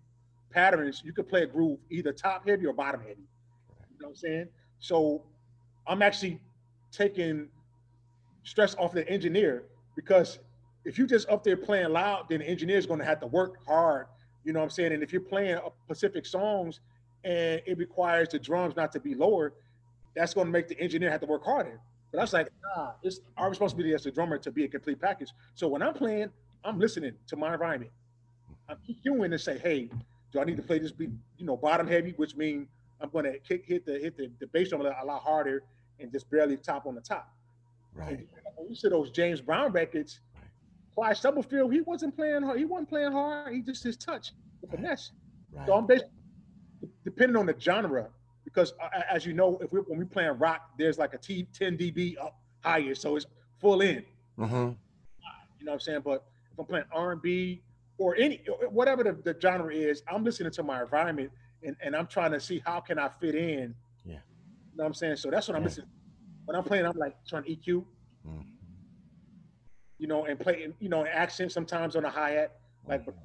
patterns, 0.49 1.01
you 1.05 1.13
could 1.13 1.27
play 1.27 1.43
a 1.43 1.47
groove 1.47 1.79
either 1.89 2.11
top 2.11 2.47
heavy 2.47 2.65
or 2.65 2.73
bottom 2.73 3.01
heavy. 3.01 3.21
You 3.21 4.01
know 4.01 4.07
what 4.07 4.09
I'm 4.09 4.15
saying? 4.15 4.47
So 4.79 5.23
I'm 5.87 6.01
actually 6.01 6.39
taking 6.91 7.47
stress 8.43 8.75
off 8.75 8.93
the 8.93 9.07
engineer 9.09 9.63
because 9.95 10.39
if 10.85 10.97
you 10.97 11.05
just 11.05 11.29
up 11.29 11.43
there 11.43 11.57
playing 11.57 11.89
loud, 11.89 12.27
then 12.29 12.39
the 12.39 12.47
engineer 12.47 12.77
is 12.77 12.85
going 12.85 12.99
to 12.99 13.05
have 13.05 13.19
to 13.19 13.27
work 13.27 13.57
hard. 13.67 14.07
You 14.43 14.53
know 14.53 14.59
what 14.59 14.65
I'm 14.65 14.69
saying? 14.69 14.93
And 14.93 15.03
if 15.03 15.11
you're 15.11 15.21
playing 15.21 15.55
uh, 15.55 15.69
Pacific 15.87 16.25
songs 16.25 16.79
and 17.23 17.61
it 17.65 17.77
requires 17.77 18.29
the 18.29 18.39
drums 18.39 18.75
not 18.75 18.91
to 18.93 18.99
be 18.99 19.13
lower, 19.13 19.53
that's 20.15 20.33
going 20.33 20.47
to 20.47 20.51
make 20.51 20.67
the 20.67 20.79
engineer 20.79 21.11
have 21.11 21.21
to 21.21 21.27
work 21.27 21.43
harder. 21.43 21.79
But 22.11 22.19
I 22.19 22.21
was 22.21 22.33
like, 22.33 22.49
nah, 22.63 22.91
it's 23.03 23.19
our 23.37 23.49
responsibility 23.49 23.93
as 23.93 24.05
a 24.05 24.11
drummer 24.11 24.37
to 24.39 24.51
be 24.51 24.63
a 24.63 24.67
complete 24.67 24.99
package. 24.99 25.29
So 25.53 25.67
when 25.67 25.83
I'm 25.83 25.93
playing, 25.93 26.29
I'm 26.63 26.79
listening 26.79 27.13
to 27.27 27.35
my 27.35 27.53
environment. 27.53 27.91
I'm 28.67 28.77
EQing 28.89 29.31
and 29.31 29.39
say, 29.39 29.57
hey, 29.57 29.89
do 30.31 30.39
I 30.39 30.43
need 30.43 30.57
to 30.57 30.63
play 30.63 30.79
this 30.79 30.91
beat, 30.91 31.09
you 31.37 31.45
know, 31.45 31.57
bottom 31.57 31.87
heavy, 31.87 32.13
which 32.17 32.35
means 32.35 32.67
I'm 33.01 33.09
going 33.09 33.25
to 33.25 33.39
kick, 33.39 33.65
hit 33.65 33.85
the 33.85 33.93
hit 33.93 34.17
the, 34.17 34.29
the 34.39 34.47
bass 34.47 34.69
drum 34.69 34.81
a 34.81 35.05
lot, 35.05 35.21
harder 35.21 35.63
and 35.99 36.11
just 36.11 36.29
barely 36.29 36.57
top 36.57 36.85
on 36.85 36.95
the 36.95 37.01
top. 37.01 37.33
Right. 37.93 38.27
And 38.57 38.69
you 38.69 38.75
see 38.75 38.89
those 38.89 39.11
James 39.11 39.41
Brown 39.41 39.71
records, 39.71 40.19
Clyde 40.93 41.17
Stubblefield, 41.17 41.73
he 41.73 41.81
wasn't 41.81 42.15
playing 42.15 42.43
hard. 42.43 42.59
He 42.59 42.65
wasn't 42.65 42.89
playing 42.89 43.11
hard. 43.11 43.53
He 43.53 43.61
just 43.61 43.83
his 43.83 43.97
touch, 43.97 44.31
the 44.61 44.67
finesse. 44.67 45.11
Right. 45.51 45.67
So 45.67 45.73
I'm 45.73 45.85
basically 45.85 46.11
depending 47.03 47.35
on 47.35 47.45
the 47.45 47.55
genre, 47.59 48.07
because 48.43 48.73
uh, 48.81 49.01
as 49.09 49.25
you 49.25 49.33
know, 49.33 49.57
if 49.61 49.71
we 49.71 49.79
when 49.81 49.99
we 49.99 50.05
playing 50.05 50.37
rock, 50.37 50.71
there's 50.77 50.97
like 50.97 51.13
a 51.13 51.17
T 51.17 51.47
10 51.53 51.77
dB 51.77 52.17
up 52.21 52.39
higher, 52.63 52.95
so 52.95 53.15
it's 53.15 53.25
full 53.59 53.81
in. 53.81 54.03
Mm-hmm. 54.37 54.53
You 54.55 55.65
know 55.65 55.71
what 55.71 55.73
I'm 55.73 55.79
saying? 55.79 56.01
But 56.03 56.23
if 56.51 56.59
I'm 56.59 56.65
playing 56.65 56.85
R&B 56.91 57.61
or 57.99 58.15
any 58.15 58.41
whatever 58.71 59.03
the, 59.03 59.13
the 59.13 59.39
genre 59.39 59.71
is, 59.73 60.01
I'm 60.11 60.23
listening 60.23 60.51
to 60.53 60.63
my 60.63 60.81
environment 60.81 61.31
and, 61.61 61.75
and 61.83 61.95
I'm 61.95 62.07
trying 62.07 62.31
to 62.31 62.39
see 62.39 62.63
how 62.65 62.79
can 62.79 62.97
I 62.97 63.09
fit 63.09 63.35
in. 63.35 63.75
Yeah. 64.05 64.13
You 64.13 64.77
know 64.77 64.83
what 64.83 64.85
I'm 64.87 64.93
saying? 64.95 65.17
So 65.17 65.29
that's 65.29 65.47
what 65.47 65.55
I'm 65.55 65.61
Yeah. 65.63 65.67
listening. 65.67 65.89
When 66.45 66.55
I'm 66.55 66.63
playing, 66.63 66.85
I'm 66.85 66.97
like 66.97 67.15
trying 67.27 67.43
to 67.43 67.49
EQ, 67.55 67.85
Mm. 68.27 68.43
you 69.97 70.07
know, 70.07 70.25
and 70.25 70.39
playing 70.39 70.73
you 70.79 70.89
know, 70.89 71.05
accent 71.05 71.51
sometimes 71.51 71.95
on 71.95 72.03
the 72.03 72.09
hi 72.09 72.31
hat, 72.31 72.55
like. 72.87 73.05
But, 73.05 73.15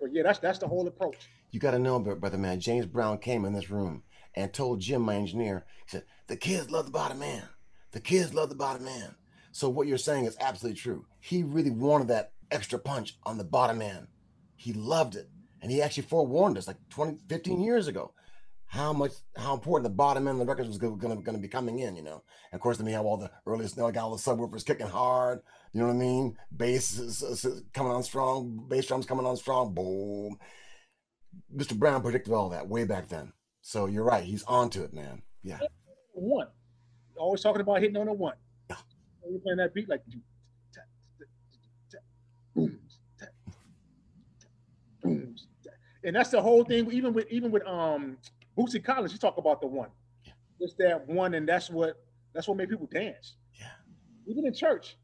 but 0.00 0.12
yeah, 0.12 0.22
that's 0.22 0.38
that's 0.38 0.58
the 0.58 0.68
whole 0.68 0.86
approach. 0.86 1.28
You 1.50 1.60
got 1.60 1.70
to 1.72 1.78
know, 1.78 1.98
bro- 1.98 2.16
brother 2.16 2.38
man. 2.38 2.60
James 2.60 2.86
Brown 2.86 3.18
came 3.18 3.44
in 3.44 3.52
this 3.52 3.70
room 3.70 4.02
and 4.34 4.52
told 4.52 4.80
Jim, 4.80 5.02
my 5.02 5.14
engineer, 5.14 5.64
he 5.86 5.90
said, 5.90 6.04
"The 6.26 6.36
kids 6.36 6.70
love 6.70 6.86
the 6.86 6.90
bottom 6.92 7.18
man. 7.20 7.48
The 7.92 8.00
kids 8.00 8.34
love 8.34 8.48
the 8.48 8.54
bottom 8.54 8.84
man." 8.84 9.14
So 9.52 9.68
what 9.68 9.86
you're 9.86 9.98
saying 9.98 10.24
is 10.24 10.36
absolutely 10.40 10.78
true. 10.80 11.06
He 11.20 11.42
really 11.42 11.70
wanted 11.70 12.08
that 12.08 12.32
extra 12.50 12.78
punch 12.78 13.16
on 13.24 13.38
the 13.38 13.44
bottom 13.44 13.78
man. 13.78 14.08
He 14.64 14.72
loved 14.72 15.14
it, 15.14 15.28
and 15.60 15.70
he 15.70 15.82
actually 15.82 16.04
forewarned 16.04 16.56
us 16.56 16.66
like 16.66 16.78
20, 16.88 17.18
15 17.28 17.60
years 17.60 17.86
ago 17.86 18.14
how 18.66 18.94
much 18.94 19.12
how 19.36 19.52
important 19.52 19.84
the 19.84 19.94
bottom 19.94 20.26
end 20.26 20.40
of 20.40 20.46
the 20.46 20.50
records 20.50 20.68
was 20.68 20.78
going 20.78 20.98
to 20.98 21.06
going 21.06 21.36
to 21.36 21.38
be 21.38 21.48
coming 21.48 21.80
in. 21.80 21.94
You 21.94 22.02
know, 22.02 22.22
and 22.50 22.54
of 22.58 22.60
course 22.60 22.78
then 22.78 22.86
we 22.86 22.92
have 22.92 23.04
all 23.04 23.18
the 23.18 23.30
earliest. 23.46 23.76
Now 23.76 23.86
I 23.86 23.90
got 23.90 24.04
all 24.04 24.16
the 24.16 24.22
subwoofers 24.22 24.64
kicking 24.64 24.86
hard. 24.86 25.40
You 25.74 25.80
know 25.80 25.88
what 25.88 25.96
I 25.96 25.98
mean? 25.98 26.38
Bass 26.56 26.98
is, 26.98 27.22
is- 27.22 27.44
is 27.44 27.62
coming 27.74 27.92
on 27.92 28.02
strong. 28.02 28.66
Bass 28.68 28.86
drums 28.86 29.04
coming 29.04 29.26
on 29.26 29.36
strong. 29.36 29.74
Boom. 29.74 30.38
Mr. 31.54 31.76
Brown 31.78 32.00
predicted 32.00 32.32
all 32.32 32.48
that 32.48 32.66
way 32.68 32.84
back 32.84 33.08
then. 33.08 33.32
So 33.60 33.84
you're 33.84 34.04
right. 34.04 34.24
He's 34.24 34.44
onto 34.44 34.82
it, 34.82 34.94
man. 34.94 35.22
Yeah. 35.42 35.58
One, 36.12 36.46
always 37.18 37.42
talking 37.42 37.60
about 37.60 37.80
hitting 37.82 37.96
on 37.98 38.08
a 38.08 38.12
one. 38.14 38.36
Yeah. 38.70 38.76
You're 39.28 39.40
playing 39.40 39.58
that 39.58 39.74
beat 39.74 39.88
like 39.90 40.02
and 46.04 46.14
that's 46.14 46.30
the 46.30 46.40
whole 46.40 46.64
thing. 46.64 46.90
Even 46.92 47.12
with 47.12 47.26
even 47.30 47.50
with 47.50 47.66
um 47.66 48.18
Bootsy 48.56 48.82
Collins, 48.82 49.12
you 49.12 49.18
talk 49.18 49.36
about 49.38 49.60
the 49.60 49.66
one. 49.66 49.88
Yeah. 50.24 50.32
It's 50.60 50.74
that 50.74 51.06
one, 51.08 51.34
and 51.34 51.48
that's 51.48 51.70
what 51.70 52.02
that's 52.32 52.46
what 52.46 52.56
made 52.56 52.68
people 52.68 52.86
dance. 52.86 53.36
Yeah. 53.58 53.66
Even 54.26 54.46
in 54.46 54.54
church. 54.54 54.96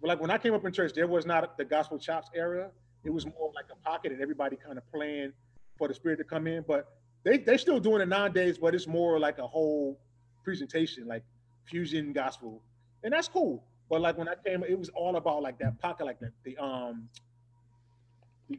But 0.00 0.08
like 0.08 0.20
when 0.20 0.30
I 0.30 0.38
came 0.38 0.54
up 0.54 0.64
in 0.64 0.72
church, 0.72 0.92
there 0.94 1.06
was 1.06 1.26
not 1.26 1.56
the 1.58 1.64
gospel 1.64 1.98
chops 1.98 2.30
era. 2.34 2.70
It 3.04 3.10
was 3.10 3.26
more 3.26 3.52
like 3.54 3.66
a 3.70 3.88
pocket, 3.88 4.12
and 4.12 4.20
everybody 4.20 4.56
kind 4.56 4.78
of 4.78 4.90
playing 4.90 5.32
for 5.78 5.88
the 5.88 5.94
spirit 5.94 6.16
to 6.18 6.24
come 6.24 6.46
in. 6.46 6.64
But 6.66 6.88
they 7.24 7.38
they 7.38 7.56
still 7.56 7.80
doing 7.80 8.00
it 8.00 8.08
nowadays, 8.08 8.58
but 8.58 8.74
it's 8.74 8.86
more 8.86 9.18
like 9.18 9.38
a 9.38 9.46
whole 9.46 9.98
presentation, 10.44 11.06
like 11.06 11.24
fusion 11.64 12.12
gospel, 12.12 12.62
and 13.02 13.12
that's 13.12 13.28
cool. 13.28 13.64
But 13.88 14.00
like 14.00 14.18
when 14.18 14.28
I 14.28 14.34
came, 14.44 14.64
it 14.64 14.78
was 14.78 14.88
all 14.90 15.16
about 15.16 15.42
like 15.42 15.58
that 15.58 15.80
pocket, 15.80 16.06
like 16.06 16.20
the, 16.20 16.32
the 16.44 16.56
um 16.58 17.08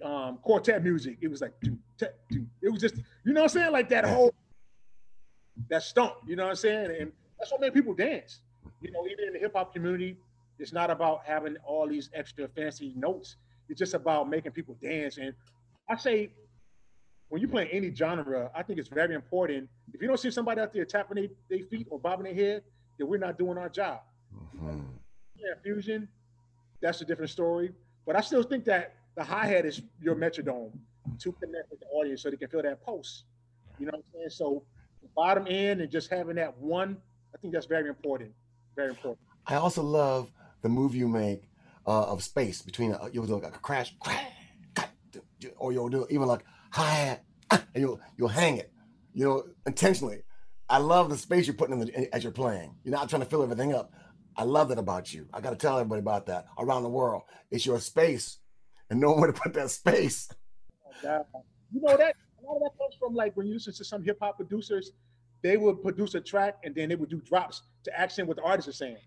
um 0.04 0.38
quartet 0.42 0.84
music. 0.84 1.18
It 1.22 1.30
was 1.30 1.42
like 1.42 1.54
do, 1.62 1.78
ta, 1.98 2.08
do. 2.30 2.46
it 2.62 2.70
was 2.70 2.82
just 2.82 2.96
you 3.24 3.34
know 3.34 3.42
what 3.42 3.52
I'm 3.52 3.60
saying, 3.60 3.72
like 3.72 3.90
that 3.90 4.06
whole 4.06 4.34
that 5.70 5.84
stomp. 5.84 6.16
You 6.26 6.36
know 6.36 6.44
what 6.44 6.52
I'm 6.52 6.56
saying, 6.56 6.92
and 7.00 7.12
that's 7.40 7.52
what 7.52 7.62
made 7.62 7.74
people 7.74 7.94
dance. 7.94 8.42
You 8.82 8.92
know, 8.92 9.06
even 9.08 9.28
in 9.28 9.34
the 9.34 9.40
hip 9.40 9.54
hop 9.56 9.74
community, 9.74 10.18
it's 10.60 10.74
not 10.74 10.90
about 10.90 11.22
having 11.26 11.56
all 11.66 11.88
these 11.88 12.10
extra 12.14 12.48
fancy 12.48 12.94
notes. 12.96 13.38
It's 13.70 13.80
just 13.80 13.94
about 13.94 14.30
making 14.30 14.52
people 14.52 14.78
dance. 14.82 15.18
And 15.18 15.34
I 15.90 15.96
say 15.96 16.32
when 17.30 17.42
you 17.42 17.48
play 17.48 17.68
any 17.72 17.94
genre, 17.94 18.50
I 18.56 18.64
think 18.64 18.80
it's 18.80 18.90
very 18.90 19.14
important. 19.14 19.70
If 19.94 20.02
you 20.02 20.08
don't 20.08 20.20
see 20.20 20.32
somebody 20.32 20.62
out 20.62 20.74
there 20.74 20.86
tapping 20.86 21.30
their 21.50 21.64
feet 21.70 21.88
or 21.90 22.00
bobbing 22.00 22.26
their 22.26 22.34
head, 22.34 22.64
then 22.98 23.08
we're 23.08 23.18
not 23.20 23.38
doing 23.38 23.58
our 23.58 23.70
job. 23.70 24.02
Mhm. 24.34 24.86
Yeah, 25.36 25.54
fusion, 25.62 26.08
that's 26.82 27.02
a 27.02 27.06
different 27.06 27.32
story. 27.32 27.74
But 28.06 28.16
I 28.16 28.22
still 28.22 28.44
think 28.44 28.66
that 28.66 28.96
the 29.18 29.24
hi 29.24 29.48
hat 29.48 29.66
is 29.66 29.82
your 30.00 30.16
metrodome 30.16 30.72
to 31.20 31.32
connect 31.34 31.72
with 31.72 31.80
the 31.80 31.88
audience 31.88 32.22
so 32.22 32.30
they 32.30 32.38
can 32.38 32.48
feel 32.48 32.62
that 32.62 32.86
pulse. 32.86 33.24
You 33.80 33.88
know 33.88 33.92
what 33.94 33.98
I'm 33.98 34.04
saying? 34.14 34.30
So 34.30 34.64
bottom 35.16 35.48
end 35.50 35.82
and 35.82 35.92
just 35.92 36.10
having 36.12 36.36
that 36.36 36.56
one, 36.58 36.98
I 37.34 37.38
think 37.40 37.54
that's 37.54 37.66
very 37.66 37.90
important. 37.90 38.32
Very 38.76 38.90
important. 38.90 39.20
I 39.48 39.56
also 39.56 39.82
love 39.82 40.32
the 40.62 40.70
move 40.70 40.94
you 40.94 41.08
make 41.08 41.50
uh, 41.88 42.04
of 42.04 42.24
space 42.24 42.62
between 42.62 42.92
a, 42.92 43.10
you'll 43.12 43.26
do 43.26 43.40
like 43.40 43.56
a 43.56 43.60
crash, 43.60 43.96
crash, 44.00 44.32
or 45.58 45.74
you'll 45.74 45.90
do 45.90 46.06
even 46.12 46.28
like 46.28 46.44
hi 46.72 46.90
hat, 46.90 47.24
and 47.52 47.66
you'll 47.76 48.00
you'll 48.18 48.28
hang 48.28 48.58
it, 48.58 48.72
you 49.14 49.26
know, 49.26 49.44
intentionally. 49.66 50.22
I 50.70 50.78
love 50.78 51.10
the 51.10 51.18
space 51.18 51.48
you're 51.48 51.56
putting 51.56 51.80
in 51.80 51.88
the, 51.88 52.16
as 52.16 52.24
you're 52.24 52.34
playing. 52.34 52.76
You're 52.84 52.94
not 52.94 53.10
trying 53.10 53.22
to 53.22 53.28
fill 53.28 53.42
everything 53.42 53.74
up. 53.74 53.94
I 54.36 54.44
love 54.44 54.70
that 54.70 54.78
about 54.78 55.12
you. 55.14 55.28
I 55.34 55.42
got 55.42 55.52
to 55.52 55.56
tell 55.56 55.80
everybody 55.80 56.02
about 56.02 56.28
that 56.28 56.46
around 56.60 56.84
the 56.84 56.90
world. 56.90 57.24
It's 57.50 57.66
your 57.66 57.80
space, 57.80 58.38
and 58.90 59.00
know 59.00 59.14
where 59.14 59.32
to 59.32 59.34
put 59.40 59.54
that 59.54 59.72
space. 59.72 60.30
You 61.74 61.82
know 61.82 61.98
that 61.98 62.16
a 62.40 62.46
lot 62.46 62.56
of 62.56 62.62
that 62.64 62.78
comes 62.78 62.96
from 63.00 63.14
like 63.14 63.36
when 63.36 63.48
you 63.48 63.54
listen 63.56 63.74
to 63.74 63.84
some 63.86 64.04
hip 64.04 64.18
hop 64.22 64.38
producers, 64.38 64.92
they 65.44 65.58
would 65.58 65.82
produce 65.82 66.16
a 66.16 66.22
track 66.22 66.58
and 66.64 66.74
then 66.74 66.90
they 66.90 66.96
would 66.96 67.10
do 67.10 67.22
drops 67.22 67.64
to 67.84 68.00
accent 68.00 68.28
what 68.28 68.38
the 68.38 68.44
artist 68.44 68.68
is 68.68 68.78
saying. 68.78 68.98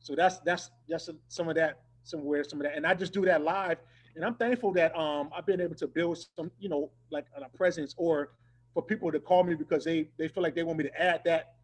So 0.00 0.14
that's 0.14 0.38
that's 0.40 0.70
that's 0.88 1.08
some 1.28 1.48
of 1.48 1.56
that 1.56 1.80
somewhere, 2.02 2.44
some 2.44 2.60
of 2.60 2.64
that, 2.64 2.76
and 2.76 2.86
I 2.86 2.94
just 2.94 3.12
do 3.12 3.24
that 3.24 3.42
live. 3.42 3.78
And 4.16 4.24
I'm 4.24 4.34
thankful 4.34 4.72
that 4.74 4.96
um 4.96 5.30
I've 5.36 5.46
been 5.46 5.60
able 5.60 5.74
to 5.76 5.86
build 5.86 6.24
some, 6.36 6.50
you 6.58 6.68
know, 6.68 6.90
like 7.10 7.26
a 7.36 7.56
presence 7.56 7.94
or 7.96 8.32
for 8.74 8.82
people 8.82 9.10
to 9.10 9.20
call 9.20 9.44
me 9.44 9.54
because 9.54 9.84
they 9.84 10.08
they 10.18 10.28
feel 10.28 10.42
like 10.42 10.54
they 10.54 10.62
want 10.62 10.78
me 10.78 10.84
to 10.84 11.00
add 11.00 11.22
that. 11.24 11.54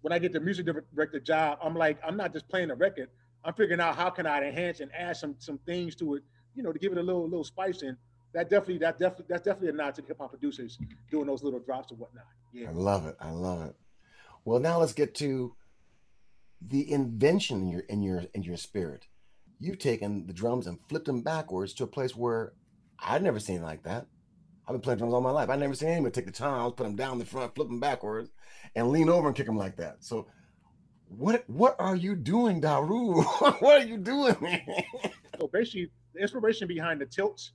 When 0.00 0.12
I 0.12 0.18
get 0.18 0.32
the 0.32 0.40
music 0.40 0.66
director 0.66 1.20
job, 1.20 1.58
I'm 1.62 1.76
like 1.76 1.98
I'm 2.04 2.16
not 2.16 2.32
just 2.32 2.48
playing 2.48 2.70
a 2.70 2.74
record. 2.74 3.08
I'm 3.44 3.54
figuring 3.54 3.80
out 3.80 3.96
how 3.96 4.10
can 4.10 4.26
I 4.26 4.42
enhance 4.42 4.80
and 4.80 4.90
add 4.92 5.16
some 5.16 5.34
some 5.38 5.58
things 5.58 5.94
to 5.96 6.14
it, 6.14 6.22
you 6.54 6.62
know, 6.62 6.72
to 6.72 6.78
give 6.78 6.92
it 6.92 6.98
a 6.98 7.02
little 7.02 7.24
little 7.24 7.44
spice. 7.44 7.82
And 7.82 7.96
that 8.32 8.48
definitely 8.48 8.78
that 8.78 8.98
definitely 8.98 9.26
that's 9.28 9.42
definitely 9.42 9.70
a 9.70 9.72
nod 9.72 9.94
to 9.96 10.02
hip 10.02 10.18
hop 10.18 10.30
producers 10.30 10.78
doing 11.10 11.26
those 11.26 11.42
little 11.42 11.60
drops 11.60 11.90
and 11.90 12.00
whatnot. 12.00 12.24
Yeah. 12.52 12.68
I 12.68 12.72
love 12.72 13.06
it. 13.06 13.16
I 13.20 13.30
love 13.30 13.66
it. 13.66 13.76
Well, 14.44 14.60
now 14.60 14.78
let's 14.78 14.92
get 14.92 15.14
to 15.16 15.54
the 16.60 16.90
invention 16.90 17.62
in 17.62 17.68
your 17.68 17.80
in 17.80 18.02
your 18.02 18.24
in 18.34 18.42
your 18.42 18.56
spirit. 18.56 19.06
You've 19.58 19.78
taken 19.78 20.26
the 20.26 20.32
drums 20.32 20.66
and 20.66 20.78
flipped 20.88 21.06
them 21.06 21.22
backwards 21.22 21.72
to 21.74 21.84
a 21.84 21.88
place 21.88 22.16
where 22.16 22.52
I'd 22.98 23.22
never 23.22 23.38
seen 23.38 23.62
like 23.62 23.84
that. 23.84 24.06
I've 24.66 24.74
been 24.74 24.80
playing 24.80 24.98
drums 24.98 25.14
all 25.14 25.20
my 25.20 25.30
life. 25.30 25.50
I 25.50 25.56
never 25.56 25.74
seen 25.74 25.88
anyone 25.88 26.12
take 26.12 26.26
the 26.26 26.32
time, 26.32 26.70
put 26.72 26.84
them 26.84 26.96
down 26.96 27.18
the 27.18 27.24
front, 27.24 27.54
flip 27.54 27.68
them 27.68 27.80
backwards, 27.80 28.30
and 28.74 28.90
lean 28.90 29.08
over 29.08 29.26
and 29.28 29.36
kick 29.36 29.46
them 29.46 29.58
like 29.58 29.76
that. 29.76 29.96
So, 30.00 30.28
what 31.16 31.48
what 31.48 31.76
are 31.78 31.96
you 31.96 32.14
doing, 32.14 32.60
Daru? 32.60 33.22
what 33.60 33.82
are 33.82 33.84
you 33.84 33.98
doing, 33.98 34.36
man? 34.40 34.62
So 35.38 35.48
basically, 35.48 35.90
the 36.14 36.20
inspiration 36.20 36.68
behind 36.68 37.00
the 37.00 37.06
tilts, 37.06 37.52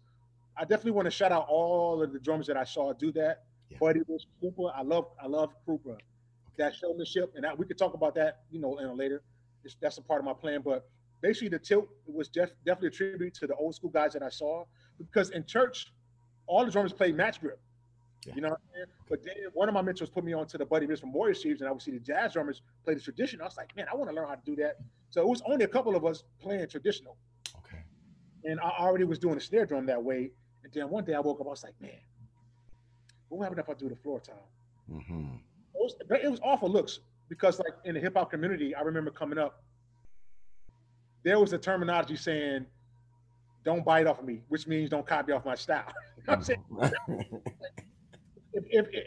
I 0.58 0.62
definitely 0.62 0.91
want 0.91 1.06
to 1.06 1.12
shout 1.12 1.32
out 1.32 1.48
all 1.50 2.02
of 2.02 2.13
the 2.13 2.20
drummers 2.20 2.48
that 2.48 2.58
I 2.58 2.63
saw 2.63 2.93
do 2.93 3.12
that. 3.13 3.43
Yeah. 3.70 3.78
Buddy 3.80 4.02
was 4.08 4.28
Cooper. 4.41 4.72
I 4.76 4.82
love 4.82 5.08
I 5.22 5.28
love 5.28 5.54
Cooper. 5.65 5.98
That 6.58 6.74
showmanship, 6.74 7.34
and 7.36 7.43
that, 7.43 7.58
we 7.58 7.67
could 7.67 7.78
talk 7.78 7.93
about 7.93 8.15
that, 8.15 8.39
you 8.50 8.60
know, 8.60 8.80
in 8.80 8.86
a 8.86 8.93
later. 8.93 9.22
It's, 9.63 9.76
that's 9.80 10.00
a 10.00 10.02
part 10.02 10.20
of 10.20 10.26
my 10.26 10.34
plan. 10.34 10.62
But 10.63 10.88
basically, 11.22 11.50
the 11.50 11.60
tilt 11.60 11.88
was 12.08 12.30
def, 12.30 12.50
definitely 12.65 12.88
a 12.88 12.91
tribute 12.91 13.36
to 13.36 13.48
the 13.48 13.54
old 13.56 13.76
school 13.76 13.91
guys 13.91 14.13
that 14.13 14.24
I 14.24 14.30
saw. 14.30 14.65
Because 14.98 15.30
in 15.30 15.46
church, 15.46 15.93
all 16.48 16.65
the 16.65 16.72
drummers 16.72 16.93
played 16.93 17.15
match 17.15 17.39
grip. 17.39 17.60
Yeah. 18.27 18.35
You 18.35 18.41
know 18.41 18.49
what 18.49 18.59
I'm 18.59 18.73
saying? 18.73 18.85
But 19.09 19.23
then 19.23 19.35
one 19.53 19.69
of 19.69 19.73
my 19.73 19.81
mentors 19.81 20.09
put 20.09 20.23
me 20.23 20.33
on 20.33 20.47
to 20.47 20.57
the 20.57 20.65
Buddy 20.65 20.85
Rich 20.85 20.99
from 20.99 21.13
Warrior 21.13 21.33
Chiefs, 21.33 21.61
and 21.61 21.69
I 21.69 21.71
would 21.71 21.81
see 21.81 21.91
the 21.91 21.99
jazz 21.99 22.33
drummers 22.33 22.61
play 22.83 22.93
the 22.93 22.99
traditional. 22.99 23.45
I 23.45 23.47
was 23.47 23.57
like, 23.57 23.73
man, 23.75 23.85
I 23.91 23.95
want 23.95 24.09
to 24.09 24.15
learn 24.15 24.27
how 24.27 24.35
to 24.35 24.41
do 24.45 24.55
that. 24.57 24.77
So 25.09 25.21
it 25.21 25.27
was 25.27 25.41
only 25.47 25.63
a 25.63 25.67
couple 25.67 25.95
of 25.95 26.05
us 26.05 26.23
playing 26.41 26.67
traditional. 26.67 27.15
Okay. 27.59 27.81
And 28.43 28.59
I 28.59 28.69
already 28.79 29.05
was 29.05 29.17
doing 29.17 29.35
the 29.35 29.41
snare 29.41 29.65
drum 29.65 29.85
that 29.85 30.03
way. 30.03 30.31
And 30.63 30.73
then 30.73 30.89
one 30.89 31.05
day 31.05 31.13
I 31.13 31.19
woke 31.21 31.39
up, 31.39 31.47
I 31.47 31.51
was 31.51 31.63
like, 31.63 31.79
man, 31.79 31.91
what 33.29 33.43
happened 33.43 33.59
if 33.59 33.69
I 33.69 33.73
do 33.73 33.87
the 33.87 33.95
floor 33.95 34.19
tom? 34.19 34.35
Mm-hmm. 34.91 35.35
It 35.75 35.79
was, 35.79 35.95
it 36.23 36.29
was 36.29 36.39
awful 36.43 36.69
looks 36.69 36.99
because 37.29 37.59
like 37.59 37.73
in 37.85 37.93
the 37.93 38.01
hip 38.01 38.17
hop 38.17 38.29
community, 38.29 38.75
I 38.75 38.81
remember 38.81 39.11
coming 39.11 39.37
up, 39.37 39.63
there 41.23 41.39
was 41.39 41.53
a 41.53 41.57
terminology 41.57 42.17
saying, 42.17 42.65
don't 43.63 43.85
bite 43.85 44.07
off 44.07 44.19
of 44.19 44.25
me, 44.25 44.41
which 44.49 44.67
means 44.67 44.89
don't 44.89 45.05
copy 45.05 45.31
off 45.31 45.45
my 45.45 45.55
style. 45.55 45.93
you 46.17 46.23
know 46.27 46.37
what 46.37 46.37
I'm 46.37 46.43
saying? 46.43 47.41
if, 48.58 48.63
if, 48.70 48.88
if, 48.91 49.04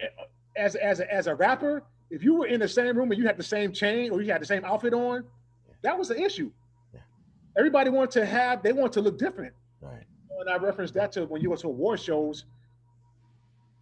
as, 0.57 0.75
as, 0.77 1.01
a, 1.01 1.13
as 1.13 1.27
a 1.27 1.35
rapper, 1.35 1.83
if 2.11 2.23
you 2.23 2.35
were 2.35 2.47
in 2.47 2.61
the 2.61 2.69
same 2.69 2.97
room 2.97 3.11
and 3.11 3.21
you 3.21 3.27
had 3.27 3.37
the 3.37 3.43
same 3.43 3.73
chain 3.73 4.11
or 4.11 4.21
you 4.23 4.33
had 4.33 4.41
the 4.41 4.47
same 4.47 4.65
outfit 4.65 4.95
on, 4.95 5.25
that 5.83 5.99
was 5.99 6.09
the 6.09 6.21
issue. 6.21 6.51
Yeah. 6.93 7.01
Everybody 7.57 7.91
wanted 7.91 8.11
to 8.13 8.27
have, 8.27 8.63
they 8.63 8.73
want 8.73 8.93
to 8.95 9.01
look 9.01 9.19
different. 9.19 9.55
right. 9.81 10.05
And 10.41 10.49
I 10.49 10.57
referenced 10.57 10.95
that 10.95 11.13
to 11.13 11.27
when 11.27 11.43
you 11.43 11.51
go 11.51 11.57
to 11.57 11.67
award 11.69 12.01
shows. 12.01 12.47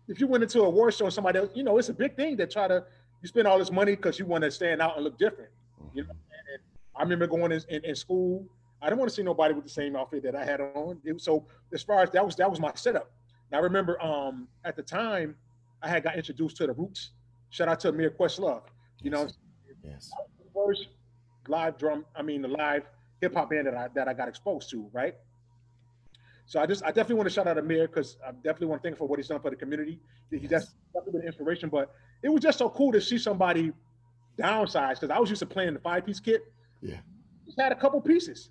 If 0.08 0.20
you 0.20 0.26
went 0.26 0.42
into 0.42 0.62
a 0.62 0.64
award 0.64 0.94
show 0.94 1.04
and 1.04 1.14
somebody 1.14 1.38
else, 1.38 1.50
you 1.54 1.62
know, 1.62 1.78
it's 1.78 1.88
a 1.88 1.94
big 1.94 2.16
thing 2.16 2.36
to 2.38 2.46
try 2.46 2.66
to, 2.66 2.84
you 3.22 3.28
spend 3.28 3.46
all 3.46 3.58
this 3.58 3.70
money 3.70 3.94
because 3.94 4.18
you 4.18 4.26
want 4.26 4.42
to 4.42 4.50
stand 4.50 4.80
out 4.80 4.96
and 4.96 5.04
look 5.04 5.18
different. 5.18 5.50
You 5.94 6.02
know, 6.04 6.10
and 6.10 6.60
I 6.96 7.02
remember 7.02 7.26
going 7.26 7.52
in, 7.52 7.62
in, 7.68 7.84
in 7.84 7.94
school. 7.94 8.44
I 8.80 8.86
didn't 8.86 8.98
want 8.98 9.10
to 9.10 9.14
see 9.14 9.22
nobody 9.22 9.54
with 9.54 9.64
the 9.64 9.70
same 9.70 9.96
outfit 9.96 10.22
that 10.22 10.34
I 10.34 10.44
had 10.44 10.60
on. 10.60 10.98
It, 11.04 11.20
so 11.20 11.46
as 11.72 11.82
far 11.82 12.02
as 12.02 12.10
that 12.10 12.24
was, 12.24 12.36
that 12.36 12.50
was 12.50 12.60
my 12.60 12.72
setup. 12.74 13.10
And 13.50 13.58
I 13.58 13.62
remember 13.62 14.00
um, 14.02 14.48
at 14.64 14.76
the 14.76 14.82
time 14.82 15.36
I 15.82 15.88
had 15.88 16.02
got 16.02 16.16
introduced 16.16 16.56
to 16.58 16.66
the 16.66 16.72
Roots. 16.72 17.10
Shout 17.50 17.68
out 17.68 17.80
to 17.80 17.88
Amir 17.90 18.10
Questlove. 18.10 18.62
You 19.02 19.10
know, 19.10 19.28
Yes. 19.84 20.10
first 20.54 20.88
live 21.46 21.78
drum, 21.78 22.04
I 22.14 22.22
mean 22.22 22.42
the 22.42 22.48
live 22.48 22.84
hip 23.20 23.34
hop 23.34 23.50
band 23.50 23.66
that 23.66 23.74
I 23.74 23.88
that 23.94 24.08
I 24.08 24.12
got 24.14 24.28
exposed 24.28 24.70
to, 24.70 24.88
right? 24.92 25.14
So 26.46 26.60
I 26.60 26.66
just 26.66 26.82
I 26.82 26.88
definitely 26.88 27.16
want 27.16 27.28
to 27.28 27.34
shout 27.34 27.46
out 27.46 27.58
Amir 27.58 27.86
because 27.86 28.16
I 28.26 28.32
definitely 28.32 28.66
want 28.68 28.82
to 28.82 28.86
thank 28.88 28.94
him 28.94 28.98
for 28.98 29.06
what 29.08 29.18
he's 29.18 29.28
done 29.28 29.40
for 29.40 29.50
the 29.50 29.56
community. 29.56 30.00
He 30.30 30.38
Yes. 30.38 30.50
that's 30.50 30.74
definitely 30.94 31.20
been 31.20 31.26
inspiration, 31.28 31.68
but 31.68 31.94
it 32.22 32.28
was 32.28 32.42
just 32.42 32.58
so 32.58 32.68
cool 32.70 32.92
to 32.92 33.00
see 33.00 33.18
somebody 33.18 33.72
downsize 34.38 34.94
because 34.94 35.10
I 35.10 35.18
was 35.18 35.30
used 35.30 35.40
to 35.40 35.46
playing 35.46 35.74
the 35.74 35.80
five 35.80 36.04
piece 36.04 36.20
kit. 36.20 36.42
Yeah. 36.82 36.98
He 37.46 37.54
had 37.58 37.72
a 37.72 37.76
couple 37.76 38.00
pieces. 38.00 38.50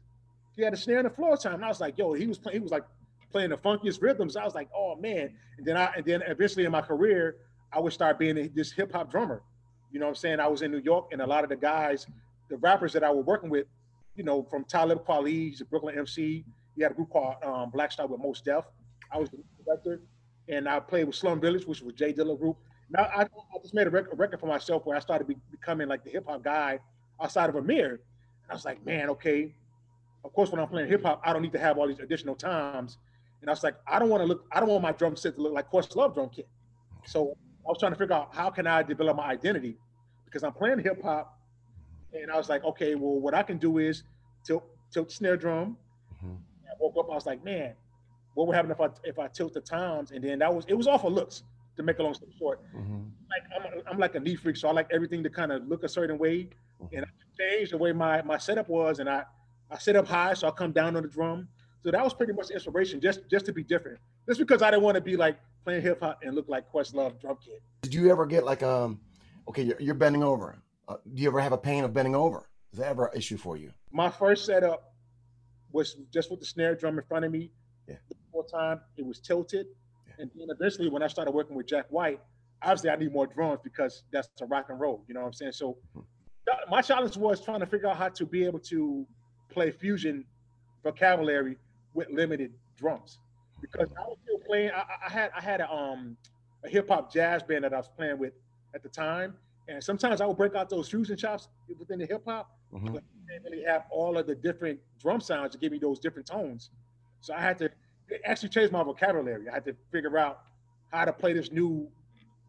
He 0.56 0.64
had 0.64 0.74
a 0.74 0.78
snare 0.78 1.00
and 1.00 1.08
a 1.08 1.12
floor 1.12 1.38
tom. 1.38 1.56
And 1.56 1.66
I 1.66 1.68
was 1.68 1.80
like, 1.80 1.98
yo, 1.98 2.14
he 2.14 2.26
was 2.26 2.38
playing, 2.40 2.58
he 2.60 2.64
was 2.64 2.72
like 2.72 2.84
playing 3.32 3.50
the 3.50 3.58
funkiest 3.58 4.02
rhythms. 4.02 4.36
I 4.36 4.46
was 4.46 4.56
like, 4.56 4.70
oh 4.76 4.96
man. 4.96 5.34
And 5.58 5.66
then 5.66 5.78
I 5.78 5.92
and 5.96 6.06
then 6.06 6.22
eventually 6.24 6.66
in 6.66 6.72
my 6.72 6.82
career, 6.82 7.38
I 7.72 7.80
would 7.80 7.94
start 7.94 8.20
being 8.20 8.38
a- 8.38 8.48
this 8.48 8.72
hip 8.72 8.92
hop 8.92 9.12
drummer. 9.12 9.42
You 9.92 10.00
know 10.00 10.06
what 10.06 10.12
I'm 10.12 10.16
saying? 10.16 10.40
I 10.40 10.48
was 10.48 10.62
in 10.62 10.72
New 10.72 10.80
York 10.80 11.10
and 11.12 11.22
a 11.22 11.28
lot 11.28 11.44
of 11.44 11.50
the 11.50 11.56
guys, 11.56 12.08
the 12.50 12.58
rappers 12.58 12.94
that 12.94 13.04
I 13.04 13.10
was 13.10 13.26
working 13.26 13.50
with, 13.50 13.68
you 14.16 14.24
know, 14.24 14.44
from 14.44 14.64
Talib 14.66 15.06
Kweli, 15.06 15.50
he's 15.50 15.62
a 15.62 15.66
Brooklyn 15.66 15.98
MC. 15.98 16.44
He 16.76 16.84
had 16.84 16.92
a 16.92 16.96
group 16.96 17.10
called 17.10 17.36
um, 17.44 17.70
Black 17.70 17.92
Star 17.92 18.06
with 18.08 18.20
Mos 18.20 18.42
Def. 18.42 18.66
I 19.12 19.18
was 19.18 19.30
the 19.30 19.38
director, 19.64 20.02
and 20.50 20.68
I 20.68 20.80
played 20.80 21.06
with 21.06 21.16
Slum 21.16 21.40
Village, 21.40 21.66
which 21.66 21.82
was 21.82 21.94
Jay 21.94 22.14
Dilla 22.14 22.38
group. 22.38 22.58
Now 22.90 23.04
I, 23.04 23.24
I 23.24 23.60
just 23.62 23.74
made 23.74 23.88
a 23.88 23.90
record, 23.90 24.14
a 24.14 24.16
record 24.16 24.40
for 24.40 24.48
myself 24.48 24.86
where 24.86 24.96
I 24.96 25.00
started 25.00 25.28
be, 25.28 25.36
becoming 25.52 25.88
like 25.88 26.04
the 26.04 26.10
hip 26.10 26.26
hop 26.28 26.44
guy 26.44 26.80
outside 27.22 27.50
of 27.50 27.56
Amir. 27.56 27.90
And 27.90 28.52
I 28.52 28.54
was 28.54 28.66
like, 28.66 28.86
man, 28.86 29.10
okay. 29.12 29.54
Of 30.24 30.34
course, 30.34 30.52
when 30.52 30.60
I'm 30.60 30.68
playing 30.68 30.90
hip 30.90 31.04
hop, 31.04 31.22
I 31.24 31.34
don't 31.34 31.42
need 31.42 31.54
to 31.54 31.60
have 31.60 31.78
all 31.78 31.88
these 31.88 32.00
additional 32.00 32.36
times. 32.36 32.98
And 33.42 33.50
I 33.50 33.54
was 33.54 33.64
like, 33.64 33.76
I 33.88 34.00
don't 34.00 34.10
want 34.10 34.22
to 34.22 34.28
look, 34.28 34.46
I 34.52 34.60
don't 34.60 34.70
want 34.70 34.82
my 34.82 34.92
drum 34.92 35.16
set 35.16 35.36
to 35.36 35.42
look 35.42 35.54
like 35.54 35.72
Questlove 35.72 36.14
drum 36.14 36.30
kit. 36.30 36.48
So 37.06 37.38
I 37.66 37.70
was 37.70 37.78
trying 37.80 37.92
to 37.94 37.98
figure 37.98 38.16
out 38.16 38.34
how 38.34 38.50
can 38.50 38.68
I 38.68 38.84
develop 38.84 39.18
my 39.18 39.28
identity 39.28 39.78
because 40.26 40.44
I'm 40.44 40.54
playing 40.54 40.80
hip 40.80 41.02
hop. 41.02 41.38
And 42.14 42.32
I 42.32 42.38
was 42.38 42.50
like, 42.50 42.64
okay, 42.64 42.96
well, 42.96 43.20
what 43.20 43.34
I 43.34 43.44
can 43.44 43.58
do 43.58 43.78
is 43.78 44.04
tilt, 44.44 44.64
tilt 44.92 45.12
snare 45.12 45.38
drum. 45.38 45.78
Mhm. 46.24 46.38
I 46.66 46.74
woke 46.80 46.96
up, 46.98 47.12
I 47.12 47.16
was 47.16 47.26
like, 47.26 47.44
man, 47.44 47.74
what 48.34 48.48
would 48.48 48.56
happen 48.56 48.72
if 48.72 48.80
I 48.82 48.90
if 49.04 49.20
I 49.20 49.28
tilt 49.28 49.54
the 49.54 49.62
toms? 49.62 50.12
And 50.12 50.24
then 50.24 50.40
that 50.40 50.54
was 50.54 50.66
it 50.68 50.74
was 50.74 50.88
awful 50.88 51.12
looks 51.12 51.44
to 51.76 51.84
make 51.84 52.00
a 52.00 52.04
long 52.04 52.14
story 52.14 52.32
short. 52.40 52.62
Mhm. 52.74 53.12
Like 53.30 53.44
I'm, 53.56 53.82
I'm 53.94 54.00
like 54.00 54.16
a 54.16 54.20
knee 54.20 54.36
freak, 54.36 54.58
so 54.58 54.68
I 54.68 54.72
like 54.72 54.88
everything 54.92 55.22
to 55.24 55.30
kind 55.30 55.52
of 55.52 55.68
look 55.68 55.84
a 55.84 55.90
certain 55.90 56.18
way. 56.18 56.50
And 56.94 57.04
I 57.06 57.08
changed 57.40 57.72
the 57.74 57.78
way 57.78 57.92
my 57.92 58.22
my 58.24 58.38
setup 58.38 58.70
was, 58.70 59.00
and 59.00 59.10
I 59.10 59.24
I 59.70 59.78
sit 59.78 59.96
up 59.96 60.08
high, 60.08 60.34
so 60.34 60.48
I 60.48 60.52
come 60.52 60.72
down 60.72 60.96
on 60.96 61.04
the 61.04 61.10
drum. 61.10 61.48
So 61.88 61.92
that 61.92 62.04
was 62.04 62.14
pretty 62.14 62.34
much 62.34 62.50
inspiration, 62.50 63.00
just 63.00 63.22
just 63.32 63.46
to 63.46 63.54
be 63.54 63.64
different. 63.64 63.98
Just 64.28 64.42
because 64.42 64.62
I 64.62 64.72
didn't 64.72 64.84
want 64.84 64.96
to 64.96 65.02
be 65.02 65.16
like 65.16 65.38
playing 65.64 65.82
hip 65.84 66.02
hop 66.02 66.20
and 66.22 66.36
look 66.36 66.50
like 66.50 66.70
Questlove 66.70 67.18
drum 67.22 67.38
kit. 67.42 67.62
Did 67.82 67.94
you 67.94 68.12
ever 68.12 68.26
get 68.26 68.44
like 68.44 68.62
um? 68.62 69.00
Okay, 69.48 69.64
you're, 69.64 69.80
you're 69.80 69.96
bending 69.96 70.22
over. 70.22 70.58
Uh, 70.90 70.98
do 71.14 71.22
you 71.24 71.30
ever 71.30 71.40
have 71.40 71.54
a 71.54 71.58
pain 71.58 71.86
of 71.86 71.94
bending 71.94 72.14
over? 72.14 72.50
Is 72.74 72.80
that 72.80 72.88
ever 72.90 73.06
an 73.06 73.18
issue 73.18 73.38
for 73.38 73.56
you? 73.56 73.72
My 73.94 74.10
first 74.10 74.46
setup 74.46 74.96
was 75.72 75.96
just 76.12 76.30
with 76.30 76.42
the 76.42 76.46
snare 76.46 76.76
drum 76.76 76.98
in 76.98 77.06
front 77.06 77.24
of 77.24 77.32
me. 77.32 77.52
Yeah. 77.88 77.96
The 78.10 78.16
whole 78.34 78.44
time 78.44 78.82
it 78.98 79.06
was 79.06 79.22
tilted. 79.22 79.68
Yeah. 80.10 80.24
And 80.24 80.32
then 80.36 80.48
eventually 80.50 80.90
when 80.90 81.02
I 81.02 81.08
started 81.08 81.32
working 81.32 81.56
with 81.56 81.68
Jack 81.68 81.86
White, 81.88 82.20
obviously 82.64 82.90
I 82.90 82.98
need 82.98 83.14
more 83.14 83.28
drums 83.28 83.62
because 83.64 84.04
that's 84.12 84.28
a 84.42 84.46
rock 84.46 84.66
and 84.68 84.78
roll. 84.78 85.06
You 85.08 85.14
know 85.14 85.22
what 85.22 85.28
I'm 85.28 85.34
saying? 85.34 85.54
So 85.54 85.78
Hmm. 85.94 86.02
my 86.70 86.82
challenge 86.82 87.16
was 87.16 87.40
trying 87.40 87.62
to 87.62 87.66
figure 87.66 87.88
out 87.88 87.96
how 87.96 88.10
to 88.10 88.26
be 88.26 88.44
able 88.44 88.60
to 88.60 89.08
play 89.48 89.72
fusion 89.72 90.26
vocabulary 90.84 91.56
with 91.98 92.10
limited 92.12 92.54
drums. 92.78 93.18
Because 93.60 93.90
I 93.98 94.02
was 94.08 94.18
still 94.24 94.38
playing, 94.48 94.70
I, 94.70 94.82
I- 94.82 95.08
I 95.08 95.10
had 95.10 95.32
I 95.36 95.42
had 95.42 95.62
a 95.62 95.70
um 95.74 96.16
a 96.64 96.70
hip 96.70 96.88
hop 96.88 97.12
jazz 97.12 97.42
band 97.44 97.64
that 97.64 97.74
I 97.74 97.78
was 97.78 97.90
playing 97.90 98.20
with 98.20 98.34
at 98.76 98.84
the 98.84 98.90
time. 98.90 99.36
And 99.68 99.84
sometimes 99.84 100.22
I 100.22 100.26
would 100.28 100.38
break 100.38 100.56
out 100.56 100.70
those 100.70 100.88
fusion 100.90 101.18
chops 101.18 101.50
within 101.78 102.00
the 102.00 102.06
hip 102.06 102.24
hop 102.26 102.52
Mhm. 102.72 102.94
but 102.94 103.04
didn't 103.28 103.44
really 103.44 103.64
have 103.64 103.86
all 103.90 104.18
of 104.18 104.28
the 104.28 104.36
different 104.36 104.80
drum 105.00 105.20
sounds 105.22 105.52
to 105.54 105.58
give 105.58 105.72
me 105.72 105.80
those 105.80 106.00
different 106.00 106.28
tones. 106.28 106.70
So 107.22 107.34
I 107.34 107.40
had 107.42 107.58
to 107.58 107.66
it 108.10 108.22
actually 108.24 108.50
change 108.50 108.72
my 108.72 108.84
vocabulary. 108.84 109.50
I 109.50 109.54
had 109.56 109.66
to 109.66 109.76
figure 109.92 110.18
out 110.18 110.44
how 110.94 111.04
to 111.06 111.12
play 111.12 111.34
this 111.34 111.52
new 111.52 111.90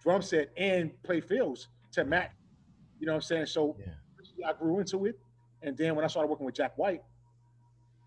drum 0.03 0.21
set 0.23 0.51
and 0.57 1.03
play 1.03 1.21
fills 1.21 1.69
to 1.93 2.05
match. 2.05 2.31
You 3.01 3.07
know 3.07 3.13
what 3.13 3.17
I'm 3.17 3.23
saying? 3.23 3.47
So 3.47 3.77
Yeah. 3.79 3.95
I 4.49 4.53
grew 4.53 4.79
into 4.79 5.07
it. 5.07 5.19
And 5.63 5.77
then 5.77 5.97
when 5.97 6.05
I 6.05 6.09
started 6.09 6.29
working 6.29 6.47
with 6.47 6.55
Jack 6.55 6.77
White, 6.79 7.03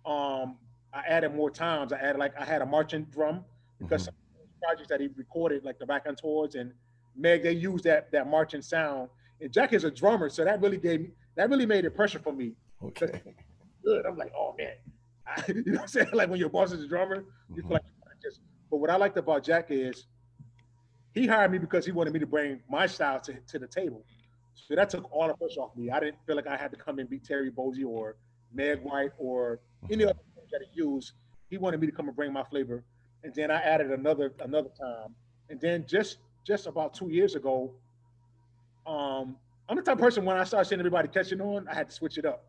um, 0.05 0.57
I 0.93 0.99
added 1.07 1.33
more 1.33 1.49
times. 1.49 1.93
I 1.93 1.97
added 1.97 2.19
like 2.19 2.37
I 2.39 2.45
had 2.45 2.61
a 2.61 2.65
marching 2.65 3.05
drum 3.05 3.45
because 3.79 4.03
Mhm. 4.03 4.05
some 4.05 4.13
of 4.15 4.47
the 4.47 4.65
projects 4.65 4.89
that 4.89 4.99
he 4.99 5.07
recorded, 5.15 5.63
like 5.63 5.79
the 5.79 5.85
Raconteurs 5.85 6.55
and 6.55 6.73
Meg, 7.15 7.43
they 7.43 7.53
used 7.53 7.83
that 7.85 8.11
that 8.11 8.27
marching 8.27 8.61
sound. 8.61 9.09
And 9.39 9.51
Jack 9.51 9.73
is 9.73 9.83
a 9.83 9.91
drummer, 9.91 10.29
so 10.29 10.43
that 10.43 10.61
really 10.61 10.77
gave 10.77 11.01
me 11.01 11.11
that 11.35 11.49
really 11.49 11.65
made 11.65 11.85
it 11.85 11.91
pressure 11.95 12.19
for 12.19 12.33
me. 12.33 12.55
Okay. 12.83 13.21
Good. 13.83 14.05
I'm 14.05 14.17
like, 14.17 14.33
oh 14.35 14.55
man. 14.57 14.73
you 15.47 15.63
know 15.65 15.73
what 15.73 15.81
I'm 15.81 15.87
saying? 15.87 16.09
Like 16.13 16.29
when 16.29 16.39
your 16.39 16.49
boss 16.49 16.71
is 16.71 16.83
a 16.83 16.87
drummer, 16.87 17.25
you 17.55 17.61
feel 17.61 17.71
like 17.71 17.83
you 17.85 18.29
just 18.29 18.41
but 18.69 18.77
what 18.77 18.89
I 18.89 18.95
liked 18.95 19.17
about 19.17 19.43
Jack 19.43 19.67
is 19.71 20.07
he 21.13 21.27
hired 21.27 21.51
me 21.51 21.57
because 21.57 21.85
he 21.85 21.91
wanted 21.91 22.13
me 22.13 22.19
to 22.19 22.25
bring 22.25 22.61
my 22.69 22.87
style 22.87 23.19
to, 23.21 23.33
to 23.47 23.59
the 23.59 23.67
table. 23.67 24.05
So 24.53 24.75
that 24.75 24.89
took 24.89 25.11
all 25.11 25.27
the 25.27 25.33
pressure 25.33 25.61
off 25.61 25.75
me. 25.75 25.89
I 25.89 25.99
didn't 25.99 26.17
feel 26.25 26.35
like 26.35 26.47
I 26.47 26.55
had 26.55 26.71
to 26.71 26.77
come 26.77 26.99
and 26.99 27.09
beat 27.09 27.23
Terry 27.25 27.51
Bozy 27.51 27.85
or 27.85 28.15
Meg 28.53 28.81
White 28.81 29.11
or 29.17 29.59
any 29.89 30.03
other 30.05 30.13
things 30.13 30.30
that 30.51 30.61
he 30.61 30.79
used. 30.79 31.13
He 31.49 31.57
wanted 31.57 31.79
me 31.81 31.87
to 31.87 31.93
come 31.93 32.07
and 32.07 32.15
bring 32.15 32.31
my 32.31 32.43
flavor. 32.43 32.83
And 33.23 33.33
then 33.35 33.51
I 33.51 33.61
added 33.61 33.91
another 33.91 34.33
another 34.41 34.69
time. 34.69 35.15
And 35.49 35.59
then 35.59 35.85
just 35.87 36.17
just 36.45 36.67
about 36.67 36.93
two 36.93 37.09
years 37.09 37.35
ago, 37.35 37.71
um, 38.85 39.35
I'm 39.69 39.75
the 39.75 39.81
type 39.81 39.95
of 39.95 40.01
person 40.01 40.25
when 40.25 40.37
I 40.37 40.43
started 40.43 40.67
seeing 40.67 40.79
everybody 40.79 41.07
catching 41.07 41.39
on, 41.41 41.67
I 41.67 41.73
had 41.75 41.89
to 41.89 41.93
switch 41.93 42.17
it 42.17 42.25
up. 42.25 42.45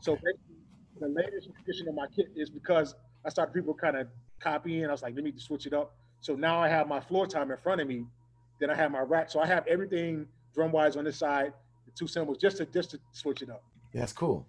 So 0.00 0.12
Okay. 0.12 0.22
basically, 0.24 0.56
the 1.00 1.08
latest 1.08 1.48
edition 1.62 1.88
of 1.88 1.94
my 1.94 2.06
kit 2.14 2.26
is 2.34 2.50
because 2.50 2.94
I 3.24 3.28
started 3.28 3.52
people 3.52 3.74
kind 3.74 3.96
of 3.96 4.08
copying. 4.40 4.86
I 4.86 4.90
was 4.92 5.02
like, 5.02 5.14
let 5.14 5.24
me 5.24 5.30
just 5.32 5.46
switch 5.46 5.66
it 5.66 5.72
up. 5.74 5.94
So 6.20 6.34
now 6.34 6.58
I 6.60 6.68
have 6.68 6.88
my 6.88 7.00
floor 7.00 7.26
tom 7.26 7.50
in 7.50 7.56
front 7.58 7.80
of 7.80 7.88
me. 7.88 8.06
Then 8.60 8.70
I 8.70 8.74
have 8.74 8.90
my 8.90 9.00
rack. 9.00 9.30
So 9.30 9.40
I 9.40 9.46
have 9.46 9.66
everything 9.66 10.26
drum 10.54 10.72
wise 10.72 10.96
on 10.96 11.04
this 11.04 11.18
side, 11.18 11.52
the 11.84 11.92
two 11.92 12.06
cymbals, 12.06 12.38
just 12.38 12.56
to 12.58 12.66
just 12.66 12.92
to 12.92 13.00
switch 13.12 13.42
it 13.42 13.50
up. 13.50 13.62
Yeah, 13.92 14.00
that's 14.00 14.12
cool. 14.12 14.46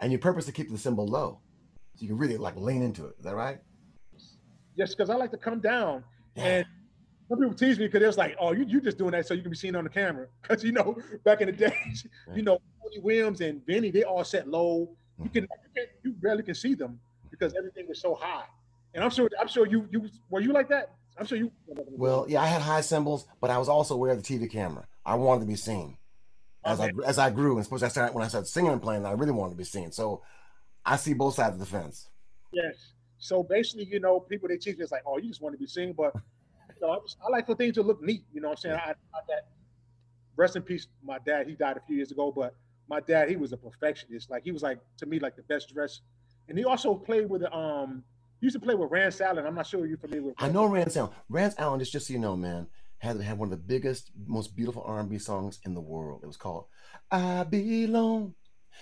And 0.00 0.12
you 0.12 0.18
purpose 0.18 0.44
to 0.46 0.52
keep 0.52 0.70
the 0.70 0.78
cymbal 0.78 1.06
low, 1.06 1.40
so 1.96 2.02
you 2.02 2.08
can 2.08 2.18
really 2.18 2.36
like 2.36 2.56
lean 2.56 2.82
into 2.82 3.06
it. 3.06 3.14
Is 3.18 3.24
that 3.24 3.34
right? 3.34 3.58
Just 4.76 4.96
because 4.96 5.08
I 5.08 5.16
like 5.16 5.30
to 5.30 5.38
come 5.38 5.60
down. 5.60 6.04
Yeah. 6.34 6.44
And 6.44 6.66
some 7.28 7.38
people 7.38 7.54
tease 7.54 7.78
me 7.78 7.86
because 7.86 8.02
it 8.02 8.06
was 8.06 8.18
like, 8.18 8.36
oh, 8.38 8.52
you 8.52 8.66
you 8.68 8.80
just 8.80 8.98
doing 8.98 9.12
that 9.12 9.26
so 9.26 9.34
you 9.34 9.42
can 9.42 9.50
be 9.50 9.56
seen 9.56 9.74
on 9.74 9.84
the 9.84 9.90
camera. 9.90 10.26
Because 10.42 10.62
you 10.62 10.72
know, 10.72 10.96
back 11.24 11.40
in 11.40 11.46
the 11.46 11.52
days, 11.52 12.06
you 12.34 12.42
know, 12.42 12.58
Tony 12.82 13.00
Williams 13.00 13.40
and 13.40 13.64
Benny, 13.66 13.90
they 13.90 14.04
all 14.04 14.24
set 14.24 14.46
low. 14.46 14.90
You 15.18 15.24
mm-hmm. 15.24 15.32
can 15.32 15.48
you, 16.04 16.12
barely 16.12 16.42
can 16.42 16.54
see 16.54 16.74
them 16.74 17.00
because 17.30 17.54
everything 17.56 17.88
was 17.88 18.00
so 18.00 18.14
high. 18.14 18.44
And 18.94 19.02
I'm 19.02 19.10
sure 19.10 19.30
I'm 19.40 19.48
sure 19.48 19.66
you 19.66 19.88
you 19.90 20.08
were 20.28 20.40
you 20.40 20.52
like 20.52 20.68
that. 20.68 20.92
I'm 21.18 21.26
sure 21.26 21.38
you. 21.38 21.50
Well, 21.98 22.26
yeah, 22.28 22.42
I 22.42 22.46
had 22.46 22.60
high 22.60 22.82
cymbals, 22.82 23.26
but 23.40 23.48
I 23.48 23.56
was 23.56 23.70
also 23.70 23.94
aware 23.94 24.12
of 24.12 24.22
the 24.22 24.38
TV 24.38 24.50
camera. 24.50 24.86
I 25.04 25.14
wanted 25.14 25.40
to 25.40 25.46
be 25.46 25.56
seen 25.56 25.96
as 26.62 26.78
I 26.78 26.90
as 27.06 27.18
I 27.18 27.30
grew, 27.30 27.52
and 27.52 27.60
especially 27.60 27.86
I 27.86 27.88
started, 27.88 28.14
when 28.14 28.24
I 28.24 28.28
started 28.28 28.48
singing 28.48 28.72
and 28.72 28.82
playing. 28.82 29.06
I 29.06 29.12
really 29.12 29.32
wanted 29.32 29.52
to 29.52 29.56
be 29.56 29.64
seen. 29.64 29.92
So 29.92 30.22
I 30.86 30.96
see 30.96 31.14
both 31.14 31.34
sides 31.34 31.54
of 31.54 31.60
the 31.60 31.66
fence. 31.66 32.08
Yes. 32.52 32.92
So 33.18 33.42
basically, 33.42 33.86
you 33.86 33.98
know, 33.98 34.20
people 34.20 34.48
they 34.48 34.56
teach 34.56 34.76
me 34.76 34.84
it's 34.84 34.92
like, 34.92 35.02
oh, 35.06 35.18
you 35.18 35.28
just 35.28 35.42
want 35.42 35.54
to 35.54 35.58
be 35.58 35.66
seen, 35.66 35.92
but 35.92 36.14
you 36.14 36.86
know, 36.86 36.92
I, 36.92 36.98
just, 37.00 37.16
I 37.26 37.30
like 37.30 37.46
for 37.46 37.56
things 37.56 37.74
to 37.74 37.82
look 37.82 38.02
neat. 38.02 38.22
You 38.32 38.40
know 38.40 38.48
what 38.48 38.58
I'm 38.58 38.70
saying? 38.70 38.76
I, 38.76 38.90
I 38.90 39.20
that 39.28 39.48
rest 40.36 40.54
in 40.56 40.62
peace, 40.62 40.86
my 41.02 41.18
dad. 41.26 41.48
He 41.48 41.54
died 41.54 41.76
a 41.76 41.80
few 41.86 41.96
years 41.96 42.12
ago, 42.12 42.32
but 42.34 42.54
my 42.88 43.00
dad, 43.00 43.28
he 43.28 43.36
was 43.36 43.52
a 43.52 43.56
perfectionist. 43.56 44.30
Like 44.30 44.44
he 44.44 44.52
was 44.52 44.62
like 44.62 44.78
to 44.98 45.06
me 45.06 45.18
like 45.18 45.34
the 45.34 45.42
best 45.42 45.72
dressed, 45.74 46.02
and 46.48 46.56
he 46.56 46.64
also 46.64 46.94
played 46.94 47.28
with 47.28 47.42
um. 47.52 48.04
He 48.38 48.46
used 48.46 48.54
to 48.54 48.60
play 48.60 48.74
with 48.74 48.90
Rance 48.90 49.18
Allen. 49.22 49.46
I'm 49.46 49.54
not 49.54 49.66
sure 49.66 49.86
you're 49.86 49.96
familiar 49.96 50.22
with. 50.22 50.34
I 50.36 50.50
know 50.50 50.66
Rance 50.66 50.94
Allen. 50.94 51.10
Rance 51.30 51.54
Allen, 51.56 51.80
just 51.80 51.90
just 51.90 52.06
so 52.06 52.12
you 52.12 52.18
know, 52.18 52.36
man, 52.36 52.66
had 52.98 53.18
had 53.20 53.38
one 53.38 53.46
of 53.46 53.50
the 53.50 53.56
biggest, 53.56 54.12
most 54.26 54.54
beautiful 54.54 54.82
R&B 54.82 55.18
songs 55.18 55.58
in 55.64 55.72
the 55.72 55.80
world. 55.80 56.20
It 56.22 56.26
was 56.26 56.36
called 56.36 56.66
"I 57.10 57.44
Belong 57.44 58.34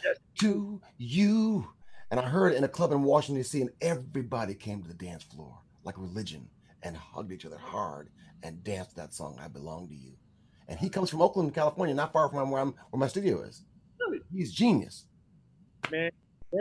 Yes. 0.04 0.18
to 0.40 0.80
You," 0.98 1.68
and 2.14 2.24
I 2.24 2.28
heard 2.28 2.52
in 2.52 2.62
a 2.62 2.68
club 2.68 2.92
in 2.92 3.02
Washington 3.02 3.42
D.C. 3.42 3.60
and 3.60 3.70
everybody 3.80 4.54
came 4.54 4.80
to 4.82 4.86
the 4.86 4.94
dance 4.94 5.24
floor 5.24 5.58
like 5.82 5.98
religion 5.98 6.48
and 6.84 6.96
hugged 6.96 7.32
each 7.32 7.44
other 7.44 7.58
hard 7.58 8.08
and 8.44 8.62
danced 8.62 8.94
that 8.94 9.12
song 9.12 9.36
"I 9.42 9.48
Belong 9.48 9.88
to 9.88 9.94
You." 9.94 10.12
And 10.68 10.78
he 10.78 10.88
comes 10.88 11.10
from 11.10 11.20
Oakland, 11.22 11.52
California, 11.52 11.92
not 11.92 12.12
far 12.12 12.28
from 12.28 12.52
where 12.52 12.62
I'm 12.62 12.72
where 12.90 13.00
my 13.00 13.08
studio 13.08 13.42
is. 13.42 13.64
Really? 13.98 14.20
He's 14.32 14.52
genius. 14.52 15.06
man. 15.90 16.12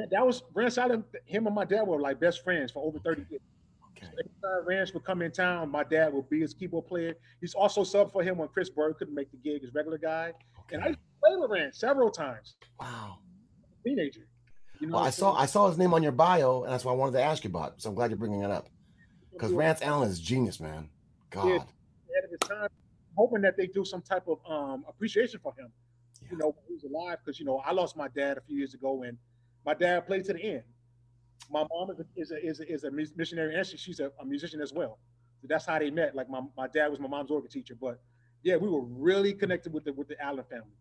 That- 0.10 0.26
was 0.26 0.42
Rance 0.56 0.80
Allen. 0.80 1.04
Him 1.26 1.46
and 1.46 1.54
my 1.54 1.66
dad 1.66 1.84
were 1.84 2.02
like 2.02 2.20
best 2.20 2.44
friends 2.44 2.72
for 2.72 2.84
over 2.84 2.98
30 2.98 3.24
years. 3.30 3.42
Okay. 3.96 4.08
Every 4.08 4.24
time 4.42 4.66
Rance 4.66 4.92
would 4.96 5.04
come 5.04 5.22
in 5.22 5.32
town, 5.32 5.70
my 5.70 5.84
dad 5.84 6.12
would 6.16 6.28
be 6.32 6.42
his 6.42 6.56
keyboard 6.56 6.88
player. 6.88 7.13
He's 7.42 7.54
also 7.54 7.84
sub 7.84 8.12
for 8.12 8.24
him 8.24 8.39
when 8.39 8.48
Chris 8.48 8.72
Bird 8.72 8.98
couldn't 8.98 9.13
make 9.13 9.30
the 9.30 9.38
gig, 9.38 9.62
his 9.62 9.72
regular 9.76 10.00
guy. 10.00 10.34
And 10.72 10.82
I 10.82 10.86
okay. 10.86 10.89
used 10.89 11.00
to 11.00 11.28
play 11.30 11.36
with 11.38 11.52
Rance 11.52 11.78
several 11.78 12.10
times. 12.10 12.56
Wow. 12.80 13.20
Teenager. 13.86 14.26
You 14.80 14.88
know, 14.88 14.98
Well, 14.98 15.06
I 15.06 15.10
saw 15.12 15.34
I 15.34 15.46
saw 15.46 15.68
his 15.70 15.78
name 15.78 15.94
on 15.94 16.04
your 16.04 16.12
bio, 16.12 16.64
and 16.64 16.74
that's 16.74 16.84
why 16.86 16.92
I 16.92 16.96
wanted 16.96 17.14
to 17.14 17.24
ask 17.24 17.44
you 17.44 17.50
about. 17.50 17.74
it. 17.74 17.82
So 17.82 17.90
I'm 17.90 17.96
glad 17.96 18.12
you're 18.12 18.18
bringing 18.18 18.42
it 18.42 18.52
up 18.52 18.68
because 19.32 19.52
Rance 19.52 19.82
Allen 19.82 20.10
is 20.10 20.20
genius, 20.20 20.60
man. 20.60 20.90
God. 21.30 21.46
Yeah. 21.48 21.54
ahead 21.56 22.24
of 22.26 22.30
his 22.32 22.40
time, 22.48 22.68
hoping 23.16 23.42
that 23.42 23.58
they 23.58 23.68
do 23.68 23.86
some 23.86 24.02
type 24.02 24.28
of 24.28 24.40
um, 24.50 24.86
appreciation 24.88 25.40
for 25.42 25.54
him. 25.58 25.70
Yeah. 26.22 26.28
You 26.32 26.38
know, 26.38 26.48
when 26.48 26.66
he 26.68 26.74
was 26.74 26.84
alive 26.84 27.18
because 27.24 27.40
you 27.40 27.46
know 27.46 27.58
I 27.66 27.72
lost 27.72 27.96
my 27.98 28.08
dad 28.10 28.38
a 28.38 28.42
few 28.42 28.58
years 28.58 28.74
ago, 28.74 29.04
and 29.04 29.18
my 29.66 29.74
dad 29.74 30.06
played 30.06 30.26
to 30.26 30.34
the 30.34 30.44
end. 30.44 30.64
My 31.50 31.66
mom 31.72 31.90
is 31.92 32.00
a 32.00 32.06
is 32.16 32.32
a 32.32 32.46
is 32.46 32.60
a, 32.60 32.74
is 32.74 32.84
a 32.84 32.92
missionary, 32.92 33.56
and 33.56 33.66
she, 33.66 33.78
she's 33.78 34.00
a, 34.00 34.12
a 34.20 34.26
musician 34.26 34.62
as 34.62 34.74
well. 34.74 35.00
So 35.42 35.48
that's 35.50 35.66
how 35.66 35.78
they 35.80 35.90
met. 35.92 36.16
Like 36.16 36.30
my, 36.30 36.42
my 36.56 36.68
dad 36.68 36.88
was 36.88 37.00
my 37.00 37.08
mom's 37.08 37.32
organ 37.32 37.50
teacher, 37.50 37.76
but 37.80 38.00
yeah, 38.44 38.56
we 38.56 38.70
were 38.70 38.82
really 38.82 39.34
connected 39.34 39.74
with 39.74 39.84
the 39.84 39.94
with 39.94 40.08
the 40.08 40.22
Allen 40.22 40.46
family. 40.50 40.72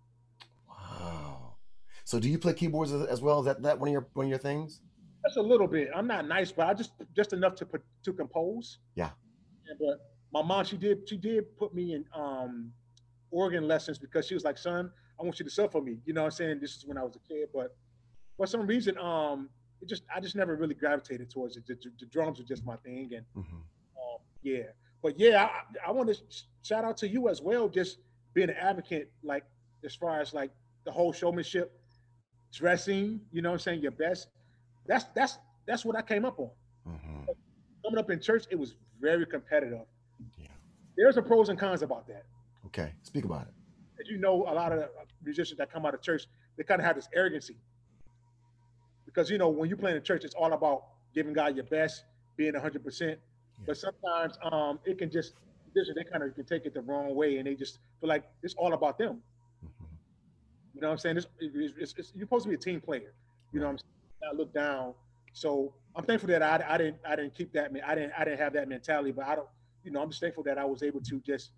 So 2.05 2.19
do 2.19 2.29
you 2.29 2.39
play 2.39 2.55
keyboards 2.55 2.93
as, 2.93 3.07
as 3.07 3.21
well? 3.23 3.41
Is 3.41 3.47
that 3.47 3.63
that 3.63 3.79
one 3.79 3.89
of 3.89 3.93
your 3.93 4.07
one 4.15 4.27
of 4.27 4.31
your 4.31 4.39
things? 4.39 4.81
That's 5.23 5.37
a 5.37 5.43
little 5.43 5.69
bit. 5.69 5.89
I'm 5.95 6.07
not 6.07 6.27
nice, 6.27 6.51
but 6.53 6.67
I 6.67 6.75
just 6.75 6.93
just 7.15 7.33
enough 7.33 7.55
to 7.57 7.67
put 7.67 7.83
to 8.05 8.13
compose. 8.13 8.79
Yeah. 8.95 9.11
And, 9.69 9.79
but 9.79 10.01
my 10.33 10.43
mom, 10.43 10.65
she 10.65 10.77
did 10.77 11.09
she 11.09 11.17
did 11.17 11.57
put 11.57 11.75
me 11.75 11.95
in 11.95 12.05
um 12.15 12.73
organ 13.31 13.67
lessons 13.69 13.99
because 13.99 14.27
she 14.27 14.35
was 14.35 14.45
like, 14.45 14.59
son, 14.59 14.91
I 15.19 15.23
want 15.23 15.39
you 15.39 15.45
to 15.45 15.51
sub 15.51 15.73
for 15.73 15.81
me. 15.81 15.99
You 16.05 16.13
know 16.15 16.23
what 16.23 16.27
I'm 16.27 16.31
saying? 16.33 16.59
This 16.61 16.77
is 16.77 16.85
when 16.87 16.99
I 16.99 17.03
was 17.05 17.17
a 17.17 17.21
kid, 17.21 17.49
but 17.55 17.77
for 18.37 18.47
some 18.47 18.67
reason, 18.67 18.99
um, 18.99 19.49
it 19.81 19.89
just 19.89 20.03
I 20.15 20.21
just 20.21 20.35
never 20.37 20.57
really 20.57 20.75
gravitated 20.75 21.31
towards 21.31 21.57
it. 21.57 21.67
The, 21.67 21.75
the- 21.75 21.93
the 22.01 22.07
drums 22.07 22.39
were 22.39 22.45
just 22.45 22.65
my 22.65 22.77
thing, 22.77 23.11
and 23.15 23.25
Mhm. 23.37 23.53
um, 23.55 24.19
yeah. 24.43 24.63
But 25.03 25.19
yeah, 25.19 25.49
I, 25.85 25.89
I 25.89 25.91
want 25.93 26.09
to 26.09 26.17
shout 26.63 26.85
out 26.85 26.97
to 26.99 27.09
you 27.09 27.29
as 27.29 27.41
well, 27.43 27.69
just 27.69 27.99
being 28.35 28.51
an 28.51 28.57
advocate, 28.57 29.11
like 29.23 29.45
as 29.85 29.95
far 29.97 30.21
as 30.21 30.33
like 30.33 30.51
the 30.85 30.93
whole 30.93 31.13
showmanship, 31.13 31.77
dressing. 32.53 33.21
You 33.33 33.43
know 33.43 33.51
what 33.51 33.55
I'm 33.55 33.59
saying? 33.61 33.81
Your 33.83 33.91
best. 33.93 34.29
That's 34.87 35.05
that's 35.15 35.39
that's 35.67 35.85
what 35.85 35.97
I 35.97 36.03
came 36.03 36.25
up 36.25 36.39
on. 36.39 36.51
Mhm. 36.89 37.27
Coming 37.85 37.99
up 37.99 38.11
in 38.11 38.21
church, 38.21 38.45
it 38.51 38.57
was 38.59 38.75
very 39.01 39.27
competitive. 39.27 39.87
Yeah. 40.39 40.47
There's 40.97 41.17
a 41.17 41.23
pros 41.23 41.49
and 41.49 41.59
cons 41.59 41.83
about 41.83 42.07
that. 42.09 42.25
Okay. 42.67 42.93
Speak 43.03 43.25
about 43.25 43.49
it. 43.49 43.55
As 44.01 44.09
you 44.09 44.19
know, 44.19 44.43
a 44.49 44.55
lot 44.55 44.73
of 44.73 44.89
musicians 45.25 45.59
that 45.59 45.71
come 45.73 45.87
out 45.87 45.95
of 45.95 46.03
church, 46.03 46.27
they 46.57 46.65
kind 46.65 46.81
of 46.81 46.87
have 46.87 46.97
this 46.97 47.09
arrogancy. 47.15 47.57
Because 49.05 49.31
you 49.31 49.39
know, 49.39 49.49
when 49.49 49.69
you 49.69 49.77
play 49.77 49.97
in 49.97 50.03
church, 50.03 50.25
it's 50.25 50.35
all 50.35 50.53
about 50.53 50.85
giving 51.15 51.33
God 51.33 51.55
your 51.57 51.65
best, 51.67 52.05
being 52.37 52.55
100. 52.55 52.83
percent 52.85 53.19
But 53.67 53.77
sometimes 53.77 54.39
um, 54.43 54.79
it 54.85 54.99
can 54.99 55.11
just 55.11 55.35
they 55.75 56.05
kind 56.05 56.23
of 56.23 56.35
can 56.35 56.45
take 56.45 56.67
it 56.67 56.75
the 56.75 56.83
wrong 56.83 57.15
way, 57.15 57.39
and 57.39 57.47
they 57.47 57.55
just 57.55 57.79
feel 58.01 58.09
like 58.09 58.25
it's 58.43 58.55
all 58.55 58.75
about 58.75 58.99
them. 58.99 59.23
Know 60.83 60.89
what 60.89 60.95
I'm 60.95 60.99
saying? 60.99 61.17
It's, 61.19 61.27
it's, 61.39 61.95
it's, 61.97 62.13
you're 62.15 62.27
supposed 62.27 62.43
to 62.43 62.49
be 62.49 62.57
a 62.57 62.59
team 62.59 62.81
player. 62.81 63.15
You 63.53 63.61
know 63.61 63.67
what 63.67 63.73
I'm 63.73 63.79
saying? 63.79 63.91
Not 64.23 64.37
look 64.37 64.53
down. 64.53 64.95
So 65.33 65.75
I'm 65.95 66.05
thankful 66.05 66.29
that 66.31 66.43
I, 66.43 66.63
I 66.69 66.77
didn't 66.77 66.97
I 67.09 67.15
didn't 67.15 67.35
keep 67.35 67.53
that 67.53 67.71
I 67.87 67.95
didn't 67.95 68.13
I 68.19 68.25
didn't 68.25 68.41
have 68.41 68.53
that 68.55 68.69
mentality. 68.69 69.13
But 69.13 69.27
I 69.27 69.37
don't 69.37 69.47
you 69.85 69.93
know 69.93 70.03
I'm 70.03 70.11
just 70.11 70.21
thankful 70.21 70.43
that 70.43 70.59
I 70.59 70.65
was 70.65 70.83
able 70.83 71.01
to 71.03 71.21
just 71.21 71.53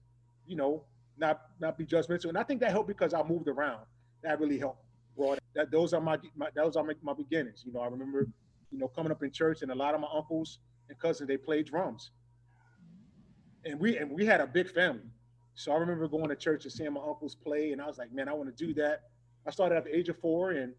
you 0.47 0.57
know 0.57 0.85
not 1.17 1.41
not 1.59 1.79
be 1.79 1.87
judgmental. 1.87 2.27
And 2.27 2.37
I 2.37 2.43
think 2.43 2.61
that 2.61 2.71
helped 2.71 2.89
because 2.89 3.15
I 3.15 3.23
moved 3.23 3.49
around. 3.49 3.81
That 4.23 4.41
really 4.41 4.59
helped. 4.59 4.85
Bro, 5.17 5.37
that 5.55 5.71
those 5.71 5.95
are 5.95 6.01
my, 6.03 6.19
my 6.37 6.49
those 6.55 6.77
are 6.77 6.85
my, 6.85 6.93
my 7.03 7.15
beginnings. 7.15 7.63
You 7.67 7.73
know 7.73 7.81
I 7.81 7.89
remember 7.89 8.29
you 8.71 8.79
know 8.79 8.89
coming 8.89 9.11
up 9.11 9.23
in 9.23 9.33
church 9.33 9.63
and 9.63 9.71
a 9.71 9.75
lot 9.75 9.95
of 9.95 10.01
my 10.03 10.09
uncles 10.15 10.59
and 10.91 10.99
cousins 10.99 11.29
they 11.29 11.39
played 11.39 11.65
drums. 11.65 12.11
And 13.65 13.81
we 13.81 13.97
and 13.97 14.11
we 14.11 14.27
had 14.27 14.43
a 14.43 14.47
big 14.47 14.71
family. 14.71 15.09
So 15.55 15.73
I 15.73 15.77
remember 15.77 16.09
going 16.09 16.29
to 16.29 16.37
church 16.37 16.65
and 16.65 16.73
seeing 16.73 16.93
my 16.93 17.01
uncles 17.01 17.35
play, 17.35 17.73
and 17.73 17.81
I 17.81 17.87
was 17.87 17.97
like, 17.97 18.13
man, 18.13 18.29
I 18.29 18.33
want 18.35 18.55
to 18.55 18.67
do 18.67 18.75
that. 18.75 19.03
I 19.47 19.51
started 19.51 19.77
at 19.77 19.85
the 19.85 19.97
age 19.97 20.09
of 20.09 20.19
four, 20.19 20.53
and 20.53 20.73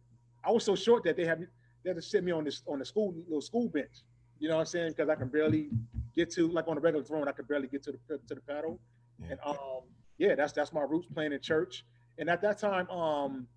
I 0.43 0.51
was 0.51 0.63
so 0.63 0.75
short 0.75 1.03
that 1.03 1.15
they 1.17 1.25
had 1.25 1.47
they 1.83 1.89
had 1.91 1.95
to 1.97 2.01
sit 2.01 2.23
me 2.23 2.31
on 2.31 2.43
this 2.43 2.63
on 2.67 2.79
the 2.79 2.85
school 2.85 3.13
little 3.27 3.41
school 3.41 3.67
bench. 3.69 4.03
You 4.39 4.49
know 4.49 4.55
what 4.55 4.61
I'm 4.61 4.65
saying? 4.67 4.89
Because 4.91 5.09
I 5.09 5.15
can 5.15 5.27
barely 5.29 5.69
get 6.15 6.31
to 6.33 6.47
like 6.47 6.67
on 6.67 6.77
a 6.77 6.79
regular 6.79 7.03
throne, 7.05 7.27
I 7.27 7.31
could 7.31 7.47
barely 7.47 7.67
get 7.67 7.83
to 7.83 7.91
the 8.07 8.17
to 8.27 8.35
the 8.35 8.41
pedal. 8.41 8.79
Yeah. 9.21 9.31
And 9.31 9.39
um, 9.45 9.81
yeah, 10.17 10.35
that's 10.35 10.53
that's 10.53 10.73
my 10.73 10.81
roots 10.81 11.07
playing 11.13 11.33
in 11.33 11.41
church. 11.41 11.85
And 12.17 12.29
at 12.29 12.41
that 12.41 12.57
time, 12.57 12.89
um, 12.89 13.47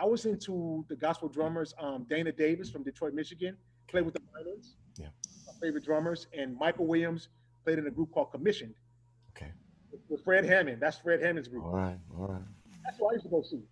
I 0.00 0.04
was 0.04 0.26
into 0.26 0.84
the 0.88 0.96
gospel 0.96 1.28
drummers. 1.28 1.74
Um, 1.78 2.06
Dana 2.08 2.32
Davis 2.32 2.70
from 2.70 2.82
Detroit, 2.82 3.14
Michigan, 3.14 3.56
played 3.88 4.04
with 4.04 4.14
the 4.14 4.20
Winans. 4.34 4.76
Yeah. 4.98 5.08
My 5.46 5.52
favorite 5.60 5.84
drummers, 5.84 6.26
and 6.36 6.56
Michael 6.56 6.86
Williams 6.86 7.28
played 7.64 7.78
in 7.78 7.86
a 7.86 7.90
group 7.90 8.12
called 8.12 8.30
Commissioned 8.30 8.74
Okay. 9.36 9.50
with 10.08 10.22
Fred 10.22 10.44
Hammond. 10.44 10.80
That's 10.80 10.98
Fred 10.98 11.20
Hammond's 11.20 11.48
group. 11.48 11.64
All 11.64 11.72
right. 11.72 11.98
All 12.16 12.26
right. 12.28 12.42
That's 12.84 12.98
what 13.00 13.10
I 13.10 13.12
used 13.14 13.24
to 13.24 13.30
go 13.30 13.42
see. 13.42 13.62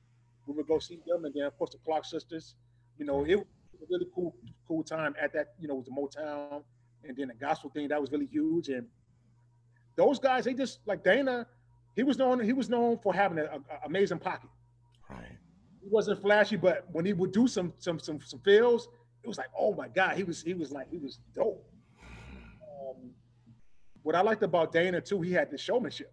We 0.46 0.54
would 0.54 0.66
go 0.66 0.78
see 0.78 1.00
them, 1.06 1.24
and 1.24 1.34
then 1.34 1.44
of 1.44 1.56
course 1.58 1.70
the 1.70 1.78
Clark 1.84 2.04
sisters. 2.04 2.54
You 2.98 3.06
know, 3.06 3.24
it 3.24 3.36
was 3.36 3.46
a 3.82 3.86
really 3.90 4.06
cool, 4.14 4.34
cool 4.68 4.82
time 4.82 5.14
at 5.20 5.32
that. 5.32 5.54
You 5.58 5.68
know, 5.68 5.74
it 5.74 5.78
was 5.78 5.86
the 5.86 6.20
Motown, 6.20 6.62
and 7.02 7.16
then 7.16 7.28
the 7.28 7.34
gospel 7.34 7.70
thing 7.70 7.88
that 7.88 8.00
was 8.00 8.10
really 8.10 8.26
huge. 8.26 8.68
And 8.68 8.86
those 9.96 10.18
guys, 10.18 10.44
they 10.44 10.54
just 10.54 10.80
like 10.86 11.02
Dana. 11.02 11.46
He 11.96 12.02
was 12.02 12.18
known. 12.18 12.40
He 12.40 12.52
was 12.52 12.68
known 12.68 12.98
for 12.98 13.14
having 13.14 13.38
an 13.38 13.48
amazing 13.84 14.18
pocket. 14.18 14.50
Right. 15.08 15.38
He 15.82 15.88
wasn't 15.90 16.20
flashy, 16.20 16.56
but 16.56 16.86
when 16.92 17.04
he 17.04 17.12
would 17.12 17.32
do 17.32 17.46
some 17.46 17.72
some 17.78 17.98
some 17.98 18.20
some 18.20 18.40
fills, 18.40 18.88
it 19.22 19.28
was 19.28 19.38
like, 19.38 19.50
oh 19.58 19.74
my 19.74 19.88
god, 19.88 20.16
he 20.16 20.24
was 20.24 20.42
he 20.42 20.54
was 20.54 20.72
like 20.72 20.90
he 20.90 20.98
was 20.98 21.20
dope. 21.34 21.64
Um, 22.02 23.10
what 24.02 24.14
I 24.14 24.22
liked 24.22 24.42
about 24.42 24.72
Dana 24.72 25.00
too, 25.00 25.20
he 25.22 25.32
had 25.32 25.50
the 25.50 25.58
showmanship, 25.58 26.12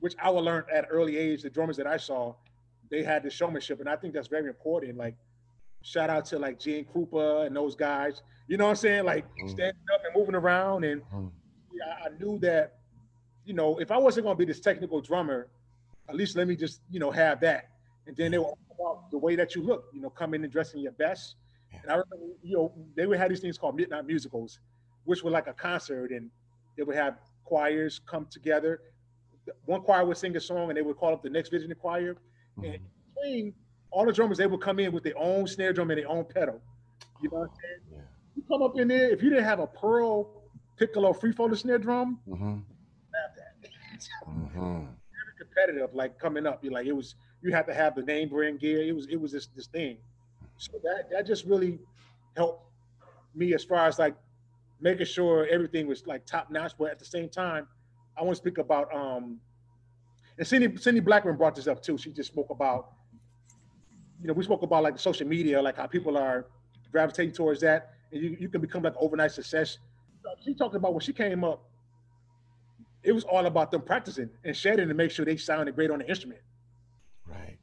which 0.00 0.14
I 0.22 0.30
would 0.30 0.44
learn 0.44 0.64
at 0.72 0.84
an 0.84 0.90
early 0.90 1.16
age. 1.16 1.42
The 1.42 1.50
drummers 1.50 1.76
that 1.78 1.86
I 1.86 1.96
saw, 1.96 2.34
they 2.90 3.02
had 3.02 3.22
the 3.22 3.30
showmanship, 3.30 3.80
and 3.80 3.88
I 3.88 3.96
think 3.96 4.14
that's 4.14 4.28
very 4.28 4.48
important. 4.48 4.96
Like, 4.96 5.16
shout 5.82 6.10
out 6.10 6.24
to 6.26 6.38
like 6.38 6.58
Gene 6.58 6.84
Krupa 6.84 7.46
and 7.46 7.54
those 7.54 7.74
guys. 7.74 8.22
You 8.48 8.56
know 8.56 8.64
what 8.64 8.70
I'm 8.70 8.76
saying? 8.76 9.04
Like 9.04 9.24
Mhm. 9.36 9.48
standing 9.48 9.82
up 9.92 10.02
and 10.04 10.14
moving 10.14 10.34
around, 10.34 10.84
and 10.84 11.02
Mhm. 11.02 11.32
yeah, 11.72 11.96
I 12.04 12.08
knew 12.10 12.38
that, 12.40 12.78
you 13.44 13.54
know, 13.54 13.78
if 13.78 13.90
I 13.90 13.98
wasn't 13.98 14.24
going 14.24 14.36
to 14.36 14.38
be 14.38 14.44
this 14.44 14.60
technical 14.60 15.00
drummer, 15.00 15.48
at 16.08 16.14
least 16.14 16.36
let 16.36 16.46
me 16.48 16.56
just, 16.56 16.82
you 16.90 17.00
know, 17.00 17.10
have 17.10 17.40
that. 17.40 17.70
And 18.06 18.16
then 18.16 18.30
they 18.30 18.38
were 18.38 18.46
all 18.46 18.58
about 18.78 19.10
the 19.10 19.18
way 19.18 19.34
that 19.36 19.54
you 19.54 19.62
look, 19.62 19.86
you 19.92 20.00
know, 20.00 20.10
come 20.10 20.34
in 20.34 20.42
and 20.44 20.52
dressing 20.52 20.80
your 20.80 20.92
best. 20.92 21.36
And 21.82 21.90
I 21.90 21.94
remember, 21.94 22.34
you 22.42 22.56
know, 22.56 22.72
they 22.94 23.06
would 23.06 23.18
have 23.18 23.28
these 23.28 23.40
things 23.40 23.58
called 23.58 23.76
midnight 23.76 24.06
musicals, 24.06 24.60
which 25.04 25.22
were 25.22 25.30
like 25.30 25.46
a 25.46 25.52
concert, 25.52 26.10
and 26.10 26.30
they 26.76 26.82
would 26.82 26.96
have 26.96 27.18
choirs 27.44 28.00
come 28.06 28.26
together. 28.26 28.80
One 29.64 29.82
choir 29.82 30.04
would 30.04 30.16
sing 30.16 30.36
a 30.36 30.40
song, 30.40 30.70
and 30.70 30.76
they 30.76 30.82
would 30.82 30.96
call 30.96 31.12
up 31.12 31.22
the 31.22 31.30
next 31.30 31.50
visiting 31.50 31.76
choir. 31.76 32.16
And 32.62 32.78
between, 33.14 33.54
all 33.90 34.06
the 34.06 34.12
drummers 34.12 34.38
they 34.38 34.46
would 34.46 34.60
come 34.60 34.78
in 34.78 34.92
with 34.92 35.04
their 35.04 35.16
own 35.18 35.46
snare 35.46 35.72
drum 35.72 35.90
and 35.90 35.98
their 35.98 36.08
own 36.08 36.24
pedal. 36.24 36.60
You 37.22 37.30
know 37.30 37.38
what 37.38 37.50
I'm 37.50 37.56
saying? 37.56 37.80
Yeah. 37.92 37.98
You 38.36 38.42
come 38.48 38.62
up 38.62 38.78
in 38.78 38.88
there, 38.88 39.10
if 39.10 39.22
you 39.22 39.30
didn't 39.30 39.44
have 39.44 39.60
a 39.60 39.66
Pearl 39.66 40.42
Piccolo 40.76 41.12
free 41.12 41.32
floater 41.32 41.56
snare 41.56 41.78
drum, 41.78 42.18
Mm-hmm. 42.28 42.54
have 42.54 43.36
that. 43.36 43.52
Mm-hmm. 44.28 44.84
very 44.84 45.34
competitive, 45.38 45.94
like 45.94 46.18
coming 46.18 46.46
up. 46.46 46.62
You 46.62 46.70
like 46.70 46.86
it 46.86 46.92
was 46.94 47.14
you 47.42 47.50
had 47.52 47.66
to 47.66 47.72
have 47.74 47.94
the 47.94 48.02
name 48.02 48.28
brand 48.28 48.60
gear. 48.60 48.82
It 48.82 48.94
was 48.94 49.06
it 49.06 49.16
was 49.16 49.32
this 49.32 49.46
this 49.56 49.66
thing. 49.68 49.96
So 50.58 50.72
that 50.82 51.08
that 51.10 51.26
just 51.26 51.46
really 51.46 51.78
helped 52.36 52.62
me 53.34 53.54
as 53.54 53.64
far 53.64 53.86
as 53.86 53.98
like 53.98 54.14
making 54.80 55.06
sure 55.06 55.46
everything 55.50 55.86
was 55.86 56.06
like 56.06 56.26
top 56.26 56.50
notch. 56.50 56.72
But 56.78 56.90
at 56.90 56.98
the 56.98 57.04
same 57.06 57.28
time, 57.30 57.66
I 58.18 58.22
want 58.22 58.36
to 58.36 58.40
speak 58.42 58.58
about 58.58 58.94
um 58.94 59.38
and 60.38 60.46
Cindy 60.46 60.76
Cindy 60.76 61.00
Blackman 61.00 61.36
brought 61.36 61.54
this 61.54 61.66
up 61.66 61.82
too. 61.82 61.96
She 61.98 62.10
just 62.10 62.30
spoke 62.32 62.50
about 62.50 62.92
you 64.20 64.28
know 64.28 64.34
we 64.34 64.44
spoke 64.44 64.62
about 64.62 64.82
like 64.82 64.98
social 64.98 65.26
media, 65.26 65.60
like 65.60 65.76
how 65.76 65.86
people 65.86 66.16
are 66.16 66.46
gravitating 66.92 67.32
towards 67.32 67.60
that, 67.60 67.92
and 68.12 68.22
you 68.22 68.36
you 68.38 68.48
can 68.48 68.60
become 68.60 68.82
like 68.82 68.94
overnight 68.98 69.32
success. 69.32 69.78
She 70.44 70.54
talked 70.54 70.74
about 70.74 70.92
when 70.92 71.00
she 71.00 71.12
came 71.12 71.44
up 71.44 71.62
it 73.06 73.12
was 73.12 73.24
all 73.24 73.46
about 73.46 73.70
them 73.70 73.80
practicing 73.80 74.28
and 74.44 74.54
shedding 74.56 74.88
to 74.88 74.94
make 74.94 75.12
sure 75.12 75.24
they 75.24 75.36
sounded 75.36 75.76
great 75.76 75.90
on 75.90 76.00
the 76.00 76.08
instrument. 76.08 76.40
Right. 77.24 77.56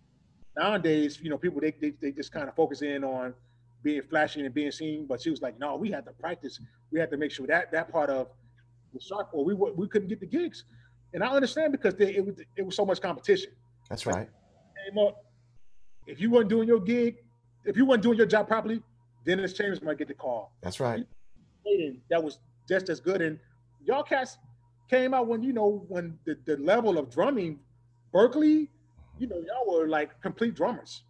nowadays, 0.57 1.19
you 1.21 1.29
know, 1.29 1.37
people 1.37 1.59
they 1.59 1.71
they, 1.71 1.93
they 2.01 2.11
just 2.11 2.31
kind 2.31 2.47
of 2.47 2.55
focus 2.55 2.81
in 2.81 3.03
on 3.03 3.33
being 3.83 4.01
flashy 4.03 4.45
and 4.45 4.53
being 4.53 4.71
seen. 4.71 5.05
But 5.05 5.21
she 5.21 5.29
was 5.29 5.41
like, 5.41 5.59
no, 5.59 5.75
we 5.75 5.91
had 5.91 6.05
to 6.05 6.11
practice. 6.13 6.59
We 6.91 6.99
had 6.99 7.11
to 7.11 7.17
make 7.17 7.31
sure 7.31 7.45
that 7.47 7.71
that 7.73 7.91
part 7.91 8.09
of 8.09 8.27
the 8.93 9.01
sharp 9.01 9.29
or 9.33 9.43
we 9.43 9.53
we 9.53 9.87
couldn't 9.87 10.07
get 10.07 10.21
the 10.21 10.25
gigs. 10.25 10.63
And 11.13 11.23
I 11.23 11.27
understand 11.27 11.71
because 11.71 11.95
they, 11.95 12.15
it 12.15 12.25
was 12.25 12.35
it 12.55 12.65
was 12.65 12.75
so 12.75 12.85
much 12.85 13.01
competition. 13.01 13.51
That's 13.89 14.05
right. 14.05 14.27
if 16.07 16.19
you 16.19 16.31
weren't 16.31 16.49
doing 16.49 16.67
your 16.67 16.79
gig, 16.79 17.17
if 17.65 17.77
you 17.77 17.85
weren't 17.85 18.01
doing 18.01 18.17
your 18.17 18.25
job 18.25 18.47
properly, 18.47 18.81
Dennis 19.25 19.53
Chambers 19.53 19.81
might 19.81 19.97
get 19.97 20.07
the 20.07 20.13
call. 20.13 20.51
That's 20.61 20.79
right. 20.79 21.05
That 22.09 22.23
was 22.23 22.39
just 22.67 22.89
as 22.89 22.99
good. 22.99 23.21
And 23.21 23.39
y'all 23.85 24.03
cats 24.03 24.37
came 24.89 25.13
out 25.13 25.27
when 25.27 25.43
you 25.43 25.53
know 25.53 25.85
when 25.87 26.17
the, 26.25 26.37
the 26.45 26.57
level 26.57 26.97
of 26.97 27.09
drumming, 27.09 27.59
Berkeley, 28.11 28.69
you 29.17 29.27
know, 29.27 29.37
y'all 29.37 29.79
were 29.79 29.87
like 29.87 30.19
complete 30.21 30.55
drummers. 30.55 31.03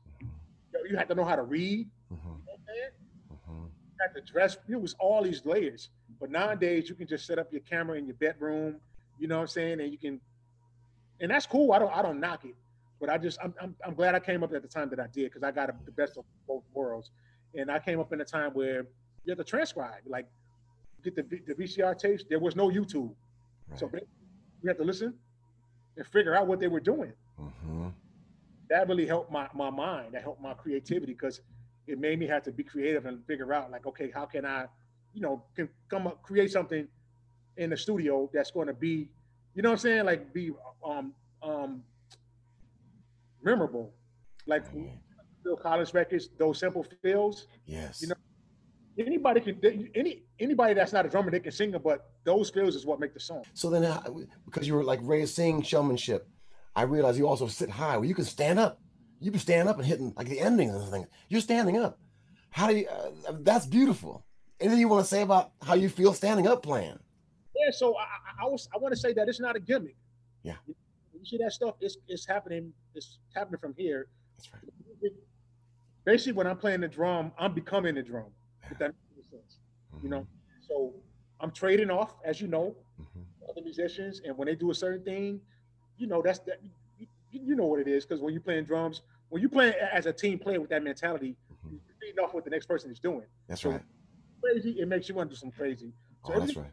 You, 0.89 0.97
had 0.97 1.08
to 1.10 1.16
know 1.16 1.24
how 1.24 1.36
to 1.36 1.43
read. 1.43 1.88
Mm-hmm. 2.12 2.30
You, 2.30 2.34
know 2.36 3.36
mm-hmm. 3.36 3.64
you 3.64 3.95
had 4.01 4.14
to 4.16 4.32
dress. 4.32 4.58
It 4.68 4.80
was 4.80 4.95
all 4.99 5.24
these 5.24 5.45
layers. 5.45 5.89
But 6.20 6.32
nowadays, 6.32 6.89
you 6.89 6.95
can 6.95 7.08
just 7.08 7.26
set 7.26 7.39
up 7.39 7.51
your 7.51 7.62
camera 7.62 7.97
in 7.97 8.06
your 8.06 8.16
bedroom. 8.16 8.78
You 9.20 9.28
know 9.28 9.36
what 9.36 9.41
I'm 9.41 9.47
saying? 9.47 9.80
And 9.80 9.91
you 9.91 9.97
can, 9.97 10.20
and 11.20 11.32
that's 11.32 11.45
cool. 11.45 11.72
I 11.72 11.80
don't 11.80 11.93
I 11.93 12.01
don't 12.01 12.20
knock 12.20 12.45
it. 12.45 12.55
But 12.99 13.09
I 13.09 13.18
just 13.18 13.39
I'm 13.43 13.53
I'm, 13.61 13.76
I'm 13.86 13.93
glad 13.93 14.16
I 14.16 14.20
came 14.20 14.43
up 14.43 14.53
at 14.53 14.61
the 14.61 14.68
time 14.68 14.89
that 14.89 14.99
I 14.99 15.07
did 15.07 15.32
because 15.32 15.43
I 15.43 15.51
got 15.51 15.74
the 15.86 15.91
best 15.91 16.18
of 16.18 16.26
both 16.47 16.64
worlds. 16.74 17.11
And 17.55 17.70
I 17.70 17.80
came 17.80 17.99
up 17.99 18.11
in 18.11 18.22
a 18.22 18.26
time 18.26 18.51
where 18.51 18.88
you 19.26 19.30
have 19.30 19.38
to 19.38 19.43
transcribe, 19.43 20.01
like 20.07 20.28
get 21.03 21.16
the, 21.16 21.24
the 21.45 21.53
VCR 21.53 21.97
tapes. 21.97 22.24
There 22.28 22.39
was 22.39 22.55
no 22.55 22.70
YouTube. 22.70 23.14
Right. 23.70 23.80
So 23.80 23.89
we 24.61 24.68
had 24.68 24.78
to 24.78 24.84
listen 24.84 25.14
and 25.97 26.07
figure 26.07 26.36
out 26.36 26.47
what 26.47 26.59
they 26.59 26.68
were 26.68 26.80
doing. 26.80 27.14
Mm-hmm. 27.39 27.89
That 28.70 28.88
really 28.88 29.05
helped 29.05 29.32
my, 29.32 29.47
my 29.53 29.70
mind. 29.70 30.14
That 30.14 30.24
helped 30.24 30.41
my 30.41 30.53
creativity 30.53 31.14
because 31.14 31.41
it 31.88 31.99
made 31.99 32.20
me 32.20 32.28
have 32.28 32.43
to 32.43 32.51
be 32.51 32.64
creative 32.64 33.05
and 33.05 33.24
figure 33.26 33.53
out 33.53 33.72
like, 33.72 33.86
okay, 33.86 34.09
how 34.14 34.26
can 34.26 34.45
I, 34.45 34.66
you 35.14 35.22
know, 35.22 35.43
can 35.55 35.70
come 35.89 36.07
up 36.07 36.22
create 36.24 36.51
something 36.51 36.88
in 37.58 37.70
the 37.70 37.78
studio 37.78 38.30
that's 38.34 38.51
going 38.51 38.68
to 38.68 38.74
be, 38.74 39.10
you 39.56 39.62
know 39.62 39.70
what 39.70 39.74
I'm 39.74 39.80
saying, 39.80 40.06
like 40.06 40.34
be 40.34 40.51
um 40.86 41.14
um 41.41 41.84
memorable, 43.43 43.93
like 44.45 44.66
mm-hmm. 44.68 44.95
Phil 45.43 45.58
Collins 45.58 45.93
records, 45.93 46.30
those 46.38 46.60
simple 46.60 46.86
feels. 47.01 47.47
Yes. 47.66 48.01
You 48.01 48.10
know, 48.10 48.16
anybody 48.97 49.41
can 49.41 49.60
any 49.95 50.24
anybody 50.39 50.74
that's 50.74 50.93
not 50.93 51.06
a 51.06 51.10
drummer 51.10 51.32
they 51.32 51.39
can 51.39 51.51
sing 51.51 51.74
it 51.74 51.84
but 51.84 52.12
those 52.26 52.49
feels 52.49 52.76
is 52.76 52.86
what 52.86 52.99
make 52.99 53.14
the 53.14 53.20
song. 53.20 53.43
So 53.54 53.70
then 53.70 53.84
uh, 53.84 54.01
because 54.45 54.68
you 54.68 54.74
were 54.76 54.84
like 54.84 54.99
raising 55.04 55.62
showmanship 55.62 56.28
i 56.76 56.84
realized 56.84 57.18
you 57.18 57.28
also 57.28 57.47
sit 57.47 57.70
high. 57.70 57.97
Where 57.97 58.08
you 58.08 58.16
can 58.16 58.26
stand 58.26 58.60
up. 58.60 58.80
You 59.20 59.32
can 59.32 59.39
stand 59.39 59.70
up 59.70 59.78
and 59.78 59.86
hitting 59.86 60.14
like 60.18 60.28
the 60.28 60.39
endings 60.39 60.76
and 60.76 60.91
things. 60.91 61.08
You're 61.30 61.41
standing 61.41 61.78
up. 61.78 61.99
How 62.49 62.68
do 62.68 62.76
you 62.78 62.88
uh, 62.88 63.34
that's 63.41 63.66
beautiful. 63.66 64.26
Anything 64.60 64.80
you 64.80 64.88
want 64.88 65.04
to 65.04 65.10
say 65.10 65.22
about 65.22 65.51
how 65.62 65.76
you 65.76 65.89
feel 65.89 66.14
standing 66.14 66.47
up 66.47 66.64
playing 66.64 66.99
yeah 67.56 67.72
so 67.72 67.95
i 67.97 68.06
i, 68.41 68.45
was 68.45 68.68
i 68.74 68.78
want 68.78 68.93
to 68.93 68.99
say 68.99 69.14
that 69.14 69.28
it's 69.28 69.39
not 69.39 69.56
a 69.56 69.60
gimmick 69.60 69.95
yeah 70.43 70.56
you, 70.68 70.76
see 71.26 71.38
that 71.38 71.54
stuff 71.54 71.76
it's, 71.80 71.97
it's 72.10 72.26
happening 72.26 72.74
it's 72.95 73.20
happening 73.34 73.58
from 73.60 73.74
here 73.78 74.08
that's 74.38 74.49
right 74.51 75.12
basically 76.04 76.34
when 76.34 76.45
i'm 76.47 76.58
playing 76.58 76.82
the 76.82 76.88
drum 76.88 77.32
i'm 77.38 77.54
becoming 77.54 77.95
the 77.95 78.01
drum 78.01 78.26
if 78.72 78.78
that 78.80 78.93
makes 79.16 79.30
sense. 79.30 79.58
Mm-hmm. 79.93 80.06
You 80.06 80.10
know, 80.10 80.20
mm-hmm. 80.20 80.68
so 80.68 80.93
I'm 81.39 81.51
trading 81.51 81.89
off, 81.89 82.16
as 82.24 82.41
you 82.41 82.47
know, 82.47 82.76
mm-hmm. 83.01 83.49
other 83.49 83.62
musicians, 83.62 84.22
and 84.26 84.38
when 84.38 84.47
they 84.47 84.56
do 84.56 84.72
a 84.72 84.76
certain 84.76 85.04
thing, 85.04 85.39
you 85.97 86.08
know, 86.08 86.22
that's 86.22 86.39
that. 86.39 86.60
You, 86.97 87.08
you 87.32 87.56
know 87.56 87.66
what 87.66 87.80
it 87.80 87.88
is 87.88 88.06
because 88.06 88.22
when 88.22 88.32
you're 88.32 88.43
playing 88.43 88.66
drums, 88.66 89.01
when 89.30 89.41
you 89.41 89.49
play 89.49 89.74
as 89.91 90.06
a 90.06 90.14
team 90.14 90.38
player 90.38 90.62
with 90.62 90.70
that 90.70 90.84
mentality, 90.84 91.36
mm-hmm. 91.51 91.74
you're 91.74 91.95
feeding 91.99 92.24
off 92.24 92.34
what 92.34 92.43
the 92.43 92.51
next 92.51 92.68
person 92.68 92.91
is 92.91 92.99
doing. 92.99 93.26
That's 93.47 93.62
so 93.62 93.72
right. 93.72 93.82
Crazy, 94.41 94.72
it 94.80 94.88
makes 94.88 95.10
you 95.10 95.16
want 95.16 95.32
to 95.32 95.36
do 95.36 95.39
some 95.39 95.49
crazy. 95.49 95.93
So 96.28 96.34
oh, 96.36 96.39
that's 96.39 96.56
right. 96.56 96.68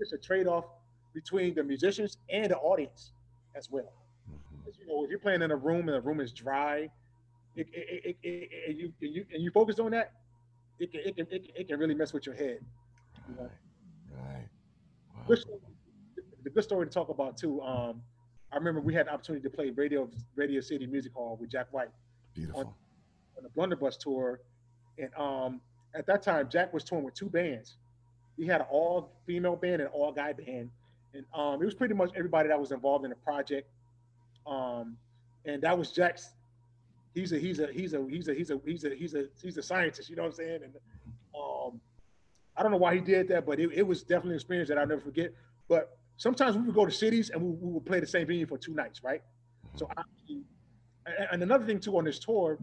It's 0.00 0.12
a 0.12 0.18
trade-off 0.18 0.66
between 1.14 1.54
the 1.54 1.64
musicians 1.64 2.18
and 2.30 2.50
the 2.50 2.58
audience 2.58 3.12
as 3.56 3.70
well. 3.70 3.92
Mm-hmm. 4.30 4.70
You 4.80 4.86
know, 4.86 5.04
if 5.04 5.10
you're 5.10 5.18
playing 5.18 5.42
in 5.42 5.50
a 5.50 5.56
room 5.56 5.88
and 5.88 5.96
the 5.96 6.00
room 6.00 6.20
is 6.20 6.32
dry, 6.32 6.90
it, 7.56 7.66
it, 7.72 8.16
it, 8.22 8.50
and 8.68 8.78
you 8.78 8.92
and 9.02 9.14
you 9.14 9.26
and 9.32 9.42
you 9.42 9.50
focus 9.50 9.78
on 9.78 9.90
that, 9.90 10.12
it 10.78 10.92
can, 10.92 11.00
it 11.00 11.16
can, 11.16 11.26
it 11.30 11.44
can, 11.44 11.56
it 11.56 11.68
can 11.68 11.80
really 11.80 11.94
mess 11.94 12.12
with 12.12 12.26
your 12.26 12.34
head. 12.34 12.60
You 13.28 13.34
know? 13.36 13.50
Right. 14.12 14.48
Wow. 15.16 15.22
Good 15.26 15.38
story, 15.38 15.58
the 16.44 16.50
good 16.50 16.64
story 16.64 16.86
to 16.86 16.92
talk 16.92 17.08
about 17.08 17.36
too. 17.36 17.60
Um, 17.62 18.02
I 18.52 18.56
remember 18.56 18.80
we 18.80 18.94
had 18.94 19.06
the 19.06 19.12
opportunity 19.12 19.42
to 19.42 19.50
play 19.50 19.70
Radio 19.70 20.08
Radio 20.36 20.60
City 20.60 20.86
Music 20.86 21.12
Hall 21.12 21.36
with 21.40 21.50
Jack 21.50 21.66
White. 21.72 21.90
Beautiful. 22.34 22.60
On, 22.60 22.66
on 23.38 23.42
the 23.42 23.48
Blunderbuss 23.48 23.96
tour, 23.96 24.40
and 24.98 25.10
um, 25.16 25.60
at 25.94 26.06
that 26.06 26.22
time 26.22 26.48
Jack 26.48 26.72
was 26.72 26.84
touring 26.84 27.04
with 27.04 27.14
two 27.14 27.28
bands 27.28 27.78
we 28.38 28.46
had 28.46 28.60
an 28.60 28.66
all 28.70 29.10
female 29.26 29.56
band 29.56 29.82
and 29.82 29.90
all 29.90 30.12
guy 30.12 30.32
band, 30.32 30.70
and 31.12 31.24
um, 31.34 31.60
it 31.60 31.64
was 31.64 31.74
pretty 31.74 31.94
much 31.94 32.10
everybody 32.16 32.48
that 32.48 32.58
was 32.58 32.72
involved 32.72 33.04
in 33.04 33.10
the 33.10 33.16
project. 33.16 33.68
Um, 34.46 34.96
and 35.44 35.62
that 35.62 35.76
was 35.76 35.90
Jack's. 35.90 36.30
He's 37.14 37.32
a 37.32 37.38
he's 37.38 37.58
a 37.58 37.66
he's 37.72 37.94
a 37.94 38.04
he's 38.08 38.28
a 38.28 38.34
he's 38.34 38.50
a 38.50 38.60
he's 38.64 38.84
a 38.84 38.94
he's 38.94 39.14
a 39.14 39.24
he's 39.42 39.56
a 39.56 39.62
scientist. 39.62 40.08
You 40.08 40.16
know 40.16 40.22
what 40.22 40.28
I'm 40.28 40.34
saying? 40.34 40.60
And 40.64 40.74
um, 41.34 41.80
I 42.56 42.62
don't 42.62 42.70
know 42.70 42.78
why 42.78 42.94
he 42.94 43.00
did 43.00 43.28
that, 43.28 43.44
but 43.44 43.58
it, 43.58 43.70
it 43.72 43.86
was 43.86 44.02
definitely 44.02 44.32
an 44.32 44.36
experience 44.36 44.68
that 44.68 44.78
I'll 44.78 44.86
never 44.86 45.00
forget. 45.00 45.32
But 45.68 45.98
sometimes 46.16 46.56
we 46.56 46.62
would 46.62 46.74
go 46.74 46.84
to 46.86 46.92
cities 46.92 47.30
and 47.30 47.42
we, 47.42 47.50
we 47.50 47.72
would 47.72 47.86
play 47.86 48.00
the 48.00 48.06
same 48.06 48.26
venue 48.26 48.46
for 48.46 48.58
two 48.58 48.74
nights, 48.74 49.02
right? 49.02 49.22
So 49.74 49.88
I, 49.96 50.02
and 51.32 51.42
another 51.42 51.64
thing 51.64 51.80
too 51.80 51.96
on 51.96 52.04
this 52.04 52.18
tour, 52.18 52.58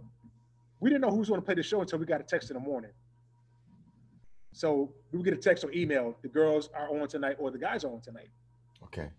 we 0.79 0.89
didn't 0.89 1.01
know 1.01 1.09
who 1.09 1.17
was 1.17 1.29
going 1.29 1.41
to 1.41 1.45
play 1.45 1.55
the 1.55 1.63
show 1.63 1.81
until 1.81 1.99
we 1.99 2.05
got 2.05 2.21
a 2.21 2.23
text 2.23 2.49
in 2.51 2.55
the 2.55 2.59
morning. 2.59 2.91
So 4.55 4.93
we 5.11 5.17
would 5.17 5.25
get 5.25 5.33
a 5.33 5.37
text 5.37 5.63
or 5.63 5.71
email: 5.71 6.15
the 6.21 6.29
girls 6.29 6.69
are 6.73 6.89
on 6.89 7.07
tonight 7.07 7.35
or 7.39 7.51
the 7.51 7.57
guys 7.57 7.83
are 7.83 7.91
on 7.91 8.01
tonight. 8.01 8.29
Okay. 8.83 9.09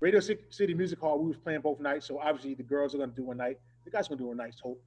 Radio 0.00 0.20
City 0.20 0.74
Music 0.74 1.00
Hall, 1.00 1.18
we 1.18 1.26
was 1.26 1.36
playing 1.38 1.60
both 1.60 1.80
nights, 1.80 2.06
so 2.06 2.20
obviously 2.20 2.54
the 2.54 2.62
girls 2.62 2.94
are 2.94 2.98
going 2.98 3.10
to 3.10 3.16
do 3.16 3.24
one 3.24 3.36
night 3.36 3.58
the 3.88 3.96
guy's 3.96 4.06
are 4.06 4.10
gonna 4.10 4.20
do 4.20 4.32
a 4.32 4.34
night. 4.34 4.54
hope. 4.62 4.82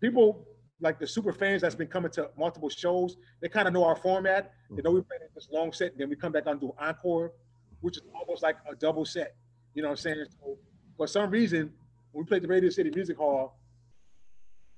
People 0.00 0.46
like 0.80 0.98
the 0.98 1.06
super 1.06 1.32
fans 1.32 1.62
that's 1.62 1.74
been 1.74 1.88
coming 1.88 2.10
to 2.12 2.30
multiple 2.36 2.68
shows, 2.68 3.16
they 3.40 3.48
kind 3.48 3.66
of 3.66 3.72
know 3.72 3.84
our 3.84 3.96
format. 3.96 4.52
They 4.70 4.82
know 4.82 4.90
we 4.90 5.00
mm-hmm. 5.00 5.08
play 5.08 5.16
this 5.34 5.48
long 5.50 5.72
set, 5.72 5.92
and 5.92 6.00
then 6.00 6.10
we 6.10 6.16
come 6.16 6.32
back 6.32 6.46
on 6.46 6.58
do 6.58 6.74
encore, 6.78 7.32
which 7.80 7.96
is 7.96 8.02
almost 8.14 8.42
like 8.42 8.56
a 8.70 8.74
double 8.74 9.06
set. 9.06 9.34
You 9.74 9.82
know 9.82 9.88
what 9.88 9.92
I'm 9.92 10.02
saying? 10.02 10.26
So 10.38 10.58
for 10.96 11.06
some 11.06 11.30
reason, 11.30 11.72
when 12.12 12.24
we 12.24 12.28
played 12.28 12.42
the 12.42 12.48
Radio 12.48 12.68
City 12.68 12.90
Music 12.94 13.16
Hall, 13.16 13.58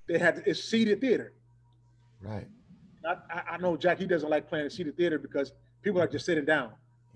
they 0.07 0.19
had 0.19 0.43
it's 0.47 0.63
seated 0.63 1.01
theater. 1.01 1.33
Right. 2.21 2.47
I, 3.07 3.43
I 3.53 3.59
know 3.59 3.77
Jack. 3.77 3.99
He 3.99 4.07
doesn't 4.07 4.29
like 4.29 4.49
playing 4.49 4.71
seated 4.71 4.97
theater 4.97 5.19
because 5.19 5.53
people 5.83 6.01
are 6.01 6.09
just 6.09 6.27
sitting 6.27 6.45
down, 6.45 6.71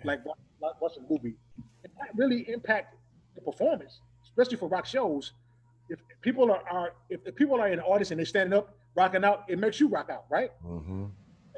like, 0.05 0.21
watching 0.61 1.05
a 1.05 1.13
movie. 1.13 1.35
And 1.85 1.93
that 1.99 2.11
really 2.15 2.49
impact 2.49 2.97
the 3.35 3.41
performance, 3.41 4.01
especially 4.25 4.57
for 4.57 4.69
rock 4.69 4.87
shows 4.87 5.33
if 5.93 5.99
people 6.23 6.51
are, 6.51 6.63
are 6.71 6.95
if 7.11 7.23
the 7.25 7.33
people 7.33 7.61
are 7.61 7.69
in 7.69 7.79
the 7.79 7.85
audience 7.85 8.11
and 8.11 8.19
they're 8.19 8.27
standing 8.27 8.59
up, 8.59 8.75
rocking 8.95 9.25
out, 9.25 9.45
it 9.49 9.59
makes 9.59 9.79
you 9.79 9.89
rock 9.89 10.09
out, 10.11 10.25
right? 10.31 10.51
Mm-hmm. 10.67 11.05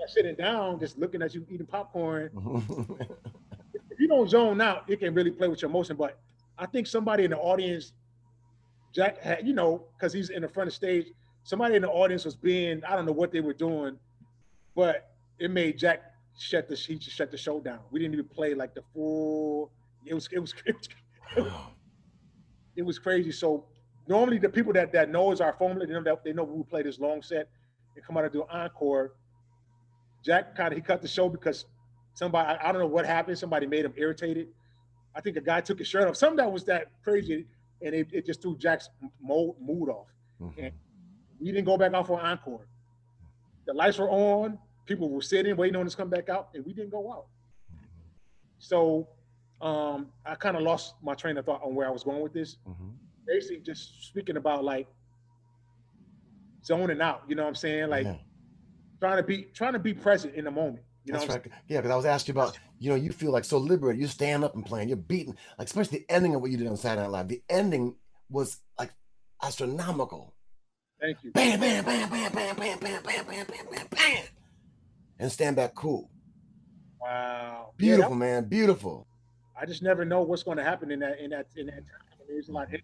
Sitting 0.08 0.34
down, 0.34 0.80
just 0.80 0.98
looking 0.98 1.22
at 1.22 1.34
you 1.34 1.46
eating 1.48 1.66
popcorn. 1.66 2.30
if 3.90 3.98
you 3.98 4.08
don't 4.08 4.28
zone 4.28 4.60
out, 4.60 4.84
it 4.88 5.00
can 5.00 5.14
really 5.14 5.30
play 5.30 5.48
with 5.48 5.62
your 5.62 5.70
emotion. 5.70 5.96
But 5.96 6.18
I 6.58 6.66
think 6.66 6.86
somebody 6.86 7.24
in 7.24 7.30
the 7.30 7.38
audience, 7.38 7.92
Jack 8.92 9.22
had, 9.22 9.46
you 9.46 9.54
know, 9.54 9.84
because 9.96 10.12
he's 10.12 10.30
in 10.30 10.42
the 10.42 10.48
front 10.48 10.68
of 10.68 10.74
stage, 10.74 11.06
somebody 11.44 11.76
in 11.76 11.82
the 11.82 11.88
audience 11.88 12.24
was 12.24 12.34
being, 12.34 12.82
I 12.84 12.96
don't 12.96 13.06
know 13.06 13.12
what 13.12 13.32
they 13.32 13.40
were 13.40 13.54
doing, 13.54 13.96
but 14.74 15.10
it 15.38 15.50
made 15.50 15.78
Jack 15.78 16.02
shut 16.38 16.68
the 16.68 16.74
he 16.74 16.96
just 16.96 17.16
shut 17.16 17.30
the 17.30 17.36
show 17.36 17.60
down. 17.60 17.80
We 17.90 18.00
didn't 18.00 18.14
even 18.14 18.28
play 18.28 18.54
like 18.54 18.74
the 18.74 18.82
full. 18.92 19.70
It 20.04 20.14
was 20.14 20.28
it 20.32 20.38
was 20.38 20.54
it 20.66 20.76
was, 21.36 21.52
it 22.76 22.82
was 22.82 22.98
crazy. 22.98 23.32
So 23.32 23.66
normally 24.08 24.38
the 24.38 24.48
people 24.48 24.72
that 24.74 24.92
that 24.92 25.10
knows 25.10 25.40
our 25.40 25.52
formula, 25.52 25.86
they 25.86 25.92
know 25.92 26.02
that 26.02 26.24
they 26.24 26.32
know 26.32 26.44
we 26.44 26.62
play 26.64 26.82
this 26.82 26.98
long 26.98 27.22
set 27.22 27.48
and 27.96 28.04
come 28.04 28.16
out 28.16 28.24
and 28.24 28.32
do 28.32 28.42
an 28.42 28.48
encore. 28.50 29.12
Jack 30.24 30.56
kind 30.56 30.72
of 30.72 30.78
he 30.78 30.82
cut 30.82 31.02
the 31.02 31.08
show 31.08 31.28
because 31.28 31.66
somebody 32.14 32.48
I, 32.48 32.68
I, 32.68 32.72
don't 32.72 32.80
know 32.80 32.86
what 32.88 33.04
happened. 33.04 33.38
Somebody 33.38 33.66
made 33.66 33.84
him 33.84 33.92
irritated. 33.96 34.48
I 35.14 35.20
think 35.20 35.36
a 35.36 35.40
guy 35.40 35.60
took 35.60 35.78
his 35.78 35.88
shirt 35.88 36.08
off. 36.08 36.16
Something 36.16 36.38
that 36.38 36.50
was 36.50 36.64
that 36.64 36.86
crazy, 37.02 37.46
and 37.82 37.94
it, 37.94 38.08
it 38.10 38.26
just 38.26 38.42
threw 38.42 38.56
Jack's 38.56 38.88
mood, 39.22 39.54
mood 39.60 39.88
off. 39.88 40.08
Mm-hmm. 40.40 40.60
And 40.60 40.72
we 41.40 41.52
didn't 41.52 41.66
go 41.66 41.76
back 41.76 41.92
out 41.92 42.06
for 42.06 42.20
encore. 42.20 42.66
The 43.66 43.74
lights 43.74 43.98
were 43.98 44.10
on. 44.10 44.58
People 44.86 45.08
were 45.08 45.22
sitting, 45.22 45.56
waiting 45.56 45.76
on 45.76 45.86
us 45.86 45.92
to 45.92 45.96
come 45.96 46.10
back 46.10 46.28
out, 46.28 46.50
and 46.54 46.64
we 46.66 46.72
didn't 46.72 46.90
go 46.90 47.10
out. 47.10 47.26
So 48.58 49.08
um, 49.60 50.08
I 50.26 50.34
kind 50.34 50.56
of 50.56 50.62
lost 50.62 50.94
my 51.02 51.14
train 51.14 51.38
of 51.38 51.46
thought 51.46 51.62
on 51.62 51.74
where 51.74 51.86
I 51.86 51.90
was 51.90 52.04
going 52.04 52.22
with 52.22 52.32
this. 52.32 52.58
Mm-hmm 52.68 52.90
basically 53.26 53.58
just 53.58 54.04
speaking 54.04 54.36
about 54.36 54.64
like 54.64 54.86
zoning 56.64 57.00
out. 57.00 57.22
You 57.28 57.36
know 57.36 57.42
what 57.42 57.48
I'm 57.48 57.54
saying? 57.54 57.88
Like 57.88 58.04
yeah. 58.04 58.16
trying 59.00 59.16
to 59.16 59.22
be 59.22 59.44
trying 59.54 59.74
to 59.74 59.78
be 59.78 59.94
present 59.94 60.34
in 60.34 60.44
the 60.44 60.50
moment. 60.50 60.80
You 61.04 61.12
That's 61.12 61.28
know 61.28 61.34
right. 61.34 61.46
Yeah, 61.68 61.78
because 61.78 61.90
I 61.90 61.96
was 61.96 62.06
asking 62.06 62.34
you 62.34 62.40
about, 62.40 62.58
you 62.78 62.88
know, 62.88 62.96
you 62.96 63.12
feel 63.12 63.30
like 63.30 63.44
so 63.44 63.58
liberated. 63.58 64.00
You 64.00 64.06
stand 64.06 64.42
up 64.42 64.54
and 64.54 64.64
playing. 64.64 64.88
You're 64.88 64.96
beating, 64.96 65.36
like 65.58 65.66
especially 65.66 65.98
the 65.98 66.06
ending 66.08 66.34
of 66.34 66.40
what 66.40 66.50
you 66.50 66.56
did 66.56 66.66
on 66.66 66.76
Saturday 66.76 67.02
Night 67.02 67.10
Live. 67.10 67.28
The 67.28 67.42
ending 67.48 67.96
was 68.30 68.58
like 68.78 68.90
astronomical. 69.42 70.33
Thank 71.04 71.22
you. 71.22 71.32
Bam, 71.32 71.60
bam, 71.60 71.84
bam, 71.84 72.08
bam, 72.08 72.32
bam, 72.32 72.56
bam, 72.56 72.78
bam, 72.78 72.78
bam, 72.80 73.02
bam, 73.04 73.24
bam, 73.26 73.46
bam, 73.70 73.86
bam. 73.90 74.24
And 75.18 75.30
stand 75.30 75.56
back 75.56 75.74
cool. 75.74 76.08
Wow. 76.98 77.72
Beautiful, 77.76 78.12
Yeah, 78.12 78.16
man. 78.16 78.44
Beautiful. 78.48 79.06
I 79.60 79.66
just 79.66 79.82
never 79.82 80.06
know 80.06 80.22
what's 80.22 80.42
going 80.42 80.56
to 80.56 80.64
happen 80.64 80.90
in 80.90 81.00
that 81.00 81.20
in 81.20 81.28
that 81.30 81.48
in 81.56 81.66
that 81.66 81.74
time. 81.74 82.00
I 82.12 82.26
mean, 82.26 82.38
it's 82.38 82.48
a 82.48 82.52
lot. 82.52 82.72
It, 82.72 82.80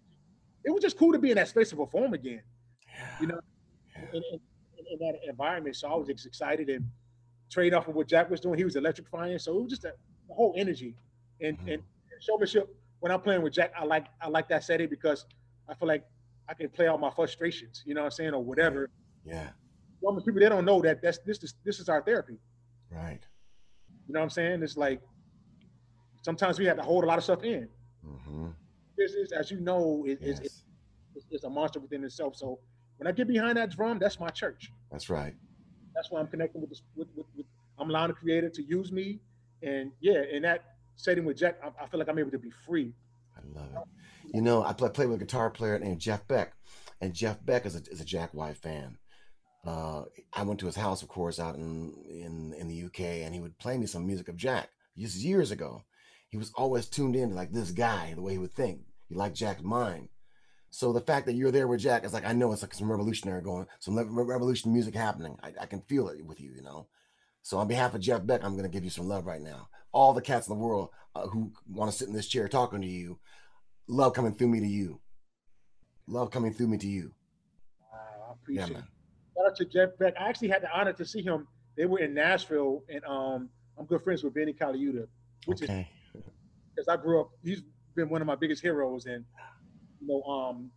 it 0.63 0.69
was 0.69 0.83
just 0.83 0.99
cool 0.99 1.11
to 1.13 1.17
be 1.17 1.31
in 1.31 1.35
that 1.37 1.47
space 1.47 1.71
to 1.71 1.75
perform 1.75 2.13
again. 2.13 2.43
You 3.19 3.25
know, 3.25 3.39
Yeah. 3.95 4.03
in, 4.13 4.23
in, 4.33 4.39
in 4.91 4.99
that 4.99 5.15
environment. 5.27 5.75
So 5.75 5.87
I 5.91 5.95
was 5.95 6.07
excited 6.09 6.69
and 6.69 6.85
trade 7.49 7.73
off 7.73 7.87
of 7.87 7.95
what 7.95 8.07
Jack 8.07 8.29
was 8.29 8.39
doing. 8.39 8.59
He 8.59 8.63
was 8.65 8.75
electrifying. 8.75 9.39
So 9.39 9.57
it 9.57 9.61
was 9.63 9.71
just 9.71 9.85
a, 9.85 9.93
the 10.27 10.35
whole 10.35 10.53
energy 10.55 10.95
and, 11.41 11.57
Mhm. 11.61 11.73
and 11.73 11.83
showmanship. 12.19 12.69
When 12.99 13.11
I'm 13.11 13.21
playing 13.21 13.41
with 13.41 13.53
Jack, 13.53 13.71
I 13.75 13.83
like 13.83 14.05
I 14.21 14.27
like 14.27 14.47
that 14.49 14.63
setting 14.63 14.89
because 14.89 15.25
I 15.67 15.73
feel 15.73 15.87
like 15.87 16.05
I 16.49 16.53
can 16.53 16.69
play 16.69 16.87
out 16.87 16.99
my 16.99 17.09
frustrations, 17.11 17.83
you 17.85 17.93
know 17.93 18.01
what 18.01 18.05
I'm 18.07 18.11
saying, 18.11 18.33
or 18.33 18.43
whatever. 18.43 18.89
Yeah. 19.25 19.49
Well, 20.01 20.15
people 20.21 20.39
they 20.39 20.49
don't 20.49 20.65
know 20.65 20.81
that 20.81 21.01
that's 21.01 21.19
this 21.19 21.43
is 21.43 21.53
this 21.63 21.79
is 21.79 21.87
our 21.89 22.01
therapy. 22.01 22.37
Right. 22.89 23.19
You 24.07 24.13
know 24.13 24.19
what 24.19 24.25
I'm 24.25 24.29
saying? 24.31 24.63
It's 24.63 24.75
like 24.77 25.01
sometimes 26.21 26.59
we 26.59 26.65
have 26.65 26.77
to 26.77 26.83
hold 26.83 27.03
a 27.03 27.07
lot 27.07 27.17
of 27.17 27.23
stuff 27.23 27.43
in. 27.43 27.69
Mm-hmm. 28.05 28.47
This 28.97 29.13
is, 29.13 29.31
as 29.31 29.49
you 29.51 29.59
know, 29.59 30.03
it, 30.07 30.19
Yes. 30.21 30.39
it's, 30.39 30.63
it's, 31.15 31.25
it's 31.29 31.43
a 31.43 31.49
monster 31.49 31.79
within 31.79 32.03
itself. 32.03 32.35
So 32.35 32.59
when 32.97 33.07
I 33.07 33.11
get 33.11 33.27
behind 33.27 33.57
that 33.57 33.71
drum, 33.71 33.99
that's 33.99 34.19
my 34.19 34.29
church. 34.29 34.71
That's 34.91 35.09
right. 35.09 35.33
that's 35.95 36.11
why 36.11 36.19
I'm 36.19 36.27
connecting 36.27 36.61
with 36.61 36.69
this. 36.69 36.81
With, 36.95 37.07
with, 37.15 37.27
with 37.35 37.45
I'm 37.79 37.89
allowing 37.89 38.09
the 38.09 38.13
creator 38.15 38.49
to 38.49 38.63
use 38.63 38.91
me, 38.91 39.19
and 39.63 39.91
yeah, 40.01 40.23
in 40.31 40.41
that 40.43 40.63
setting 40.95 41.25
with 41.25 41.37
Jack, 41.37 41.57
I, 41.63 41.83
I 41.83 41.87
feel 41.87 41.99
like 41.99 42.09
I'm 42.09 42.19
able 42.19 42.31
to 42.31 42.39
be 42.39 42.51
free. 42.65 42.93
I 43.43 43.59
love 43.59 43.69
it. 43.73 44.33
You 44.33 44.41
know, 44.41 44.63
I 44.63 44.73
play, 44.73 44.89
play 44.89 45.05
with 45.05 45.21
a 45.21 45.25
guitar 45.25 45.49
player 45.49 45.77
named 45.77 45.99
Jeff 45.99 46.27
Beck, 46.27 46.53
and 47.01 47.13
Jeff 47.13 47.43
Beck 47.45 47.65
is 47.65 47.75
a, 47.75 47.81
is 47.91 48.01
a 48.01 48.05
Jack 48.05 48.33
White 48.33 48.57
fan. 48.57 48.97
Uh, 49.65 50.03
I 50.33 50.43
went 50.43 50.59
to 50.61 50.65
his 50.65 50.75
house, 50.75 51.01
of 51.01 51.07
course, 51.09 51.39
out 51.39 51.55
in, 51.55 51.93
in 52.09 52.53
in 52.57 52.67
the 52.67 52.83
UK, 52.85 53.23
and 53.23 53.33
he 53.33 53.39
would 53.39 53.57
play 53.59 53.77
me 53.77 53.85
some 53.85 54.07
music 54.07 54.27
of 54.27 54.37
Jack. 54.37 54.69
Just 54.97 55.17
years 55.17 55.51
ago, 55.51 55.83
he 56.29 56.37
was 56.37 56.51
always 56.55 56.87
tuned 56.87 57.15
in 57.15 57.29
to 57.29 57.35
like 57.35 57.51
this 57.51 57.71
guy, 57.71 58.13
the 58.15 58.21
way 58.21 58.33
he 58.33 58.37
would 58.37 58.53
think. 58.53 58.81
He 59.07 59.15
liked 59.15 59.35
Jack's 59.35 59.61
mind. 59.61 60.09
So 60.71 60.93
the 60.93 61.01
fact 61.01 61.25
that 61.25 61.33
you're 61.33 61.51
there 61.51 61.67
with 61.67 61.81
Jack 61.81 62.05
is 62.05 62.13
like 62.13 62.25
I 62.25 62.31
know 62.31 62.51
it's 62.53 62.61
like 62.61 62.73
some 62.73 62.89
revolutionary 62.89 63.41
going, 63.41 63.67
some 63.79 63.97
revolution 63.97 64.71
music 64.71 64.95
happening. 64.95 65.37
I, 65.43 65.51
I 65.61 65.65
can 65.65 65.81
feel 65.81 66.07
it 66.07 66.25
with 66.25 66.39
you, 66.39 66.53
you 66.55 66.63
know. 66.63 66.87
So 67.43 67.57
on 67.57 67.67
behalf 67.67 67.93
of 67.93 68.01
Jeff 68.01 68.25
Beck, 68.25 68.43
I'm 68.43 68.55
to 68.57 68.69
give 68.69 68.83
you 68.83 68.89
some 68.89 69.07
love 69.07 69.25
right 69.25 69.41
now. 69.41 69.67
All 69.93 70.13
the 70.13 70.21
cats 70.21 70.47
in 70.47 70.55
the 70.55 70.63
world 70.63 70.89
uh, 71.15 71.27
who 71.27 71.51
want 71.69 71.91
to 71.91 71.97
sit 71.97 72.07
in 72.07 72.13
this 72.13 72.27
chair 72.27 72.47
talking 72.47 72.81
to 72.81 72.87
you, 72.87 73.19
love 73.87 74.13
coming 74.13 74.33
through 74.35 74.47
me 74.47 74.59
to 74.61 74.67
you. 74.67 75.01
Love 76.07 76.31
coming 76.31 76.53
through 76.53 76.67
me 76.67 76.77
to 76.77 76.87
you. 76.87 77.13
Wow, 77.91 77.97
I 78.29 78.31
Yeah, 78.49 78.63
appreciate 78.63 78.77
it. 78.77 78.83
Shout 79.35 79.45
out 79.47 79.55
to 79.57 79.65
Jeff 79.65 79.89
Beck. 79.99 80.13
I 80.19 80.29
actually 80.29 80.49
had 80.49 80.61
the 80.61 80.71
honor 80.71 80.93
to 80.93 81.05
see 81.05 81.21
him. 81.21 81.47
They 81.77 81.85
were 81.85 81.99
in 81.99 82.13
Nashville, 82.13 82.83
and 82.89 83.03
um, 83.05 83.49
I'm 83.77 83.85
good 83.85 84.01
friends 84.03 84.23
with 84.23 84.33
Vinnie 84.33 84.53
Colaiuta, 84.53 85.07
which 85.45 85.61
is 85.61 85.69
Okay. 85.69 85.87
because 86.75 86.87
I 86.87 86.97
grew 86.97 87.21
up. 87.21 87.29
He's 87.43 87.61
been 87.95 88.09
one 88.09 88.21
of 88.21 88.27
my 88.27 88.35
biggest 88.35 88.61
heroes, 88.61 89.05
and 89.05 89.25
you 90.01 90.07
know, 90.07 90.23
um, 90.23 90.71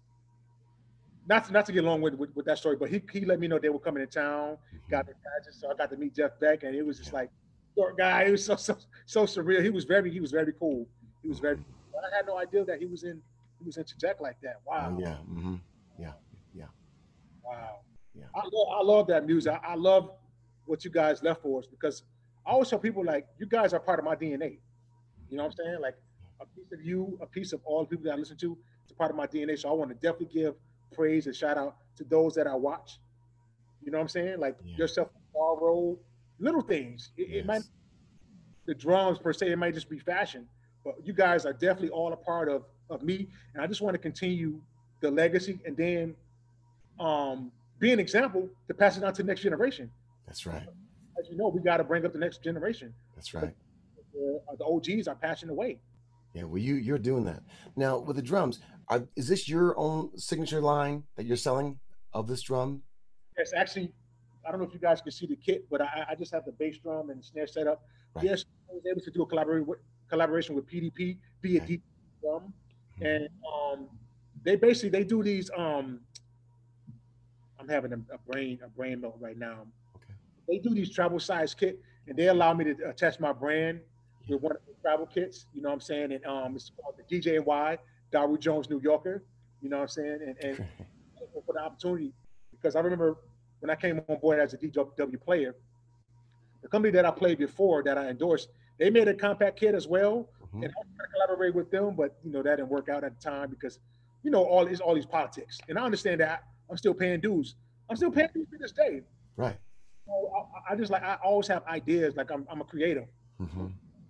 not 1.26 1.46
to, 1.46 1.52
not 1.52 1.66
to 1.66 1.72
get 1.72 1.84
along 1.84 2.00
with, 2.02 2.14
with 2.14 2.34
with 2.36 2.46
that 2.46 2.58
story, 2.58 2.76
but 2.76 2.90
he 2.90 3.02
he 3.12 3.24
let 3.24 3.40
me 3.40 3.48
know 3.48 3.58
they 3.58 3.70
were 3.70 3.78
coming 3.78 4.06
to 4.06 4.10
town. 4.12 4.58
Got 4.90 5.06
the 5.06 5.14
badges, 5.14 5.60
so 5.60 5.70
I 5.70 5.74
got 5.74 5.90
to 5.90 5.96
meet 5.96 6.14
Jeff 6.14 6.38
Beck, 6.40 6.62
and 6.62 6.74
it 6.76 6.84
was 6.84 6.98
just 6.98 7.12
like 7.12 7.30
short 7.74 7.96
guy. 7.98 8.26
He 8.26 8.30
was 8.32 8.44
so 8.44 8.56
so 8.56 8.76
so 9.06 9.24
surreal. 9.24 9.62
He 9.62 9.70
was 9.70 9.84
very 9.84 10.10
he 10.10 10.20
was 10.20 10.30
very 10.30 10.52
cool. 10.52 10.86
He 11.22 11.28
was 11.28 11.38
very. 11.40 11.56
I 11.56 12.16
had 12.16 12.26
no 12.26 12.38
idea 12.38 12.64
that 12.64 12.78
he 12.78 12.86
was 12.86 13.04
in 13.04 13.20
he 13.58 13.64
was 13.64 13.76
into 13.76 13.96
Jack 13.98 14.20
like 14.20 14.36
that. 14.42 14.60
Wow. 14.66 14.94
Oh, 14.96 15.00
yeah. 15.00 15.16
hmm 15.16 15.54
Wow. 17.44 17.80
Yeah. 18.14 18.24
I 18.34 18.40
love, 18.52 18.68
I 18.80 18.82
love 18.82 19.06
that 19.08 19.26
music. 19.26 19.52
I, 19.52 19.72
I 19.72 19.74
love 19.74 20.10
what 20.66 20.84
you 20.84 20.90
guys 20.90 21.22
left 21.22 21.42
for 21.42 21.58
us 21.60 21.66
because 21.66 22.02
I 22.46 22.50
always 22.52 22.68
tell 22.68 22.78
people 22.78 23.04
like 23.04 23.26
you 23.38 23.46
guys 23.46 23.72
are 23.72 23.80
part 23.80 23.98
of 23.98 24.04
my 24.04 24.16
DNA. 24.16 24.58
You 25.30 25.36
know 25.38 25.44
what 25.44 25.54
I'm 25.58 25.64
saying? 25.64 25.80
Like 25.80 25.96
a 26.40 26.46
piece 26.46 26.72
of 26.72 26.82
you, 26.82 27.18
a 27.20 27.26
piece 27.26 27.52
of 27.52 27.60
all 27.64 27.80
the 27.80 27.88
people 27.88 28.04
that 28.04 28.12
I 28.12 28.16
listen 28.16 28.36
to, 28.38 28.56
it's 28.82 28.92
a 28.92 28.94
part 28.94 29.10
of 29.10 29.16
my 29.16 29.26
DNA. 29.26 29.58
So 29.58 29.68
I 29.70 29.72
want 29.72 29.90
to 29.90 29.94
definitely 29.94 30.40
give 30.40 30.54
praise 30.92 31.26
and 31.26 31.34
shout 31.34 31.56
out 31.58 31.76
to 31.96 32.04
those 32.04 32.34
that 32.34 32.46
I 32.46 32.54
watch. 32.54 32.98
You 33.82 33.90
know 33.90 33.98
what 33.98 34.02
I'm 34.02 34.08
saying? 34.08 34.38
Like 34.40 34.56
Yeah. 34.64 34.78
yourself, 34.78 35.08
Road, 35.34 35.98
little 36.38 36.62
things. 36.62 37.10
It, 37.16 37.30
it 37.30 37.46
might 37.46 37.62
the 38.66 38.74
drums 38.74 39.18
per 39.18 39.32
se, 39.32 39.50
it 39.50 39.56
might 39.56 39.74
just 39.74 39.90
be 39.90 39.98
fashion, 39.98 40.46
but 40.84 40.94
you 41.04 41.12
guys 41.12 41.44
are 41.44 41.52
definitely 41.52 41.90
all 41.90 42.12
a 42.12 42.16
part 42.16 42.48
of 42.48 42.64
of 42.90 43.02
me. 43.02 43.28
And 43.54 43.62
I 43.62 43.66
just 43.66 43.80
want 43.80 43.94
to 43.94 43.98
continue 43.98 44.60
the 45.00 45.10
legacy 45.10 45.58
and 45.64 45.76
then 45.76 46.14
um 47.00 47.50
be 47.78 47.92
an 47.92 48.00
example 48.00 48.48
to 48.68 48.74
pass 48.74 48.96
it 48.96 49.04
on 49.04 49.12
to 49.14 49.22
the 49.22 49.26
next 49.26 49.42
generation. 49.42 49.90
That's 50.26 50.46
right. 50.46 50.62
As 51.18 51.28
you 51.28 51.36
know, 51.36 51.48
we 51.48 51.60
got 51.60 51.78
to 51.78 51.84
bring 51.84 52.04
up 52.04 52.12
the 52.12 52.18
next 52.18 52.42
generation. 52.42 52.94
That's 53.14 53.34
right. 53.34 53.54
The, 54.12 54.40
the 54.58 54.64
OGs 54.64 55.08
are 55.08 55.14
passing 55.14 55.48
away. 55.48 55.78
Yeah. 56.34 56.44
Well, 56.44 56.58
you 56.58 56.74
you're 56.74 56.98
doing 56.98 57.24
that 57.24 57.42
now 57.76 57.98
with 57.98 58.16
the 58.16 58.22
drums. 58.22 58.60
Are, 58.88 59.06
is 59.16 59.28
this 59.28 59.48
your 59.48 59.78
own 59.78 60.16
signature 60.18 60.60
line 60.60 61.04
that 61.16 61.24
you're 61.24 61.36
selling 61.36 61.78
of 62.12 62.26
this 62.26 62.42
drum? 62.42 62.82
It's 63.36 63.52
actually, 63.54 63.92
I 64.46 64.50
don't 64.50 64.60
know 64.60 64.66
if 64.66 64.72
you 64.74 64.80
guys 64.80 65.00
can 65.00 65.12
see 65.12 65.26
the 65.26 65.36
kit, 65.36 65.64
but 65.70 65.80
I, 65.80 66.06
I 66.10 66.14
just 66.14 66.32
have 66.32 66.44
the 66.44 66.52
bass 66.52 66.78
drum 66.78 67.10
and 67.10 67.24
snare 67.24 67.46
set 67.46 67.66
up. 67.66 67.82
Right. 68.14 68.26
Yes, 68.26 68.44
I 68.70 68.74
was 68.74 68.82
able 68.90 69.00
to 69.00 69.10
do 69.10 69.22
a 69.22 69.26
collaboration 69.26 69.66
with, 69.66 69.78
collaboration 70.08 70.54
with 70.54 70.66
PDP, 70.66 71.18
be 71.40 71.56
a 71.56 71.60
Okay. 71.60 71.66
deep 71.66 71.82
drum, 72.22 72.52
and 73.00 73.28
um, 73.52 73.88
they 74.44 74.56
basically 74.56 74.90
they 74.90 75.04
do 75.04 75.22
these. 75.22 75.50
Um, 75.56 76.00
I'm 77.58 77.68
having 77.68 77.92
a, 77.92 77.96
a 78.14 78.18
brain 78.30 78.58
a 78.64 78.68
brain 78.68 79.00
melt 79.00 79.16
right 79.20 79.38
now. 79.38 79.66
Okay. 79.96 80.12
They 80.48 80.58
do 80.58 80.74
these 80.74 80.90
travel 80.90 81.18
size 81.18 81.54
kit, 81.54 81.80
and 82.06 82.16
they 82.16 82.28
allow 82.28 82.52
me 82.52 82.64
to 82.64 82.88
attach 82.88 83.18
my 83.20 83.32
brand 83.32 83.80
with 84.28 84.40
one 84.42 84.52
of 84.52 84.58
the 84.66 84.74
travel 84.82 85.06
kits. 85.06 85.46
You 85.54 85.62
know 85.62 85.70
what 85.70 85.74
I'm 85.76 85.80
saying? 85.80 86.12
And 86.12 86.24
um, 86.26 86.54
it's 86.56 86.70
called 86.80 86.96
the 86.98 87.20
DJY 87.20 87.78
Daru 88.12 88.38
Jones 88.38 88.68
New 88.68 88.80
Yorker. 88.80 89.24
You 89.62 89.70
know 89.70 89.76
what 89.78 89.82
I'm 89.84 89.88
saying? 89.88 90.18
And 90.26 90.44
and 90.58 90.66
for 91.46 91.52
the 91.54 91.60
opportunity 91.60 92.12
because 92.52 92.76
I 92.76 92.80
remember 92.80 93.16
when 93.64 93.70
I 93.70 93.76
came 93.76 93.98
on 94.10 94.18
board 94.18 94.38
as 94.40 94.52
a 94.52 94.58
DW 94.58 95.18
player, 95.22 95.56
the 96.60 96.68
company 96.68 96.92
that 96.92 97.06
I 97.06 97.10
played 97.10 97.38
before 97.38 97.82
that 97.84 97.96
I 97.96 98.10
endorsed, 98.10 98.50
they 98.78 98.90
made 98.90 99.08
a 99.08 99.14
compact 99.14 99.58
kit 99.58 99.74
as 99.74 99.88
well, 99.88 100.28
Mhm. 100.42 100.64
and 100.64 100.64
I 100.64 100.66
was 100.66 100.86
trying 100.96 101.08
to 101.08 101.12
collaborate 101.14 101.54
with 101.54 101.70
them, 101.70 101.94
but 101.96 102.14
you 102.22 102.30
know 102.30 102.42
that 102.42 102.56
didn't 102.56 102.68
work 102.68 102.90
out 102.90 103.04
at 103.04 103.14
the 103.18 103.22
time 103.22 103.48
because 103.48 103.78
you 104.22 104.30
know 104.30 104.44
all 104.44 104.66
these 104.66 104.82
all 104.82 104.94
these 104.94 105.06
politics, 105.06 105.58
and 105.70 105.78
I 105.78 105.82
understand 105.82 106.20
that 106.20 106.44
I'm 106.68 106.76
still 106.76 106.92
paying 106.92 107.20
dues. 107.20 107.56
I'm 107.88 107.96
still 107.96 108.10
paying 108.10 108.28
dues 108.34 108.46
to 108.50 108.58
this 108.58 108.72
day. 108.72 109.02
Right. 109.38 109.56
So 110.04 110.12
I, 110.68 110.74
I 110.74 110.76
just 110.76 110.90
like 110.92 111.02
I 111.02 111.14
always 111.24 111.48
have 111.48 111.64
ideas. 111.66 112.16
Like 112.16 112.30
I'm 112.30 112.46
I'm 112.50 112.60
a 112.60 112.64
creator, 112.64 113.06
hmm 113.38 113.46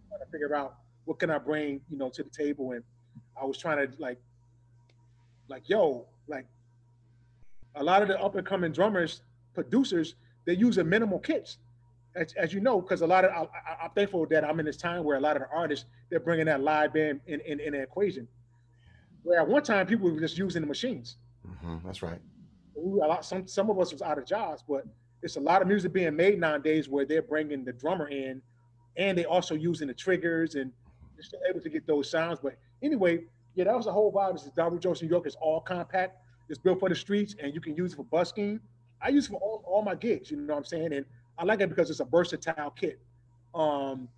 trying 0.09 0.21
to 0.25 0.27
figure 0.33 0.53
out 0.57 0.79
what 1.05 1.21
can 1.21 1.31
I 1.31 1.39
bring 1.39 1.81
you 1.89 1.97
know 1.97 2.11
to 2.11 2.25
the 2.25 2.31
table, 2.31 2.73
and 2.73 2.83
I 3.41 3.45
was 3.45 3.57
trying 3.57 3.79
to 3.87 4.03
like 4.03 4.19
like 5.47 5.69
yo 5.69 6.09
like 6.27 6.47
a 7.77 7.85
lot 7.85 8.03
of 8.03 8.09
the 8.09 8.21
up 8.21 8.35
and 8.35 8.45
coming 8.47 8.73
drummers 8.73 9.23
producers 9.55 10.15
they're 10.45 10.55
using 10.55 10.89
minimal 10.89 11.19
kits. 11.19 11.59
As, 12.17 12.33
as 12.35 12.53
you 12.53 12.61
know 12.61 12.81
because 12.81 13.01
a 13.01 13.07
lot 13.09 13.25
of 13.25 13.33
I, 13.33 13.41
I, 13.43 13.85
i'm 13.85 13.91
thankful 13.91 14.25
that 14.27 14.45
i'm 14.45 14.61
in 14.61 14.67
this 14.67 14.77
time 14.77 15.03
where 15.03 15.17
a 15.17 15.21
lot 15.21 15.35
of 15.35 15.43
the 15.43 15.49
artists 15.53 15.87
they're 16.11 16.21
bringing 16.21 16.47
that 16.47 16.61
live 16.63 16.95
band 16.95 17.21
in 17.27 17.41
in, 17.41 17.59
in 17.59 17.73
the 17.73 17.83
equation. 17.83 18.29
Where 19.25 19.41
at 19.41 19.49
one 19.49 19.63
time 19.65 19.87
people 19.87 20.09
were 20.11 20.21
just 20.21 20.39
using 20.39 20.61
the 20.63 20.69
machines. 20.69 21.17
Hmm 21.61 21.79
That's 21.85 22.03
right. 22.03 22.21
we, 22.77 23.01
a 23.01 23.07
lot 23.07 23.25
some 23.25 23.49
some 23.49 23.69
of 23.69 23.81
us 23.81 23.93
was 23.93 24.01
out 24.03 24.19
of 24.19 24.27
jobs 24.27 24.63
but 24.69 24.85
it's 25.23 25.37
a 25.37 25.41
lot 25.41 25.61
of 25.63 25.67
music 25.67 25.93
being 25.93 26.15
made 26.15 26.39
nowadays 26.39 26.89
where 26.89 27.05
they're 27.07 27.23
bringing 27.23 27.65
the 27.65 27.73
drummer 27.73 28.09
in 28.09 28.41
and 28.97 29.19
they 29.19 29.25
also 29.25 29.55
using 29.57 29.89
the 29.89 29.95
triggers 29.95 30.55
and 30.55 30.71
they're 31.17 31.25
still 31.25 31.41
able 31.49 31.61
to 31.61 31.69
get 31.69 31.85
those 31.87 32.09
sounds. 32.11 32.39
But 32.41 32.57
anyway 32.83 33.25
yeah 33.57 33.65
that 33.65 33.75
was 33.75 33.87
the 33.87 33.93
whole 33.93 34.13
vibe. 34.13 34.37
Is 34.37 34.43
Daru 34.55 34.79
Jones 34.79 35.03
New 35.03 35.09
York. 35.09 35.27
Is 35.27 35.37
all 35.41 35.61
compact. 35.61 36.19
It's 36.49 36.59
built 36.61 36.79
for 36.79 36.89
the 36.89 36.95
streets 36.95 37.35
and 37.43 37.53
you 37.55 37.61
can 37.61 37.75
use 37.75 37.93
it 37.93 37.97
for 37.97 38.05
busking 38.05 38.61
I 39.05 39.09
use 39.11 39.27
it 39.27 39.31
for 39.31 39.41
all, 39.41 39.63
all 39.67 39.83
my 39.83 39.95
gigs 39.95 40.31
you 40.31 40.39
know 40.39 40.55
what 40.55 40.59
I'm 40.61 40.65
saying 40.65 40.93
and 40.95 41.07
I 41.39 41.45
like 41.45 41.61
it 41.61 41.69
because 41.69 41.91
it's 41.91 42.01
a 42.01 42.05
versatile 42.07 42.71
kit 42.71 43.01
um 43.55 44.09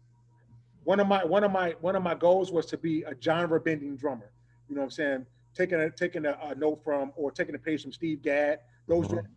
one 0.84 1.00
of 1.00 1.08
my 1.08 1.24
one 1.24 1.44
of 1.44 1.52
my 1.52 1.74
one 1.80 1.96
of 1.96 2.02
my 2.02 2.14
goals 2.14 2.52
was 2.52 2.66
to 2.66 2.78
be 2.78 3.02
a 3.02 3.14
genre 3.20 3.60
bending 3.60 3.96
drummer 3.96 4.30
you 4.68 4.74
know 4.76 4.82
what 4.82 4.86
I'm 4.86 4.90
saying 4.92 5.26
taking 5.54 5.80
a 5.80 5.90
taking 5.90 6.26
a, 6.26 6.38
a 6.42 6.54
note 6.54 6.82
from 6.84 7.12
or 7.16 7.30
taking 7.32 7.54
a 7.54 7.58
page 7.58 7.82
from 7.82 7.92
Steve 7.92 8.22
Gadd 8.22 8.60
those 8.88 9.06
Mhm. 9.06 9.10
drummers, 9.10 9.30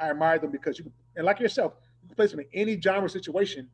I 0.00 0.10
admire 0.10 0.38
them 0.38 0.50
because 0.50 0.78
you 0.78 0.90
and 1.16 1.26
like 1.26 1.40
yourself, 1.40 1.74
you 2.02 2.08
can 2.08 2.16
place 2.16 2.30
them 2.32 2.40
in 2.40 2.46
any 2.52 2.80
genre 2.80 3.08
situation. 3.08 3.70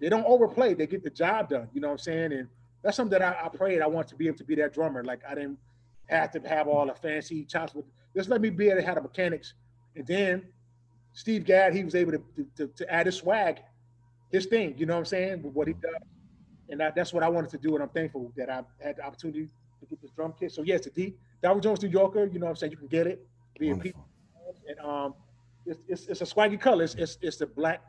They 0.00 0.08
don't 0.08 0.24
overplay; 0.26 0.74
they 0.74 0.86
get 0.86 1.02
the 1.02 1.10
job 1.10 1.50
done. 1.50 1.68
You 1.74 1.80
know 1.80 1.88
what 1.88 1.92
I'm 1.94 1.98
saying? 1.98 2.32
And 2.32 2.48
that's 2.82 2.96
something 2.96 3.18
that 3.18 3.22
I, 3.22 3.46
I 3.46 3.48
prayed 3.48 3.82
I 3.82 3.86
want 3.86 4.08
to 4.08 4.16
be 4.16 4.28
able 4.28 4.38
to 4.38 4.44
be 4.44 4.54
that 4.56 4.72
drummer. 4.72 5.04
Like 5.04 5.22
I 5.28 5.34
didn't 5.34 5.58
have 6.06 6.30
to 6.32 6.40
have 6.48 6.68
all 6.68 6.86
the 6.86 6.94
fancy 6.94 7.44
chops. 7.44 7.74
With 7.74 7.86
just 8.16 8.28
let 8.30 8.40
me 8.40 8.50
be 8.50 8.68
able 8.68 8.80
to 8.80 8.86
have 8.86 8.96
the 8.96 9.02
mechanics. 9.02 9.54
And 9.98 10.06
then 10.06 10.42
Steve 11.12 11.44
Gadd, 11.44 11.74
he 11.74 11.84
was 11.84 11.94
able 11.96 12.12
to 12.12 12.22
to, 12.56 12.68
to 12.68 12.92
add 12.92 13.06
his 13.06 13.16
swag, 13.16 13.58
his 14.30 14.46
thing. 14.46 14.74
You 14.78 14.86
know 14.86 14.94
what 14.94 15.00
I'm 15.00 15.04
saying? 15.06 15.42
With 15.42 15.52
what 15.52 15.66
he 15.66 15.74
does, 15.74 16.02
and 16.70 16.80
that, 16.80 16.94
that's 16.94 17.12
what 17.12 17.24
I 17.24 17.28
wanted 17.28 17.50
to 17.50 17.58
do. 17.58 17.74
And 17.74 17.82
I'm 17.82 17.88
thankful 17.88 18.32
that 18.36 18.48
I 18.48 18.62
had 18.80 18.96
the 18.96 19.04
opportunity 19.04 19.48
to 19.80 19.86
get 19.86 20.00
this 20.00 20.12
drum 20.12 20.34
kit. 20.38 20.52
So 20.52 20.62
yes, 20.62 20.84
the 20.84 20.90
D 20.90 21.14
Daru 21.42 21.60
Jones 21.60 21.82
New 21.82 21.88
Yorker. 21.88 22.26
You 22.26 22.38
know 22.38 22.46
what 22.46 22.50
I'm 22.50 22.56
saying? 22.56 22.72
You 22.72 22.78
can 22.78 22.86
get 22.86 23.08
it. 23.08 23.26
And 23.60 24.78
um, 24.80 25.14
it's, 25.66 25.80
it's, 25.88 26.06
it's, 26.06 26.20
a 26.20 26.24
swaggy 26.24 26.60
color. 26.60 26.84
It's, 26.84 26.94
it's, 26.94 27.18
it's 27.20 27.36
the 27.38 27.46
black, 27.46 27.82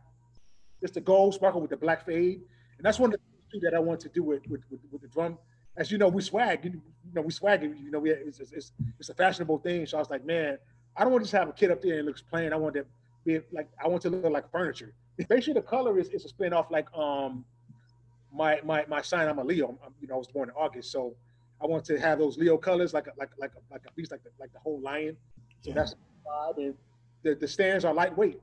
it's 0.81 0.93
the 0.93 1.01
gold 1.01 1.35
sparkle 1.35 1.61
with 1.61 1.69
the 1.69 1.77
black 1.77 2.05
fade, 2.05 2.41
and 2.77 2.85
that's 2.85 2.97
one 2.97 3.13
of 3.13 3.19
the 3.19 3.51
things 3.51 3.63
that 3.63 3.75
I 3.75 3.79
want 3.79 3.99
to 4.01 4.09
do 4.09 4.23
with 4.23 4.41
with, 4.47 4.61
with, 4.71 4.79
with 4.91 5.01
the 5.01 5.07
drum. 5.09 5.37
As 5.77 5.91
you 5.91 5.99
know, 5.99 6.07
we 6.07 6.23
swag. 6.23 6.65
You 6.65 6.81
know, 7.13 7.21
we 7.21 7.31
swag. 7.31 7.61
You 7.61 7.91
know, 7.91 7.99
we 7.99 8.09
it's, 8.11 8.39
it's, 8.39 8.71
it's 8.99 9.09
a 9.09 9.13
fashionable 9.13 9.59
thing. 9.59 9.85
So 9.85 9.97
I 9.97 10.01
was 10.01 10.09
like, 10.09 10.25
man, 10.25 10.57
I 10.97 11.03
don't 11.03 11.11
want 11.11 11.23
to 11.23 11.25
just 11.25 11.37
have 11.37 11.49
a 11.49 11.53
kid 11.53 11.71
up 11.71 11.81
there 11.81 11.93
and 11.93 12.01
it 12.01 12.05
looks 12.05 12.21
plain. 12.21 12.51
I 12.53 12.57
want 12.57 12.75
to 12.75 12.85
be 13.25 13.39
like, 13.51 13.69
I 13.83 13.87
want 13.87 14.01
to 14.03 14.09
look 14.09 14.31
like 14.31 14.51
furniture. 14.51 14.93
Basically, 15.27 15.53
the 15.53 15.61
color 15.61 15.99
is, 15.99 16.09
is 16.09 16.25
a 16.25 16.29
spin 16.29 16.53
off 16.53 16.71
like 16.71 16.87
um 16.95 17.43
my 18.33 18.59
my 18.63 18.85
my 18.87 19.01
sign. 19.01 19.27
I'm 19.27 19.39
a 19.39 19.43
Leo. 19.43 19.77
I'm, 19.85 19.93
you 20.01 20.07
know, 20.07 20.15
I 20.15 20.17
was 20.17 20.27
born 20.27 20.49
in 20.49 20.55
August, 20.55 20.91
so 20.91 21.15
I 21.61 21.65
want 21.65 21.83
to 21.85 21.99
have 21.99 22.19
those 22.19 22.37
Leo 22.37 22.57
colors, 22.57 22.93
like 22.93 23.07
a, 23.07 23.11
like 23.17 23.29
like 23.37 23.51
a, 23.55 23.73
like 23.73 23.81
a 23.87 23.91
beast, 23.93 24.11
like 24.11 24.23
the, 24.23 24.29
like 24.39 24.53
the 24.53 24.59
whole 24.59 24.79
lion. 24.81 25.17
So 25.61 25.69
yeah. 25.69 25.75
that's 25.75 25.91
the 25.91 25.97
vibe. 26.25 26.57
And 26.57 26.75
the, 27.23 27.35
the 27.35 27.47
stands 27.47 27.83
are 27.85 27.93
lightweight. 27.93 28.39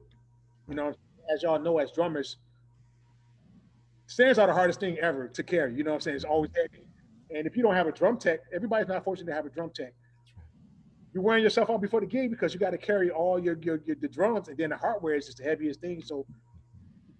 You 0.69 0.75
know, 0.75 0.93
as 1.33 1.43
y'all 1.43 1.59
know, 1.59 1.79
as 1.79 1.93
drummers, 1.93 2.37
stands 4.07 4.39
are 4.39 4.47
the 4.47 4.53
hardest 4.53 4.81
thing 4.81 4.99
ever 4.99 5.29
to 5.29 5.43
carry. 5.43 5.75
You 5.75 5.85
know 5.85 5.93
what 5.93 5.97
I'm 5.97 6.01
saying? 6.03 6.17
It's 6.17 6.25
always 6.25 6.51
heavy. 6.55 6.85
And 7.31 7.47
if 7.47 7.57
you 7.57 7.63
don't 7.63 7.75
have 7.75 7.87
a 7.87 7.93
drum 7.93 8.19
tech, 8.19 8.41
everybody's 8.55 8.89
not 8.89 9.05
fortunate 9.05 9.31
to 9.31 9.35
have 9.35 9.47
a 9.47 9.51
drum 9.51 9.71
tech. 9.75 9.93
You're 11.17 11.23
wearing 11.23 11.45
yourself 11.45 11.71
out 11.71 11.81
before 11.81 12.01
the 12.01 12.07
game 12.07 12.29
because 12.29 12.53
you 12.53 12.61
got 12.61 12.73
to 12.73 12.77
carry 12.77 13.09
all 13.09 13.39
your, 13.39 13.57
your, 13.63 13.81
your 13.87 13.97
the 13.99 14.07
drums, 14.07 14.49
and 14.49 14.59
then 14.59 14.69
the 14.69 14.77
hardware 14.77 15.15
is 15.15 15.25
just 15.25 15.39
the 15.39 15.45
heaviest 15.45 15.81
thing. 15.81 16.03
So 16.03 16.27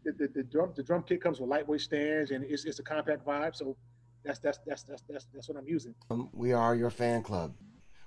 the, 0.05 0.13
the, 0.13 0.29
the, 0.35 0.43
drum 0.43 0.75
the 0.77 0.83
drum 0.83 1.03
kit 1.03 1.23
comes 1.23 1.41
with 1.41 1.49
lightweight 1.49 1.81
stands, 1.81 2.31
and 2.31 2.45
it's, 2.45 2.67
it's 2.67 2.79
a 2.79 2.83
compact 2.83 3.25
vibe. 3.25 3.57
So 3.57 3.75
that's 4.23 4.39
that's 4.39 4.59
that's 4.67 4.83
that's 4.83 5.03
that's, 5.09 5.27
that's 5.33 5.49
what 5.49 5.57
I'm 5.57 5.67
using. 5.67 5.95
Um, 6.11 6.29
we 6.35 6.53
are 6.53 6.75
your 6.77 6.91
fan 6.91 7.23
club. 7.23 7.55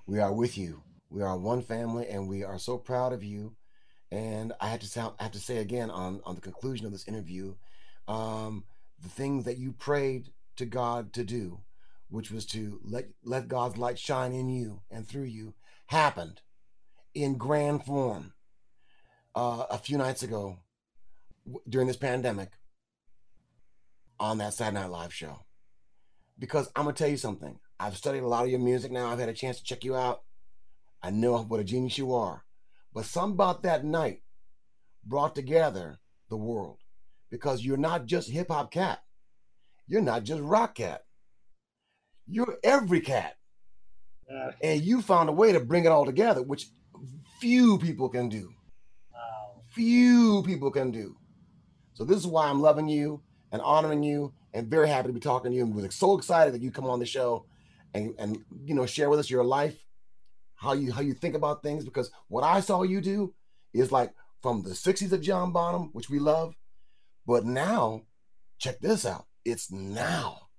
We 0.06 0.20
are 0.20 0.32
with 0.32 0.60
you. 0.60 0.84
We 1.10 1.24
are 1.24 1.36
one 1.36 1.64
family, 1.64 2.08
and 2.08 2.30
we 2.30 2.44
are 2.44 2.60
so 2.60 2.78
proud 2.78 3.12
of 3.12 3.24
you. 3.24 3.56
And 4.12 4.54
I 4.62 4.68
have 4.68 4.82
to 4.82 4.88
sound, 4.88 5.16
I 5.20 5.24
have 5.24 5.32
to 5.32 5.40
say 5.40 5.58
again 5.58 5.90
on 5.90 6.22
on 6.24 6.36
the 6.36 6.42
conclusion 6.42 6.86
of 6.86 6.92
this 6.92 7.08
interview, 7.08 7.56
um, 8.08 8.64
the 9.02 9.10
things 9.10 9.46
that 9.46 9.58
you 9.58 9.72
prayed 9.72 10.30
to 10.58 10.68
God 10.68 11.14
to 11.14 11.24
do, 11.24 11.62
which 12.10 12.30
was 12.30 12.46
to 12.46 12.80
let 12.84 13.08
let 13.24 13.48
God's 13.48 13.78
light 13.78 13.98
shine 13.98 14.34
in 14.34 14.50
you 14.50 14.82
and 14.92 15.08
through 15.08 15.24
you, 15.24 15.56
happened 15.90 16.40
in 17.16 17.36
grand 17.36 17.84
form 17.84 18.32
uh, 19.34 19.66
a 19.72 19.78
few 19.80 19.98
nights 19.98 20.22
ago 20.22 20.60
during 21.68 21.88
this 21.88 21.98
pandemic 21.98 22.52
on 24.20 24.38
that 24.38 24.54
Saturday 24.54 24.82
Night 24.82 24.92
Live 24.92 25.12
show. 25.12 25.40
Because 26.38 26.70
I'm 26.76 26.84
gonna 26.84 26.94
tell 26.94 27.10
you 27.10 27.18
something. 27.18 27.60
I've 27.80 27.98
studied 27.98 28.22
a 28.22 28.28
lot 28.28 28.44
of 28.44 28.52
your 28.52 28.60
music 28.60 28.92
now. 28.92 29.08
I've 29.08 29.18
had 29.18 29.30
a 29.30 29.34
chance 29.34 29.58
to 29.58 29.64
check 29.64 29.84
you 29.84 29.96
out. 29.96 30.22
I 31.02 31.10
know 31.10 31.40
what 31.40 31.60
a 31.60 31.64
genius 31.64 31.98
you 31.98 32.14
are. 32.14 32.46
But 32.94 33.06
something 33.06 33.34
about 33.34 33.64
that 33.64 33.84
night 33.84 34.22
brought 35.04 35.34
together 35.34 35.98
the 36.30 36.38
world 36.38 36.78
because 37.32 37.66
you're 37.66 37.78
not 37.78 38.06
just 38.06 38.30
hip 38.30 38.50
hop 38.52 38.72
cat. 38.72 39.00
You're 39.88 40.02
not 40.02 40.24
just 40.24 40.44
rock 40.44 40.76
cat. 40.76 41.06
You're 42.28 42.60
every 42.64 43.00
cat. 43.00 43.39
And 44.62 44.82
you 44.82 45.02
found 45.02 45.30
a 45.30 45.34
way 45.34 45.52
to 45.52 45.60
bring 45.60 45.86
it 45.86 45.90
all 45.90 46.06
together, 46.06 46.42
which 46.42 46.68
few 47.40 47.78
people 47.78 48.10
can 48.10 48.30
do. 48.30 48.54
Wow. 49.14 49.62
Few 49.70 50.44
people 50.46 50.72
can 50.72 50.92
do. 50.92 51.16
So 51.94 52.04
this 52.04 52.18
is 52.18 52.28
why 52.28 52.48
I'm 52.48 52.62
loving 52.62 52.88
you 52.88 53.22
and 53.52 53.62
honoring 53.62 54.04
you 54.04 54.34
and 54.54 54.68
very 54.68 54.88
happy 54.88 55.08
to 55.08 55.14
be 55.14 55.20
talking 55.20 55.52
to 55.52 55.58
you. 55.58 55.64
And 55.64 55.76
we're 55.76 55.90
so 55.90 56.18
excited 56.18 56.54
that 56.54 56.62
you 56.62 56.72
come 56.72 56.86
on 56.86 57.00
the 57.00 57.06
show 57.06 57.46
and, 57.94 58.14
and 58.20 58.44
you 58.64 58.76
know 58.76 58.86
share 58.86 59.10
with 59.10 59.20
us 59.20 59.30
your 59.30 59.44
life 59.44 59.84
how 60.56 60.74
you 60.74 60.92
how 60.92 61.02
you 61.02 61.14
think 61.14 61.36
about 61.36 61.64
things 61.64 61.86
because 61.86 62.12
what 62.28 62.44
I 62.44 62.60
saw 62.60 62.84
you 62.84 63.02
do 63.02 63.34
is 63.74 63.92
like 63.92 64.14
from 64.42 64.62
the 64.62 64.72
60s 64.72 65.12
of 65.12 65.22
John 65.22 65.52
Bonham, 65.52 65.90
which 65.94 66.10
we 66.10 66.20
love, 66.20 66.54
but 67.26 67.46
now 67.46 68.04
check 68.58 68.80
this 68.80 69.06
out. 69.06 69.26
It's 69.46 69.72
now. 69.72 70.50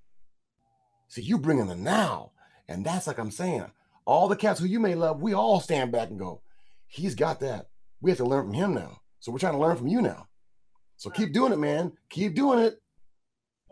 See, 1.09 1.23
you 1.23 1.39
bring 1.39 1.59
in 1.59 1.69
the 1.69 1.75
now. 1.75 2.33
And 2.71 2.87
that's 2.87 3.07
like 3.07 3.19
I'm 3.19 3.31
saying, 3.31 3.67
all 4.07 4.29
the 4.29 4.37
cats 4.37 4.61
who 4.61 4.67
you 4.67 4.81
may 4.81 4.95
love, 4.95 5.21
we 5.21 5.35
all 5.35 5.61
stand 5.61 5.93
back 5.93 6.09
and 6.09 6.19
go, 6.19 6.41
he's 6.87 7.15
got 7.15 7.41
that. 7.41 7.67
We 8.01 8.11
have 8.11 8.19
to 8.19 8.25
learn 8.25 8.47
from 8.47 8.55
him 8.55 8.75
now. 8.75 9.01
So 9.19 9.31
we're 9.31 9.39
trying 9.39 9.55
to 9.55 9.59
learn 9.59 9.77
from 9.77 9.89
you 9.89 10.01
now. 10.01 10.29
So 10.97 11.11
keep 11.11 11.33
doing 11.33 11.53
it, 11.53 11.59
man. 11.59 11.93
Keep 12.09 12.35
doing 12.35 12.61
it. 12.61 12.81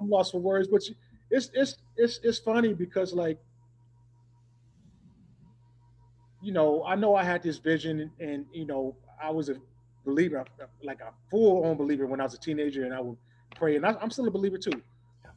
I'm 0.00 0.10
lost 0.10 0.32
for 0.32 0.40
words, 0.40 0.68
but 0.68 0.82
it's 1.30 1.50
it's 1.54 1.76
it's 1.96 2.20
it's 2.22 2.38
funny 2.38 2.72
because 2.74 3.12
like 3.12 3.38
you 6.40 6.52
know, 6.52 6.84
I 6.84 6.94
know 6.94 7.14
I 7.14 7.24
had 7.24 7.42
this 7.42 7.58
vision, 7.58 8.10
and, 8.20 8.46
you 8.52 8.64
know, 8.64 8.96
I 9.22 9.30
was 9.30 9.48
a 9.48 9.56
believer, 10.04 10.44
like 10.82 11.00
a 11.00 11.12
full 11.30 11.64
on 11.64 11.76
believer 11.76 12.06
when 12.06 12.20
I 12.20 12.24
was 12.24 12.34
a 12.34 12.38
teenager, 12.38 12.84
and 12.84 12.94
I 12.94 13.00
would 13.00 13.16
pray, 13.56 13.76
and 13.76 13.84
I, 13.84 13.96
am 14.00 14.10
still 14.10 14.28
a 14.28 14.30
believer 14.30 14.58
too. 14.58 14.80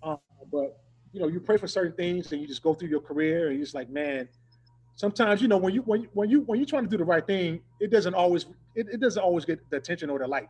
Uh, 0.03 0.17
but 0.51 0.80
you 1.13 1.19
know, 1.19 1.27
you 1.27 1.39
pray 1.39 1.57
for 1.57 1.67
certain 1.67 1.93
things, 1.93 2.31
and 2.31 2.41
you 2.41 2.47
just 2.47 2.63
go 2.63 2.73
through 2.73 2.89
your 2.89 3.01
career, 3.01 3.47
and 3.47 3.57
you're 3.57 3.65
just 3.65 3.75
like, 3.75 3.89
man. 3.89 4.27
Sometimes, 4.95 5.41
you 5.41 5.47
know, 5.47 5.57
when 5.57 5.73
you 5.73 5.81
when 5.81 6.01
you 6.01 6.09
when 6.13 6.29
you 6.29 6.41
when 6.41 6.59
you're 6.59 6.65
trying 6.65 6.83
to 6.83 6.89
do 6.89 6.97
the 6.97 7.03
right 7.03 7.25
thing, 7.25 7.61
it 7.79 7.89
doesn't 7.91 8.13
always 8.13 8.45
it, 8.75 8.87
it 8.91 8.99
doesn't 8.99 9.21
always 9.21 9.45
get 9.45 9.59
the 9.69 9.77
attention 9.77 10.09
or 10.09 10.19
the 10.19 10.27
light. 10.27 10.49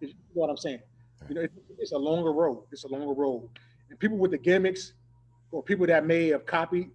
You 0.00 0.08
know 0.08 0.14
what 0.34 0.50
I'm 0.50 0.56
saying? 0.56 0.80
You 1.28 1.34
know, 1.34 1.40
it, 1.42 1.52
it's 1.78 1.92
a 1.92 1.98
longer 1.98 2.32
road. 2.32 2.64
It's 2.70 2.84
a 2.84 2.88
longer 2.88 3.14
road, 3.14 3.48
and 3.88 3.98
people 3.98 4.16
with 4.16 4.30
the 4.30 4.38
gimmicks, 4.38 4.92
or 5.50 5.62
people 5.62 5.86
that 5.86 6.06
may 6.06 6.28
have 6.28 6.46
copied 6.46 6.90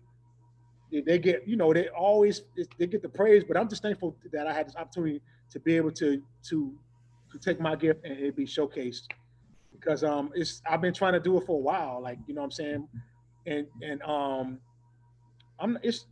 they 0.91 1.19
get, 1.19 1.47
you 1.47 1.57
know, 1.57 1.73
they 1.73 1.87
always 1.89 2.43
they 2.77 2.87
get 2.87 3.01
the 3.01 3.09
praise. 3.09 3.43
But 3.43 3.57
I'm 3.57 3.67
just 3.67 3.81
thankful 3.81 4.15
that 4.31 4.47
I 4.47 4.53
had 4.53 4.67
this 4.67 4.75
opportunity 4.75 5.21
to 5.51 5.59
be 5.59 5.75
able 5.75 5.91
to 5.91 6.21
to 6.49 6.73
to 7.31 7.39
take 7.39 7.59
my 7.59 7.75
gift 7.75 8.05
and 8.05 8.17
it 8.17 8.35
be 8.35 8.45
showcased 8.45 9.07
because 9.85 10.03
um 10.03 10.31
it's 10.33 10.61
I've 10.69 10.81
been 10.81 10.93
trying 10.93 11.13
to 11.13 11.19
do 11.19 11.37
it 11.37 11.45
for 11.45 11.55
a 11.55 11.61
while, 11.61 12.01
like 12.01 12.17
you 12.27 12.33
know 12.33 12.41
what 12.41 12.45
I'm 12.45 12.51
saying, 12.51 12.87
and 13.45 13.67
and 13.81 14.01
um 14.03 14.59
I'm 15.59 15.77
it's 15.83 16.07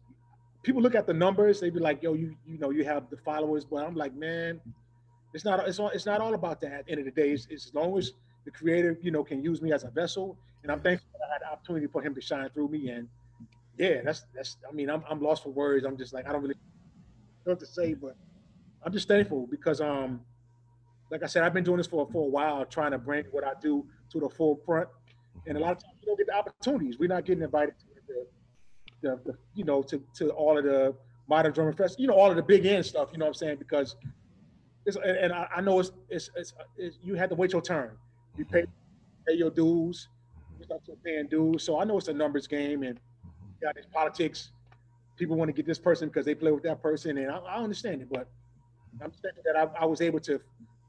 people 0.61 0.81
look 0.81 0.95
at 0.95 1.07
the 1.07 1.13
numbers, 1.13 1.59
they 1.59 1.69
be 1.69 1.79
like, 1.79 2.03
yo, 2.03 2.13
you 2.13 2.35
you 2.45 2.57
know 2.59 2.69
you 2.69 2.85
have 2.85 3.09
the 3.09 3.17
followers, 3.17 3.65
but 3.65 3.83
I'm 3.83 3.95
like, 3.95 4.13
man, 4.15 4.61
it's 5.33 5.43
not 5.45 5.67
it's 5.67 5.79
all 5.79 5.89
it's 5.89 6.05
not 6.05 6.21
all 6.21 6.35
about 6.35 6.61
that. 6.61 6.71
At 6.73 6.85
the 6.85 6.91
end 6.91 6.99
of 6.99 7.05
the 7.05 7.21
day, 7.21 7.31
it's, 7.31 7.47
as 7.51 7.71
long 7.73 7.97
as 7.97 8.13
the 8.45 8.51
creator, 8.51 8.97
you 9.01 9.11
know, 9.11 9.23
can 9.23 9.41
use 9.43 9.61
me 9.61 9.71
as 9.73 9.83
a 9.83 9.89
vessel, 9.89 10.37
and 10.61 10.71
I'm 10.71 10.81
thankful 10.81 11.09
that 11.19 11.29
I 11.29 11.33
had 11.33 11.41
the 11.41 11.51
opportunity 11.51 11.87
for 11.87 12.01
him 12.01 12.13
to 12.15 12.21
shine 12.21 12.49
through 12.49 12.69
me 12.69 12.89
and 12.89 13.07
yeah, 13.77 14.01
that's 14.03 14.25
that's. 14.35 14.57
I 14.69 14.71
mean, 14.71 14.89
I'm 14.89 15.03
I'm 15.09 15.19
lost 15.19 15.43
for 15.43 15.49
words. 15.49 15.83
I'm 15.85 15.97
just 15.97 16.13
like 16.13 16.27
I 16.27 16.31
don't 16.31 16.41
really 16.41 16.53
know 17.45 17.53
what 17.53 17.59
to 17.59 17.65
say, 17.65 17.95
but 17.95 18.15
I'm 18.83 18.93
just 18.93 19.07
thankful 19.07 19.47
because 19.49 19.81
um, 19.81 20.21
like 21.11 21.23
I 21.23 21.27
said, 21.27 21.43
I've 21.43 21.53
been 21.53 21.63
doing 21.63 21.77
this 21.77 21.87
for 21.87 22.07
for 22.11 22.25
a 22.25 22.29
while, 22.29 22.65
trying 22.65 22.91
to 22.91 22.97
bring 22.97 23.25
what 23.31 23.43
I 23.43 23.53
do 23.61 23.85
to 24.11 24.19
the 24.19 24.29
forefront, 24.29 24.89
and 25.45 25.57
a 25.57 25.59
lot 25.59 25.71
of 25.73 25.77
times 25.79 25.93
we 26.01 26.05
don't 26.07 26.17
get 26.17 26.27
the 26.27 26.35
opportunities. 26.35 26.99
We're 26.99 27.09
not 27.09 27.25
getting 27.25 27.43
invited 27.43 27.75
to 27.79 27.85
the, 28.07 29.09
the, 29.09 29.31
the 29.31 29.37
you 29.53 29.63
know 29.63 29.83
to 29.83 30.01
to 30.15 30.29
all 30.31 30.57
of 30.57 30.63
the 30.63 30.95
modern 31.27 31.53
drumming 31.53 31.75
fest, 31.75 31.99
you 31.99 32.07
know, 32.07 32.13
all 32.13 32.29
of 32.29 32.35
the 32.35 32.43
big 32.43 32.65
end 32.65 32.85
stuff. 32.85 33.09
You 33.11 33.17
know 33.17 33.25
what 33.25 33.29
I'm 33.29 33.33
saying? 33.35 33.57
Because 33.57 33.95
it's 34.85 34.97
and, 34.97 35.17
and 35.17 35.33
I, 35.33 35.47
I, 35.57 35.61
know 35.61 35.79
it's, 35.79 35.91
it's, 36.09 36.29
it's 36.35 36.53
it's 36.77 36.97
you 37.01 37.15
had 37.15 37.29
to 37.29 37.35
wait 37.35 37.53
your 37.53 37.61
turn. 37.61 37.91
You 38.37 38.45
pay 38.45 38.65
pay 39.27 39.35
your 39.35 39.49
dues. 39.49 40.09
You 40.59 40.65
start 40.65 40.81
paying 41.03 41.27
dues. 41.27 41.63
So 41.63 41.79
I 41.79 41.83
know 41.83 41.97
it's 41.97 42.07
a 42.07 42.13
numbers 42.13 42.47
game 42.47 42.83
and 42.83 42.99
got 43.61 43.75
this 43.75 43.85
politics. 43.91 44.51
People 45.15 45.37
want 45.37 45.49
to 45.49 45.53
get 45.53 45.65
this 45.65 45.79
person 45.79 46.09
because 46.09 46.25
they 46.25 46.35
play 46.35 46.51
with 46.51 46.63
that 46.63 46.81
person, 46.81 47.17
and 47.17 47.31
I, 47.31 47.37
I 47.37 47.63
understand 47.63 48.01
it. 48.01 48.09
But 48.09 48.27
I'm 49.01 49.11
thankful 49.11 49.43
that 49.45 49.55
I, 49.55 49.83
I, 49.83 49.85
was 49.85 50.01
able 50.01 50.19
to 50.21 50.39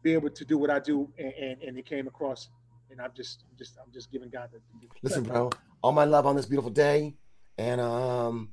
be 0.05 0.13
able 0.13 0.31
to 0.31 0.45
do 0.45 0.57
what 0.59 0.71
I 0.71 0.79
do, 0.79 1.11
and, 1.19 1.33
and, 1.33 1.63
and 1.63 1.79
it 1.79 1.87
came 1.87 2.07
across. 2.07 2.51
And 2.91 3.01
I'm 3.01 3.11
just, 3.17 3.43
I'm 3.51 3.57
just, 3.59 3.77
I'm 3.85 3.93
just 3.93 4.13
giving 4.13 4.29
God 4.29 4.51
the. 4.53 4.59
the 4.81 4.89
Listen, 5.03 5.25
bro, 5.25 5.51
all 5.83 5.93
my 5.93 6.05
love 6.05 6.27
on 6.27 6.37
this 6.37 6.47
beautiful 6.47 6.71
day, 6.71 7.17
and 7.59 7.81
um, 7.81 8.51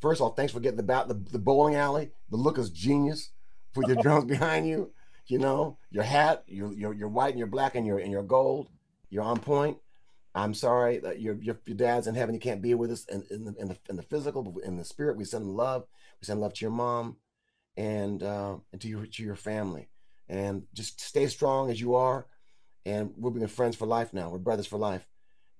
first 0.00 0.20
of 0.20 0.24
all, 0.24 0.30
thanks 0.30 0.52
for 0.52 0.58
getting 0.58 0.78
the 0.78 0.82
bat, 0.82 1.06
the, 1.06 1.14
the 1.14 1.38
bowling 1.38 1.76
alley. 1.76 2.10
The 2.30 2.36
look 2.36 2.58
is 2.58 2.70
genius. 2.70 3.30
Put 3.74 3.86
your 3.86 3.96
drums 4.02 4.24
behind 4.24 4.66
you. 4.66 4.92
You 5.26 5.38
know 5.38 5.78
your 5.90 6.02
hat, 6.02 6.42
your 6.48 6.72
your 6.72 6.92
your 6.92 7.08
white 7.08 7.30
and 7.30 7.38
your 7.38 7.46
black 7.46 7.76
and 7.76 7.86
your 7.86 7.98
and 7.98 8.10
your 8.10 8.24
gold. 8.24 8.68
You're 9.10 9.22
on 9.22 9.38
point. 9.38 9.78
I'm 10.34 10.54
sorry 10.54 10.98
that 11.00 11.20
your, 11.20 11.34
your, 11.34 11.58
your 11.66 11.76
dad's 11.76 12.06
in 12.06 12.14
heaven. 12.14 12.34
He 12.34 12.38
can't 12.38 12.62
be 12.62 12.74
with 12.74 12.90
us 12.90 13.04
in, 13.04 13.22
in, 13.30 13.44
the, 13.44 13.54
in 13.58 13.68
the 13.68 13.76
in 13.90 13.96
the 13.96 14.02
physical, 14.02 14.42
but 14.42 14.64
in 14.64 14.78
the 14.78 14.84
spirit, 14.84 15.18
we 15.18 15.24
send 15.24 15.46
love. 15.46 15.84
We 16.20 16.24
send 16.24 16.40
love 16.40 16.54
to 16.54 16.64
your 16.64 16.72
mom, 16.72 17.18
and 17.76 18.22
uh, 18.22 18.56
and 18.72 18.80
to 18.80 18.88
your 18.88 19.06
to 19.06 19.22
your 19.22 19.36
family, 19.36 19.88
and 20.28 20.62
just 20.74 21.00
stay 21.00 21.26
strong 21.26 21.70
as 21.70 21.80
you 21.80 21.94
are. 21.94 22.26
And 22.84 23.12
we're 23.16 23.30
being 23.30 23.46
friends 23.46 23.76
for 23.76 23.86
life 23.86 24.12
now. 24.12 24.30
We're 24.30 24.38
brothers 24.38 24.66
for 24.66 24.78
life. 24.78 25.06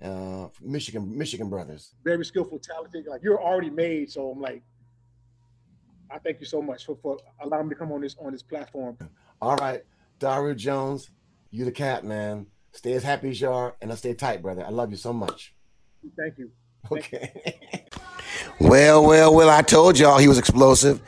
Uh, 0.03 0.49
Michigan 0.61 1.17
Michigan 1.17 1.49
brothers. 1.49 1.95
Very 2.03 2.25
skillful, 2.25 2.59
talented. 2.59 3.07
Like 3.07 3.23
you're 3.23 3.41
already 3.41 3.71
made. 3.71 4.11
So 4.11 4.31
I'm 4.31 4.41
like, 4.41 4.63
I 6.11 6.19
thank 6.19 6.41
you 6.41 6.47
so 6.47 6.61
much 6.61 6.87
for, 6.87 6.97
for 7.01 7.19
allowing 7.41 7.69
me 7.69 7.75
to 7.75 7.79
come 7.79 7.93
on 7.93 8.01
this 8.01 8.17
on 8.19 8.33
this 8.33 8.43
platform. 8.43 8.99
All 9.41 9.57
right, 9.57 9.83
Daru 10.19 10.55
Jones, 10.57 11.11
you 11.51 11.65
the 11.65 11.73
cat 11.73 12.05
man. 12.05 12.47
Stay 12.73 12.95
as 12.95 13.05
happy 13.05 13.29
as 13.29 13.41
you 13.41 13.51
are, 13.51 13.77
and 13.81 13.91
I'll 13.91 13.97
stay 13.97 14.15
tight, 14.15 14.43
brother. 14.43 14.65
I 14.65 14.71
love 14.71 14.91
you 14.91 14.97
so 14.97 15.13
much. 15.13 15.55
Thank 16.17 16.39
you. 16.39 16.51
Okay. 16.91 17.87
Well, 18.59 19.05
well, 19.07 19.35
well, 19.35 19.51
I 19.51 19.63
told 19.63 19.99
y'all 19.99 20.19
he 20.19 20.27
was 20.27 20.39
explosive. 20.39 21.01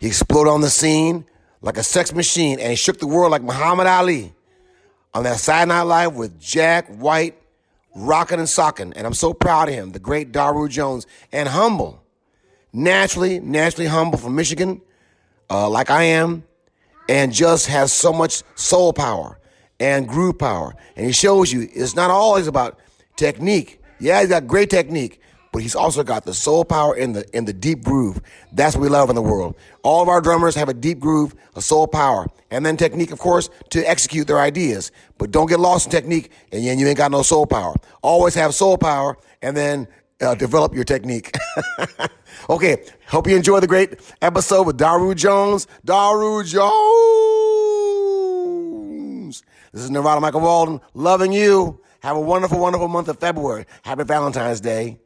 He 0.00 0.08
exploded 0.08 0.52
on 0.52 0.60
the 0.60 0.68
scene 0.68 1.24
like 1.62 1.78
a 1.78 1.82
sex 1.82 2.12
machine 2.12 2.58
and 2.58 2.70
he 2.70 2.76
shook 2.76 2.98
the 2.98 3.06
world 3.06 3.30
like 3.30 3.42
Muhammad 3.42 3.86
Ali 3.86 4.34
on 5.14 5.24
that 5.24 5.38
Saturday 5.38 5.68
Night 5.68 5.82
Live 5.82 6.14
with 6.14 6.38
Jack 6.40 6.88
White 6.88 7.38
rocking 7.94 8.38
and 8.38 8.48
socking. 8.48 8.92
And 8.94 9.06
I'm 9.06 9.14
so 9.14 9.32
proud 9.32 9.68
of 9.68 9.74
him, 9.74 9.92
the 9.92 9.98
great 9.98 10.32
Daru 10.32 10.68
Jones, 10.68 11.06
and 11.30 11.48
humble. 11.48 12.02
Naturally, 12.72 13.38
naturally 13.38 13.86
humble 13.86 14.18
from 14.18 14.34
Michigan, 14.34 14.80
uh, 15.50 15.68
like 15.68 15.90
I 15.90 16.04
am, 16.04 16.44
and 17.08 17.32
just 17.32 17.66
has 17.66 17.92
so 17.92 18.12
much 18.12 18.42
soul 18.54 18.92
power 18.92 19.38
and 19.78 20.08
groove 20.08 20.38
power. 20.38 20.74
And 20.96 21.06
he 21.06 21.12
shows 21.12 21.52
you 21.52 21.68
it's 21.72 21.94
not 21.94 22.10
always 22.10 22.46
about 22.46 22.78
technique. 23.16 23.80
Yeah, 24.00 24.20
he's 24.20 24.30
got 24.30 24.46
great 24.46 24.70
technique, 24.70 25.20
but 25.52 25.60
he's 25.62 25.74
also 25.76 26.02
got 26.02 26.24
the 26.24 26.34
soul 26.34 26.64
power 26.64 26.96
in 26.96 27.12
the 27.12 27.24
in 27.36 27.44
the 27.44 27.52
deep 27.52 27.84
groove. 27.84 28.20
That's 28.52 28.74
what 28.74 28.82
we 28.82 28.88
love 28.88 29.10
in 29.10 29.14
the 29.14 29.22
world. 29.22 29.54
All 29.82 30.02
of 30.02 30.08
our 30.08 30.20
drummers 30.20 30.54
have 30.54 30.68
a 30.70 30.74
deep 30.74 30.98
groove, 30.98 31.34
a 31.54 31.62
soul 31.62 31.86
power, 31.86 32.26
and 32.50 32.64
then 32.64 32.76
technique, 32.76 33.12
of 33.12 33.18
course, 33.18 33.50
to 33.70 33.88
execute 33.88 34.26
their 34.26 34.40
ideas. 34.40 34.90
But 35.18 35.30
don't 35.30 35.48
get 35.48 35.60
lost 35.60 35.86
in 35.86 35.92
technique, 35.92 36.32
and 36.50 36.64
then 36.64 36.78
you 36.78 36.88
ain't 36.88 36.96
got 36.96 37.10
no 37.10 37.22
soul 37.22 37.46
power. 37.46 37.74
Always 38.02 38.34
have 38.34 38.54
soul 38.54 38.78
power, 38.78 39.18
and 39.42 39.54
then 39.56 39.86
uh, 40.22 40.34
develop 40.34 40.74
your 40.74 40.84
technique. 40.84 41.36
okay, 42.50 42.84
hope 43.06 43.26
you 43.28 43.36
enjoy 43.36 43.60
the 43.60 43.66
great 43.66 44.00
episode 44.22 44.66
with 44.66 44.78
Daru 44.78 45.14
Jones. 45.14 45.66
Daru 45.84 46.42
Jones. 46.44 46.72
This 49.72 49.82
is 49.82 49.90
Narada 49.90 50.20
Michael 50.20 50.40
Walden, 50.40 50.80
loving 50.94 51.32
you. 51.32 51.80
Have 52.00 52.16
a 52.16 52.20
wonderful, 52.20 52.58
wonderful 52.58 52.88
month 52.88 53.08
of 53.08 53.18
February. 53.18 53.66
Happy 53.82 54.04
Valentine's 54.04 54.60
Day. 54.60 54.98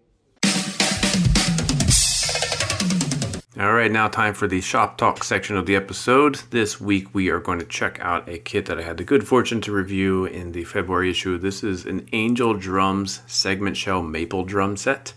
All 3.58 3.72
right, 3.72 3.90
now 3.90 4.06
time 4.06 4.34
for 4.34 4.46
the 4.46 4.60
shop 4.60 4.98
talk 4.98 5.24
section 5.24 5.56
of 5.56 5.64
the 5.64 5.76
episode. 5.76 6.42
This 6.50 6.78
week 6.78 7.14
we 7.14 7.30
are 7.30 7.40
going 7.40 7.58
to 7.58 7.64
check 7.64 7.98
out 8.02 8.28
a 8.28 8.36
kit 8.36 8.66
that 8.66 8.78
I 8.78 8.82
had 8.82 8.98
the 8.98 9.02
good 9.02 9.26
fortune 9.26 9.62
to 9.62 9.72
review 9.72 10.26
in 10.26 10.52
the 10.52 10.64
February 10.64 11.08
issue. 11.08 11.38
This 11.38 11.64
is 11.64 11.86
an 11.86 12.06
Angel 12.12 12.52
Drums 12.52 13.22
segment 13.26 13.78
shell 13.78 14.02
maple 14.02 14.44
drum 14.44 14.76
set. 14.76 15.14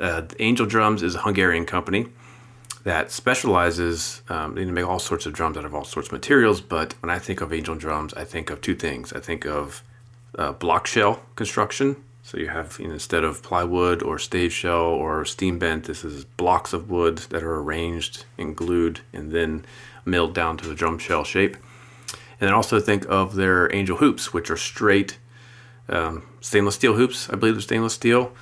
Uh, 0.00 0.22
Angel 0.40 0.66
Drums 0.66 1.04
is 1.04 1.14
a 1.14 1.20
Hungarian 1.20 1.64
company 1.64 2.08
that 2.82 3.12
specializes. 3.12 4.22
Um, 4.28 4.56
they 4.56 4.64
make 4.64 4.84
all 4.84 4.98
sorts 4.98 5.24
of 5.26 5.32
drums 5.32 5.56
out 5.56 5.64
of 5.64 5.72
all 5.72 5.84
sorts 5.84 6.08
of 6.08 6.12
materials, 6.14 6.60
but 6.60 6.94
when 7.00 7.10
I 7.10 7.20
think 7.20 7.40
of 7.40 7.52
Angel 7.52 7.76
Drums, 7.76 8.12
I 8.14 8.24
think 8.24 8.50
of 8.50 8.60
two 8.60 8.74
things. 8.74 9.12
I 9.12 9.20
think 9.20 9.46
of 9.46 9.84
uh, 10.36 10.50
block 10.50 10.88
shell 10.88 11.22
construction 11.36 11.94
so 12.32 12.38
you 12.38 12.48
have, 12.48 12.78
you 12.80 12.86
know, 12.86 12.94
instead 12.94 13.24
of 13.24 13.42
plywood 13.42 14.02
or 14.02 14.18
stave 14.18 14.54
shell 14.54 14.86
or 14.86 15.22
steam 15.26 15.58
bent, 15.58 15.84
this 15.84 16.02
is 16.02 16.24
blocks 16.24 16.72
of 16.72 16.90
wood 16.90 17.18
that 17.28 17.42
are 17.42 17.56
arranged 17.56 18.24
and 18.38 18.56
glued 18.56 19.00
and 19.12 19.32
then 19.32 19.66
milled 20.06 20.32
down 20.32 20.56
to 20.56 20.70
a 20.70 20.74
drum 20.74 20.98
shell 20.98 21.24
shape. 21.24 21.56
And 22.40 22.48
then 22.48 22.54
also 22.54 22.80
think 22.80 23.04
of 23.06 23.34
their 23.34 23.70
angel 23.74 23.98
hoops, 23.98 24.32
which 24.32 24.50
are 24.50 24.56
straight 24.56 25.18
um, 25.90 26.22
stainless 26.40 26.76
steel 26.76 26.94
hoops. 26.94 27.28
I 27.28 27.36
believe 27.36 27.54
they're 27.54 27.60
stainless 27.60 27.92
steel. 27.92 28.32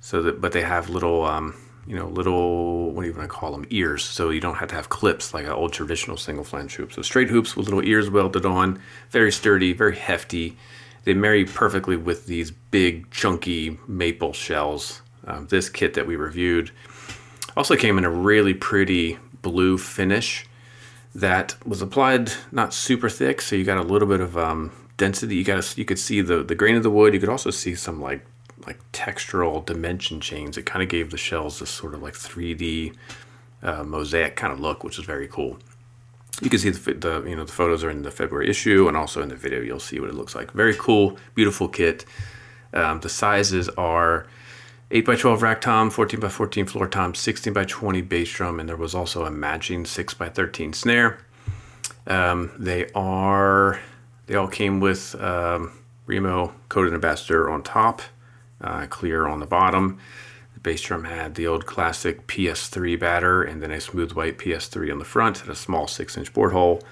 So 0.00 0.22
that, 0.22 0.40
but 0.40 0.52
they 0.52 0.62
have 0.62 0.88
little, 0.88 1.24
um, 1.24 1.56
you 1.84 1.96
know, 1.96 2.06
little 2.06 2.92
what 2.92 3.02
do 3.02 3.08
you 3.08 3.16
want 3.16 3.28
to 3.28 3.36
call 3.36 3.50
them? 3.50 3.66
Ears. 3.70 4.04
So 4.04 4.30
you 4.30 4.40
don't 4.40 4.58
have 4.58 4.68
to 4.68 4.76
have 4.76 4.88
clips 4.88 5.34
like 5.34 5.46
an 5.46 5.50
old 5.50 5.72
traditional 5.72 6.16
single 6.16 6.44
flange 6.44 6.76
hoop. 6.76 6.92
So 6.92 7.02
straight 7.02 7.28
hoops 7.28 7.56
with 7.56 7.66
little 7.66 7.84
ears 7.84 8.08
welded 8.08 8.46
on, 8.46 8.80
very 9.10 9.32
sturdy, 9.32 9.72
very 9.72 9.96
hefty 9.96 10.56
they 11.04 11.14
marry 11.14 11.44
perfectly 11.44 11.96
with 11.96 12.26
these 12.26 12.50
big 12.50 13.10
chunky 13.10 13.78
maple 13.86 14.32
shells. 14.32 15.02
Um, 15.26 15.46
this 15.48 15.68
kit 15.68 15.94
that 15.94 16.06
we 16.06 16.16
reviewed 16.16 16.70
also 17.56 17.76
came 17.76 17.98
in 17.98 18.04
a 18.04 18.10
really 18.10 18.54
pretty 18.54 19.18
blue 19.42 19.78
finish 19.78 20.46
that 21.14 21.54
was 21.66 21.82
applied 21.82 22.32
not 22.50 22.72
super 22.72 23.08
thick, 23.08 23.40
so 23.40 23.54
you 23.54 23.64
got 23.64 23.78
a 23.78 23.82
little 23.82 24.08
bit 24.08 24.20
of 24.20 24.36
um, 24.36 24.72
density. 24.96 25.36
You 25.36 25.44
got 25.44 25.76
you 25.76 25.84
could 25.84 25.98
see 25.98 26.20
the 26.20 26.42
the 26.42 26.54
grain 26.54 26.76
of 26.76 26.82
the 26.82 26.90
wood. 26.90 27.14
You 27.14 27.20
could 27.20 27.28
also 27.28 27.50
see 27.50 27.74
some 27.74 28.00
like 28.00 28.24
like 28.66 28.80
textural 28.92 29.64
dimension 29.64 30.20
chains. 30.20 30.56
It 30.56 30.66
kind 30.66 30.82
of 30.82 30.88
gave 30.88 31.10
the 31.10 31.18
shells 31.18 31.58
this 31.58 31.70
sort 31.70 31.94
of 31.94 32.02
like 32.02 32.14
3D 32.14 32.94
uh, 33.62 33.82
mosaic 33.82 34.36
kind 34.36 34.52
of 34.52 34.60
look, 34.60 34.84
which 34.84 34.98
is 34.98 35.04
very 35.04 35.28
cool 35.28 35.58
you 36.42 36.50
can 36.50 36.58
see 36.58 36.70
the, 36.70 36.94
the, 36.94 37.22
you 37.28 37.36
know 37.36 37.44
the 37.44 37.52
photos 37.52 37.84
are 37.84 37.90
in 37.90 38.02
the 38.02 38.10
February 38.10 38.50
issue 38.50 38.88
and 38.88 38.96
also 38.96 39.22
in 39.22 39.28
the 39.28 39.36
video 39.36 39.60
you'll 39.60 39.78
see 39.78 40.00
what 40.00 40.10
it 40.10 40.14
looks 40.14 40.34
like. 40.34 40.50
Very 40.50 40.74
cool, 40.74 41.16
beautiful 41.34 41.68
kit. 41.68 42.04
Um, 42.74 43.00
the 43.00 43.08
sizes 43.08 43.68
are 43.70 44.26
8 44.90 45.06
by 45.06 45.14
12 45.14 45.42
rack 45.42 45.60
tom, 45.60 45.88
14 45.88 46.18
by 46.18 46.28
14 46.28 46.66
floor 46.66 46.88
tom, 46.88 47.14
16 47.14 47.52
by 47.52 47.64
20 47.64 48.02
bass 48.02 48.32
drum, 48.32 48.58
and 48.58 48.68
there 48.68 48.76
was 48.76 48.94
also 48.94 49.24
a 49.24 49.30
matching 49.30 49.86
6 49.86 50.14
by 50.14 50.28
13 50.28 50.72
snare. 50.72 51.18
Um, 52.08 52.50
they 52.58 52.90
are 52.94 53.78
they 54.26 54.34
all 54.34 54.48
came 54.48 54.80
with 54.80 55.14
um, 55.22 55.78
Remo 56.06 56.52
coated 56.68 56.92
ambassador 56.92 57.48
on 57.48 57.62
top, 57.62 58.02
uh, 58.60 58.86
clear 58.88 59.28
on 59.28 59.38
the 59.38 59.46
bottom 59.46 60.00
bass 60.62 60.80
drum 60.80 61.04
had 61.04 61.34
the 61.34 61.46
old 61.46 61.66
classic 61.66 62.26
PS3 62.26 62.98
batter 62.98 63.42
and 63.42 63.62
then 63.62 63.70
a 63.70 63.80
smooth 63.80 64.12
white 64.12 64.38
PS3 64.38 64.92
on 64.92 64.98
the 64.98 65.04
front, 65.04 65.38
had 65.38 65.48
a 65.48 65.54
small 65.54 65.86
six 65.86 66.16
inch 66.16 66.32
port 66.32 66.52
hole. 66.52 66.82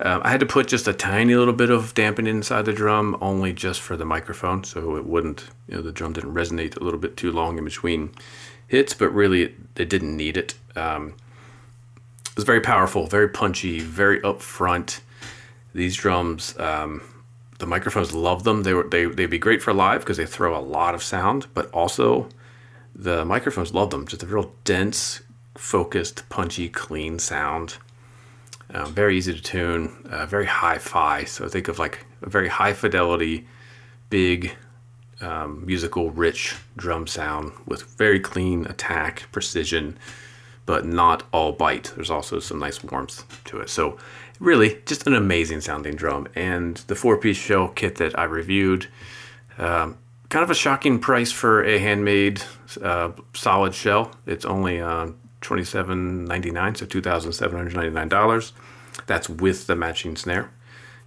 Uh, 0.00 0.20
I 0.22 0.30
had 0.30 0.40
to 0.40 0.46
put 0.46 0.68
just 0.68 0.86
a 0.86 0.92
tiny 0.92 1.34
little 1.34 1.54
bit 1.54 1.70
of 1.70 1.92
dampening 1.92 2.36
inside 2.36 2.66
the 2.66 2.72
drum, 2.72 3.16
only 3.20 3.52
just 3.52 3.80
for 3.80 3.96
the 3.96 4.04
microphone, 4.04 4.62
so 4.62 4.96
it 4.96 5.04
wouldn't, 5.04 5.48
you 5.66 5.76
know, 5.76 5.82
the 5.82 5.90
drum 5.90 6.12
didn't 6.12 6.34
resonate 6.34 6.80
a 6.80 6.84
little 6.84 7.00
bit 7.00 7.16
too 7.16 7.32
long 7.32 7.58
in 7.58 7.64
between 7.64 8.10
hits, 8.68 8.94
but 8.94 9.08
really 9.08 9.42
it, 9.42 9.54
it 9.76 9.90
didn't 9.90 10.16
need 10.16 10.36
it. 10.36 10.54
Um, 10.76 11.14
it 12.26 12.36
was 12.36 12.44
very 12.44 12.60
powerful, 12.60 13.08
very 13.08 13.28
punchy, 13.28 13.80
very 13.80 14.20
upfront. 14.20 15.00
These 15.74 15.96
drums, 15.96 16.56
um, 16.60 17.02
the 17.58 17.66
microphones 17.66 18.14
love 18.14 18.44
them. 18.44 18.62
They 18.62 18.74
were 18.74 18.84
they 18.84 19.06
they'd 19.06 19.26
be 19.26 19.38
great 19.38 19.62
for 19.62 19.72
live 19.72 20.00
because 20.00 20.16
they 20.16 20.26
throw 20.26 20.56
a 20.56 20.62
lot 20.62 20.94
of 20.94 21.02
sound, 21.02 21.48
but 21.54 21.68
also 21.72 22.28
the 22.98 23.24
microphones 23.24 23.72
love 23.72 23.90
them. 23.90 24.06
Just 24.06 24.24
a 24.24 24.26
real 24.26 24.52
dense, 24.64 25.22
focused, 25.54 26.28
punchy, 26.28 26.68
clean 26.68 27.18
sound. 27.18 27.76
Uh, 28.70 28.86
very 28.86 29.16
easy 29.16 29.32
to 29.32 29.40
tune, 29.40 30.06
uh, 30.10 30.26
very 30.26 30.44
hi-fi. 30.44 31.24
So 31.24 31.48
think 31.48 31.68
of 31.68 31.78
like 31.78 32.04
a 32.20 32.28
very 32.28 32.48
high 32.48 32.74
fidelity, 32.74 33.46
big, 34.10 34.52
um, 35.20 35.64
musical, 35.64 36.10
rich 36.10 36.54
drum 36.76 37.06
sound 37.06 37.52
with 37.66 37.82
very 37.96 38.20
clean 38.20 38.66
attack, 38.66 39.26
precision, 39.32 39.96
but 40.66 40.84
not 40.84 41.22
all 41.32 41.52
bite. 41.52 41.92
There's 41.94 42.10
also 42.10 42.40
some 42.40 42.58
nice 42.58 42.84
warmth 42.84 43.42
to 43.44 43.60
it. 43.60 43.70
So 43.70 43.96
really, 44.38 44.82
just 44.84 45.06
an 45.06 45.14
amazing 45.14 45.62
sounding 45.62 45.96
drum. 45.96 46.28
And 46.34 46.76
the 46.88 46.94
four-piece 46.94 47.38
shell 47.38 47.68
kit 47.68 47.96
that 47.96 48.18
I 48.18 48.24
reviewed. 48.24 48.88
Um, 49.56 49.96
kind 50.28 50.42
of 50.42 50.50
a 50.50 50.54
shocking 50.54 50.98
price 50.98 51.32
for 51.32 51.64
a 51.64 51.78
handmade 51.78 52.42
uh, 52.82 53.12
solid 53.34 53.74
shell. 53.74 54.12
It's 54.26 54.44
only 54.44 54.80
uh, 54.80 55.08
twenty 55.40 55.64
seven 55.64 56.24
ninety 56.24 56.50
nine, 56.50 56.74
so 56.74 56.86
two 56.86 57.00
thousand 57.00 57.32
seven 57.32 57.56
hundred 57.56 57.74
ninety 57.74 57.90
nine 57.90 58.08
dollars. 58.08 58.52
That's 59.06 59.28
with 59.28 59.66
the 59.66 59.76
matching 59.76 60.16
snare. 60.16 60.50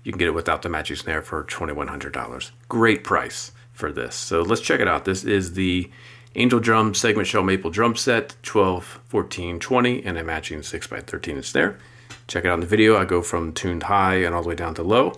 You 0.03 0.11
can 0.11 0.19
get 0.19 0.27
it 0.27 0.33
without 0.33 0.61
the 0.61 0.69
matching 0.69 0.95
snare 0.95 1.21
for 1.21 1.43
twenty 1.43 1.73
one 1.73 1.87
hundred 1.87 2.13
dollars. 2.13 2.51
Great 2.69 3.03
price 3.03 3.51
for 3.73 3.91
this. 3.91 4.15
So 4.15 4.41
let's 4.41 4.61
check 4.61 4.79
it 4.79 4.87
out. 4.87 5.05
This 5.05 5.23
is 5.23 5.53
the 5.53 5.89
Angel 6.35 6.59
Drum 6.59 6.93
Segment 6.93 7.27
Shell 7.27 7.43
Maple 7.43 7.71
Drum 7.71 7.95
Set 7.95 8.35
12, 8.43 9.01
14, 9.07 9.59
20, 9.59 10.05
and 10.05 10.17
a 10.17 10.23
matching 10.23 10.59
6x13 10.59 11.27
inch 11.29 11.45
snare. 11.45 11.77
Check 12.27 12.45
it 12.45 12.47
out 12.47 12.55
in 12.55 12.59
the 12.61 12.67
video. 12.67 12.97
I 12.97 13.03
go 13.03 13.21
from 13.21 13.51
tuned 13.51 13.83
high 13.83 14.15
and 14.15 14.33
all 14.33 14.41
the 14.41 14.49
way 14.49 14.55
down 14.55 14.73
to 14.75 14.83
low. 14.83 15.13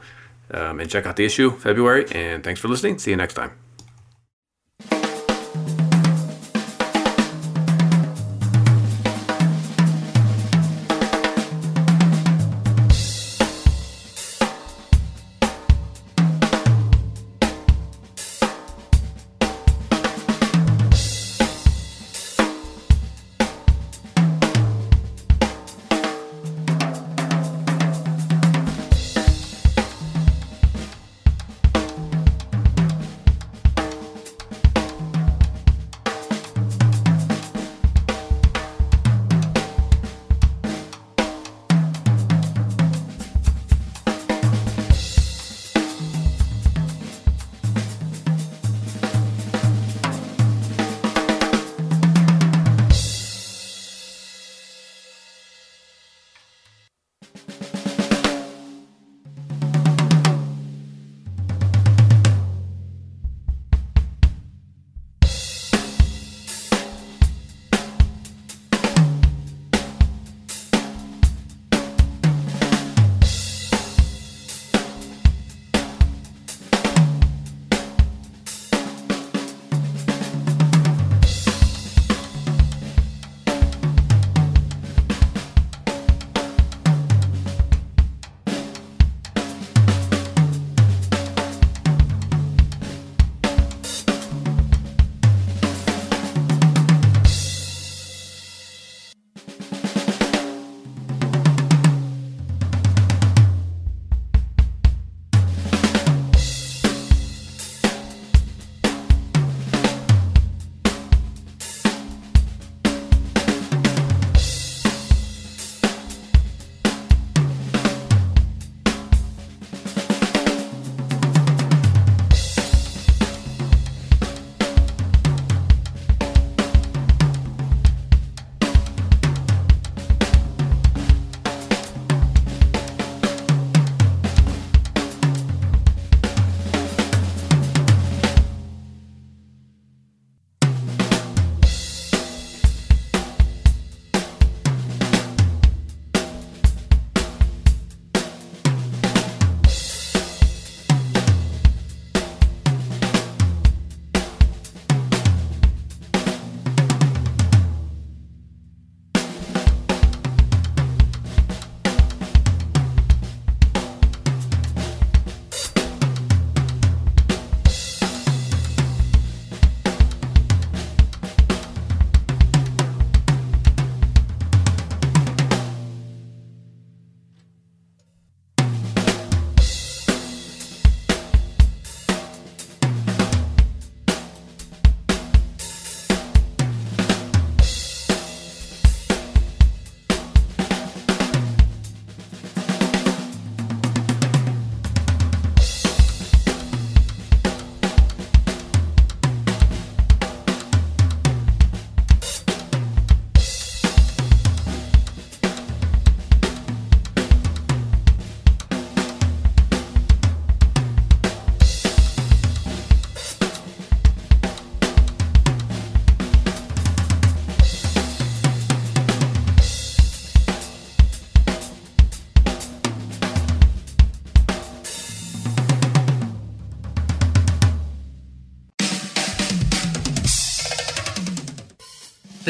Um, 0.50 0.80
and 0.80 0.90
check 0.90 1.06
out 1.06 1.16
the 1.16 1.26
issue 1.26 1.52
February. 1.52 2.06
And 2.12 2.44
thanks 2.44 2.60
for 2.60 2.68
listening. 2.68 2.98
See 2.98 3.12
you 3.12 3.18
next 3.18 3.36
time. 3.36 3.63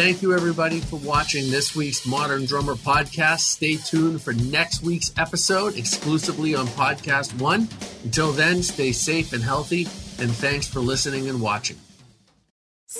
Thank 0.03 0.21
you, 0.21 0.33
everybody, 0.33 0.81
for 0.81 0.97
watching 0.97 1.49
this 1.49 1.77
week's 1.77 2.05
Modern 2.05 2.43
Drummer 2.43 2.75
podcast. 2.75 3.39
Stay 3.39 3.77
tuned 3.77 4.21
for 4.21 4.33
next 4.33 4.83
week's 4.83 5.13
episode 5.17 5.77
exclusively 5.77 6.55
on 6.55 6.67
Podcast 6.67 7.39
One. 7.39 7.69
Until 8.03 8.33
then, 8.33 8.63
stay 8.63 8.91
safe 8.91 9.31
and 9.31 9.41
healthy, 9.41 9.83
and 10.19 10.29
thanks 10.29 10.67
for 10.67 10.81
listening 10.81 11.29
and 11.29 11.39
watching. 11.39 11.77